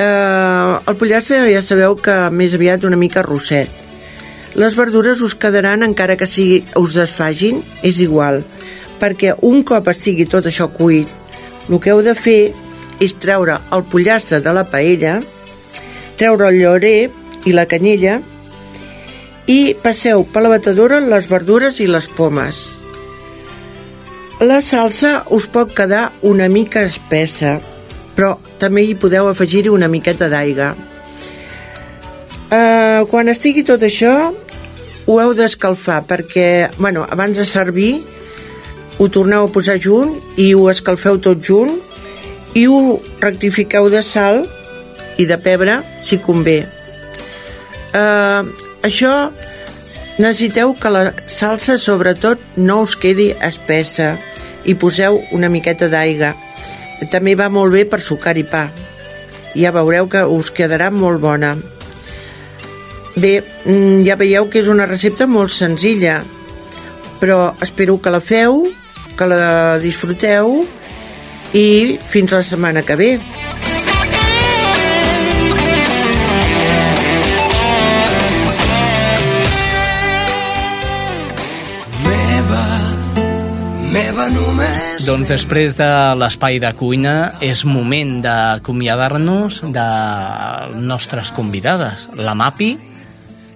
eh 0.00 0.78
el 0.88 0.96
pollastre 0.96 1.42
ja 1.52 1.60
sabeu 1.60 1.92
que 2.00 2.14
més 2.32 2.54
aviat 2.56 2.86
una 2.88 2.96
mica 2.96 3.20
rosset. 3.26 3.68
Les 4.56 4.76
verdures 4.78 5.20
us 5.20 5.34
quedaran 5.36 5.84
encara 5.84 6.16
que 6.16 6.24
sigui, 6.24 6.62
us 6.80 6.96
desfagin, 6.96 7.60
és 7.82 7.98
igual, 8.00 8.40
perquè 8.96 9.34
un 9.44 9.60
cop 9.60 9.90
estigui 9.92 10.24
tot 10.24 10.48
això 10.48 10.70
cuit, 10.72 11.10
el 11.68 11.76
que 11.76 11.92
heu 11.92 12.00
de 12.06 12.14
fer 12.16 12.54
és 13.04 13.12
treure 13.20 13.58
el 13.76 13.84
pollastre 13.92 14.40
de 14.40 14.54
la 14.56 14.64
paella, 14.64 15.18
treure 16.16 16.48
el 16.48 16.62
llorer 16.62 17.10
i 17.44 17.52
la 17.52 17.66
canyella 17.68 18.22
i 19.52 19.76
passeu 19.84 20.24
per 20.24 20.46
la 20.46 20.54
batedora 20.54 21.02
les 21.04 21.28
verdures 21.28 21.82
i 21.84 21.90
les 21.92 22.08
pomes. 22.08 22.83
La 24.42 24.58
salsa 24.62 25.22
us 25.30 25.46
pot 25.46 25.70
quedar 25.76 26.08
una 26.26 26.48
mica 26.50 26.82
espessa, 26.82 27.60
però 28.16 28.34
també 28.58 28.82
hi 28.82 28.96
podeu 28.98 29.28
afegir-hi 29.30 29.70
una 29.70 29.86
miqueta 29.88 30.26
d'aigua. 30.32 30.72
Uh, 32.50 33.06
quan 33.10 33.30
estigui 33.30 33.62
tot 33.66 33.82
això, 33.86 34.32
ho 35.06 35.20
heu 35.20 35.34
d'escalfar 35.38 36.02
perquè, 36.10 36.70
bueno, 36.80 37.06
abans 37.10 37.38
de 37.38 37.46
servir, 37.46 38.02
ho 38.98 39.08
torneu 39.08 39.46
a 39.46 39.52
posar 39.54 39.78
junt 39.78 40.16
i 40.36 40.52
ho 40.54 40.66
escalfeu 40.70 41.18
tot 41.22 41.38
junt 41.42 41.78
i 42.58 42.66
ho 42.66 42.98
rectifiqueu 43.22 43.88
de 43.90 44.02
sal 44.02 44.44
i 45.18 45.26
de 45.30 45.38
pebre 45.38 45.78
si 46.02 46.18
convé. 46.22 46.60
Uh, 47.94 48.42
això 48.82 49.30
necessiteu 50.18 50.74
que 50.78 50.90
la 50.90 51.04
salsa 51.26 51.78
sobretot 51.78 52.40
no 52.56 52.80
us 52.84 52.94
quedi 53.00 53.32
espessa 53.42 54.14
i 54.64 54.76
poseu 54.78 55.18
una 55.34 55.50
miqueta 55.50 55.88
d'aigua. 55.90 56.34
També 57.10 57.34
va 57.36 57.50
molt 57.52 57.74
bé 57.74 57.84
per 57.88 58.00
sucar 58.00 58.36
i 58.38 58.44
pa. 58.46 58.68
Ja 59.54 59.74
veureu 59.74 60.08
que 60.10 60.24
us 60.24 60.50
quedarà 60.54 60.90
molt 60.90 61.20
bona. 61.22 61.54
Bé, 63.16 63.42
mm, 63.64 64.02
ja 64.06 64.16
veieu 64.18 64.48
que 64.50 64.60
és 64.62 64.68
una 64.68 64.86
recepta 64.86 65.26
molt 65.26 65.50
senzilla, 65.50 66.22
però 67.20 67.54
espero 67.62 68.00
que 68.00 68.10
la 68.10 68.20
feu, 68.20 68.66
que 69.16 69.26
la 69.30 69.78
disfruteu 69.78 70.64
i 71.54 71.98
fins 72.02 72.34
la 72.34 72.42
setmana 72.42 72.82
que 72.82 72.96
ve. 72.96 73.12
Meva 83.94 84.26
només... 84.32 85.04
Doncs 85.06 85.30
després 85.30 85.76
de 85.78 85.88
l'espai 86.18 86.58
de 86.62 86.70
cuina 86.74 87.14
és 87.44 87.62
moment 87.68 88.16
d'acomiadar-nos 88.24 89.60
de 89.74 89.86
nostres 90.82 91.30
convidades, 91.36 92.08
la 92.18 92.34
Mapi 92.34 92.72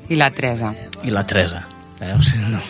i 0.09 0.18
la 0.18 0.30
Teresa. 0.34 0.70
I 1.03 1.14
la 1.14 1.24
Teresa. 1.26 1.64
Eh? 2.01 2.12
O 2.14 2.22
sigui, 2.22 2.53
no. 2.53 2.62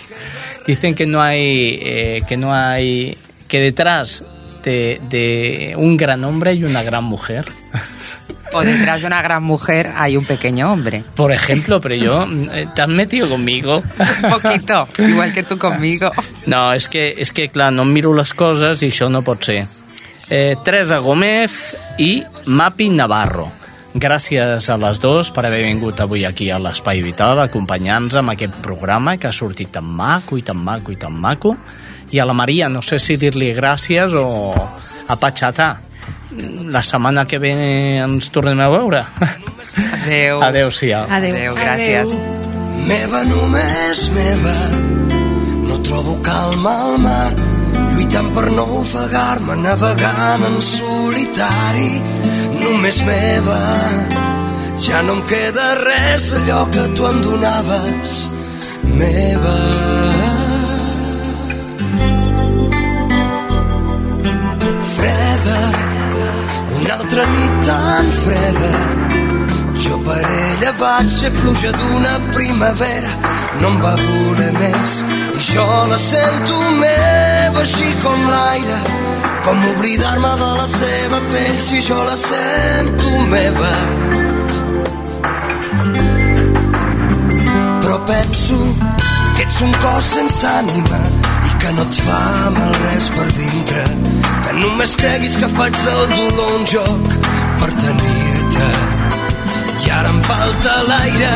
Dicen 0.66 0.94
que 0.94 1.06
no 1.06 1.20
hay 1.20 1.78
eh, 1.82 2.22
que 2.28 2.36
no 2.36 2.54
hay 2.54 3.16
que 3.48 3.60
detrás 3.60 4.22
de, 4.62 5.00
de 5.08 5.74
un 5.76 5.96
gran 5.96 6.24
hombre 6.24 6.54
y 6.54 6.64
una 6.64 6.82
gran 6.82 7.04
mujer. 7.04 7.46
O 8.52 8.62
detrás 8.62 9.02
de 9.02 9.06
una 9.06 9.20
gran 9.22 9.42
mujer 9.42 9.92
hay 9.96 10.16
un 10.16 10.24
pequeño 10.24 10.72
hombre. 10.72 11.04
Por 11.14 11.32
ejemplo, 11.32 11.80
pero 11.80 11.94
yo, 11.94 12.26
eh, 12.52 12.66
¿te 12.74 12.82
has 12.82 12.88
metido 12.88 13.28
conmigo? 13.28 13.82
Un 14.22 14.30
poquito, 14.30 14.88
igual 14.98 15.32
que 15.32 15.42
tú 15.42 15.58
conmigo. 15.58 16.10
No, 16.46 16.72
és 16.72 16.88
que, 16.88 17.12
és 17.18 17.32
que 17.32 17.48
clar, 17.52 17.72
no 17.72 17.84
em 17.84 17.92
miro 17.92 18.14
les 18.16 18.32
coses 18.32 18.82
i 18.82 18.88
això 18.88 19.10
no 19.12 19.20
pot 19.22 19.44
ser. 19.44 19.66
Eh, 20.30 20.56
Teresa 20.64 20.98
Gómez 21.04 21.76
i 21.98 22.22
Mapi 22.46 22.88
Navarro. 22.90 23.50
Gràcies 23.98 24.68
a 24.68 24.76
les 24.80 25.00
dos 25.00 25.30
per 25.34 25.46
haver 25.48 25.62
vingut 25.64 26.00
avui 26.00 26.24
aquí 26.28 26.50
a 26.52 26.58
l'Espai 26.60 27.02
Vital, 27.02 27.40
acompanyant-nos 27.42 28.18
amb 28.20 28.32
aquest 28.34 28.56
programa 28.64 29.16
que 29.16 29.28
ha 29.28 29.32
sortit 29.32 29.72
tan 29.74 29.84
maco 29.84 30.38
i 30.38 30.44
tan 30.44 30.60
maco 30.60 30.92
i 30.92 30.96
tan 31.00 31.16
maco. 31.16 31.56
I 32.12 32.20
a 32.20 32.24
la 32.24 32.36
Maria, 32.36 32.68
no 32.72 32.80
sé 32.80 32.96
si 33.00 33.18
dir-li 33.20 33.52
gràcies 33.56 34.14
o 34.16 34.54
a 35.08 35.16
Patxata 35.16 35.68
la 36.70 36.82
setmana 36.82 37.26
que 37.26 37.38
ve 37.38 37.52
ens 38.02 38.28
tornem 38.34 38.60
a 38.60 38.68
veure. 38.68 39.04
Adeu. 40.02 40.42
Adéu-siau. 40.42 41.06
Adéu. 41.10 41.34
Adéu, 41.34 41.54
gràcies. 41.54 42.12
Meva, 42.88 43.20
només 43.28 44.06
meva, 44.14 44.54
no 45.68 45.76
trobo 45.84 46.14
calma 46.24 46.72
al 46.86 46.96
mar, 47.02 47.32
lluitant 47.92 48.30
per 48.32 48.46
no 48.56 48.64
ofegar-me, 48.78 49.58
navegant 49.60 50.46
en 50.48 50.56
solitari, 50.64 51.90
només 52.62 53.02
meva. 53.04 53.58
Ja 54.80 55.02
no 55.02 55.18
em 55.18 55.22
queda 55.28 55.66
res 55.82 56.30
d'allò 56.32 56.62
que 56.72 56.86
tu 56.96 57.10
em 57.10 57.20
donaves, 57.26 58.16
meva. 58.96 59.58
Freda, 64.94 65.60
una 66.78 66.94
altra 66.94 67.24
nit 67.26 67.64
tan 67.66 68.10
freda 68.22 68.72
jo 69.78 69.98
per 70.02 70.18
ella 70.18 70.72
vaig 70.78 71.08
ser 71.10 71.30
pluja 71.30 71.70
d'una 71.70 72.14
primavera. 72.34 73.10
No 73.60 73.68
em 73.72 73.76
va 73.82 73.92
voler 74.00 74.50
més 74.56 74.96
i 75.38 75.44
jo 75.52 75.66
la 75.90 75.98
sento 76.02 76.58
meva 76.80 77.62
així 77.62 77.92
com 78.02 78.24
l'aire 78.32 78.78
com 79.46 79.62
oblidar-me 79.70 80.32
de 80.42 80.50
la 80.58 80.66
seva 80.72 81.22
pell 81.30 81.60
si 81.68 81.80
jo 81.86 82.00
la 82.08 82.16
sento 82.24 83.14
meva. 83.30 83.72
Però 87.80 88.02
penso 88.10 88.58
que 89.36 89.46
ets 89.46 89.62
un 89.62 89.74
cos 89.82 90.12
sense 90.18 90.46
ànima 90.58 91.02
que 91.68 91.74
no 91.74 91.82
et 91.82 91.96
fa 92.00 92.50
mal 92.56 92.70
res 92.80 93.06
per 93.12 93.24
dintre 93.36 93.80
que 94.44 94.52
només 94.56 94.94
creguis 94.96 95.34
que 95.36 95.48
faig 95.56 95.74
del 95.84 96.06
dolor 96.14 96.52
un 96.54 96.62
joc 96.70 97.10
per 97.60 97.68
tenir-te. 97.82 98.68
I 99.84 99.90
ara 99.98 100.14
em 100.14 100.22
falta 100.28 100.76
l'aire 100.86 101.32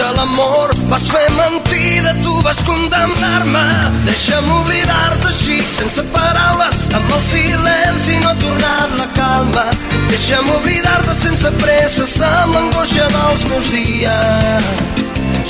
de 0.00 0.08
l'amor 0.16 0.74
vas 0.90 1.06
fer 1.12 1.28
mentida, 1.36 2.16
tu 2.24 2.34
vas 2.46 2.64
condemnar-me. 2.66 3.62
Deixa'm 4.08 4.50
oblidar-te 4.56 5.30
així, 5.30 5.60
sense 5.76 6.02
paraules, 6.16 6.82
amb 6.98 7.14
el 7.14 7.24
silenci 7.28 8.18
no 8.26 8.34
tornar 8.42 8.90
la 8.98 9.08
calma. 9.20 9.66
Deixa'm 10.10 10.50
oblidar-te 10.56 11.14
sense 11.20 11.54
pressa, 11.62 12.34
amb 12.42 12.58
l'angoixa 12.58 13.06
dels 13.14 13.46
meus 13.52 13.70
dies. 13.78 14.70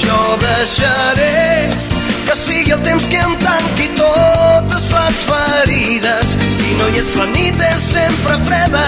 Jo 0.04 0.22
deixaré 0.44 1.93
que 2.26 2.36
sigui 2.36 2.72
el 2.72 2.80
temps 2.84 3.06
que 3.08 3.20
em 3.20 3.36
tanqui 3.42 3.88
totes 3.98 4.90
les 4.96 5.22
ferides. 5.30 6.36
Si 6.56 6.76
no 6.78 6.88
hi 6.88 7.00
ets, 7.02 7.16
la 7.20 7.26
nit 7.32 7.64
és 7.70 7.88
sempre 7.92 8.38
freda. 8.48 8.84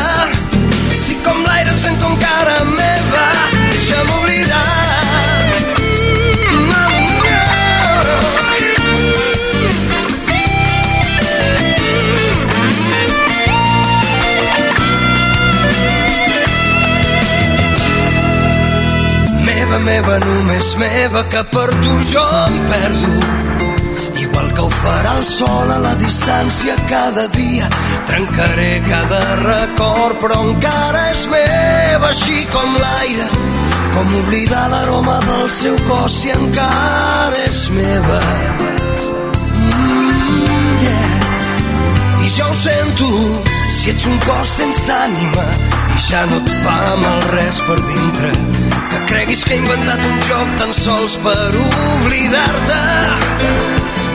Si 0.96 1.16
com 1.24 1.42
l'aire 1.44 1.72
em 1.74 1.80
sento 1.86 2.12
encara 2.12 2.60
meva, 2.72 3.26
deixa'm 3.72 4.14
oblidar. 4.20 4.95
Meva, 19.78 20.16
meva, 20.16 20.18
només 20.24 20.76
meva, 20.78 21.22
que 21.28 21.42
per 21.50 21.68
tu 21.82 21.94
jo 22.10 22.22
em 22.46 22.56
perdo. 22.70 23.12
Igual 24.16 24.52
que 24.54 24.60
ho 24.60 24.68
farà 24.70 25.16
el 25.18 25.24
sol 25.24 25.70
a 25.70 25.78
la 25.78 25.94
distància 26.00 26.76
cada 26.88 27.26
dia, 27.28 27.68
trencaré 28.06 28.80
cada 28.88 29.20
record, 29.42 30.20
però 30.20 30.40
encara 30.48 31.10
és 31.10 31.26
meva, 31.28 32.08
així 32.08 32.46
com 32.52 32.78
l'aire. 32.80 33.28
Com 33.96 34.14
oblidar 34.20 34.68
l'aroma 34.70 35.18
del 35.24 35.50
seu 35.50 35.76
cos 35.88 36.22
si 36.22 36.32
encara 36.32 37.44
és 37.48 37.68
meva. 37.70 38.20
Mm, 39.56 40.80
yeah. 40.84 42.24
I 42.24 42.32
jo 42.38 42.48
ho 42.48 42.54
sento, 42.54 43.12
si 43.70 43.90
ets 43.90 44.06
un 44.10 44.18
cos 44.26 44.54
sense 44.60 44.92
ànima 44.92 45.44
i 45.96 46.02
ja 46.08 46.22
no 46.30 46.40
et 46.42 46.52
fa 46.62 46.76
mal 47.00 47.22
res 47.32 47.60
per 47.66 47.78
dintre, 47.88 48.30
que 48.90 49.02
creguis 49.10 49.44
que 49.44 49.54
he 49.54 49.60
inventat 49.62 50.02
un 50.10 50.18
joc 50.28 50.56
tan 50.60 50.74
sols 50.76 51.16
per 51.24 51.50
oblidar-te 51.66 52.80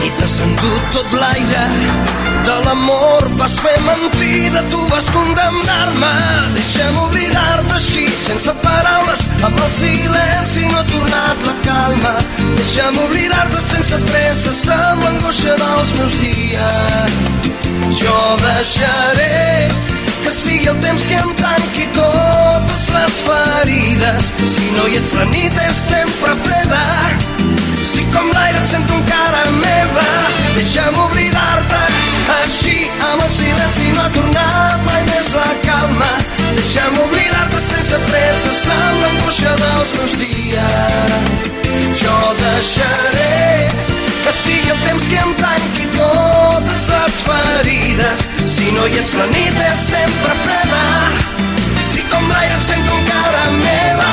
i 0.02 0.10
t'has 0.18 0.38
endut 0.46 0.88
tot 0.96 1.16
l'aire 1.20 1.66
de 2.46 2.56
l'amor 2.64 3.28
vas 3.38 3.58
fer 3.64 3.76
mentida 3.86 4.64
tu 4.72 4.80
vas 4.90 5.10
condemnar-me 5.14 6.14
deixa'm 6.56 6.98
oblidar-te 7.04 7.76
així 7.78 8.08
sense 8.26 8.54
paraules 8.64 9.28
amb 9.42 9.58
el 9.58 9.70
silenci 9.70 10.66
no 10.70 10.78
ha 10.78 10.84
tornat 10.90 11.46
la 11.46 11.54
calma. 11.66 12.12
Deixa'm 12.58 12.98
oblidar-te 13.04 13.60
sense 13.64 13.98
pressa, 14.10 14.78
amb 14.92 15.02
l'angoixa 15.06 15.56
dels 15.62 15.94
meus 15.98 16.18
dies. 16.22 17.71
Jo 17.90 18.36
deixaré 18.40 19.68
que 20.22 20.30
sigui 20.30 20.68
el 20.68 20.78
temps 20.80 21.06
que 21.06 21.18
em 21.18 21.32
tanqui 21.40 21.86
totes 21.96 22.88
les 22.94 23.18
ferides. 23.26 24.30
Si 24.54 24.70
no 24.76 24.86
hi 24.88 24.98
ets 25.00 25.12
la 25.18 25.26
nit 25.32 25.58
és 25.66 25.80
sempre 25.88 26.36
freda. 26.46 26.82
Si 27.82 28.04
com 28.14 28.28
l'aire 28.30 28.60
et 28.60 28.68
sento 28.70 28.94
encara 28.94 29.42
meva, 29.58 30.06
deixa'm 30.56 30.98
oblidar-te. 31.06 31.82
Així 32.38 32.76
amb 33.10 33.24
el 33.24 33.32
silenci 33.36 33.90
no 33.96 34.04
ha 34.04 34.12
tornat 34.14 34.86
mai 34.86 35.02
més 35.10 35.32
la 35.38 35.50
calma. 35.66 36.12
Deixa'm 36.54 37.00
oblidar-te 37.06 37.64
sense 37.66 37.98
pressa, 38.10 38.52
amb 38.76 39.02
l'angoixa 39.02 39.56
dels 39.64 39.96
meus 39.98 40.18
dies. 40.22 41.50
Jo 42.02 42.18
deixaré 42.38 43.91
que 44.24 44.32
sigui 44.32 44.70
el 44.70 44.78
temps 44.86 45.08
que 45.08 45.18
em 45.18 45.32
tanqui 45.38 45.86
totes 45.96 46.82
les 46.92 47.18
ferides. 47.26 48.26
Si 48.54 48.70
no 48.76 48.86
hi 48.86 48.98
ets 49.00 49.14
la 49.18 49.26
nit 49.32 49.58
és 49.66 49.84
sempre 49.88 50.36
freda, 50.44 50.82
si 51.88 52.04
com 52.12 52.28
l'aire 52.30 52.58
et 52.58 52.68
sento 52.68 52.98
encara 53.00 53.42
meva. 53.58 54.10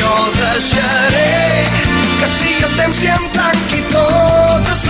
Jo 0.00 0.14
que 2.18 2.30
sigui 2.36 2.62
que 3.00 3.14
em 3.14 3.27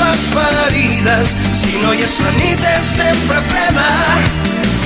les 0.02 0.26
ferides. 0.34 1.34
Si 1.60 1.74
no 1.82 1.92
hi 1.94 2.04
és 2.06 2.18
la 2.24 2.32
nit 2.38 2.64
és 2.72 2.90
sempre 2.96 3.42
freda. 3.50 3.88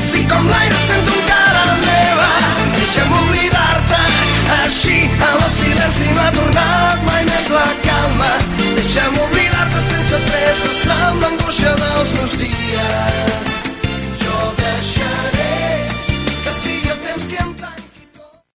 Si 0.06 0.24
com 0.30 0.48
l'aire 0.50 0.74
et 0.74 0.88
sento 0.88 1.14
encara 1.20 1.76
meva, 1.84 2.28
deixa'm 2.78 3.14
oblidar-te. 3.20 4.02
Així 4.62 4.98
amb 5.28 5.46
el 5.46 5.50
silenci 5.58 6.10
m'ha 6.16 6.28
tornat 6.36 7.06
mai 7.08 7.24
més 7.30 7.48
la 7.54 7.68
calma. 7.86 8.34
Deixa'm 8.80 9.22
oblidar-te 9.28 9.86
sense 9.88 10.22
pressa 10.28 11.00
amb 11.08 11.26
l'angoixa 11.26 11.74
dels 11.84 12.14
meus 12.18 12.38
dies. 12.44 13.51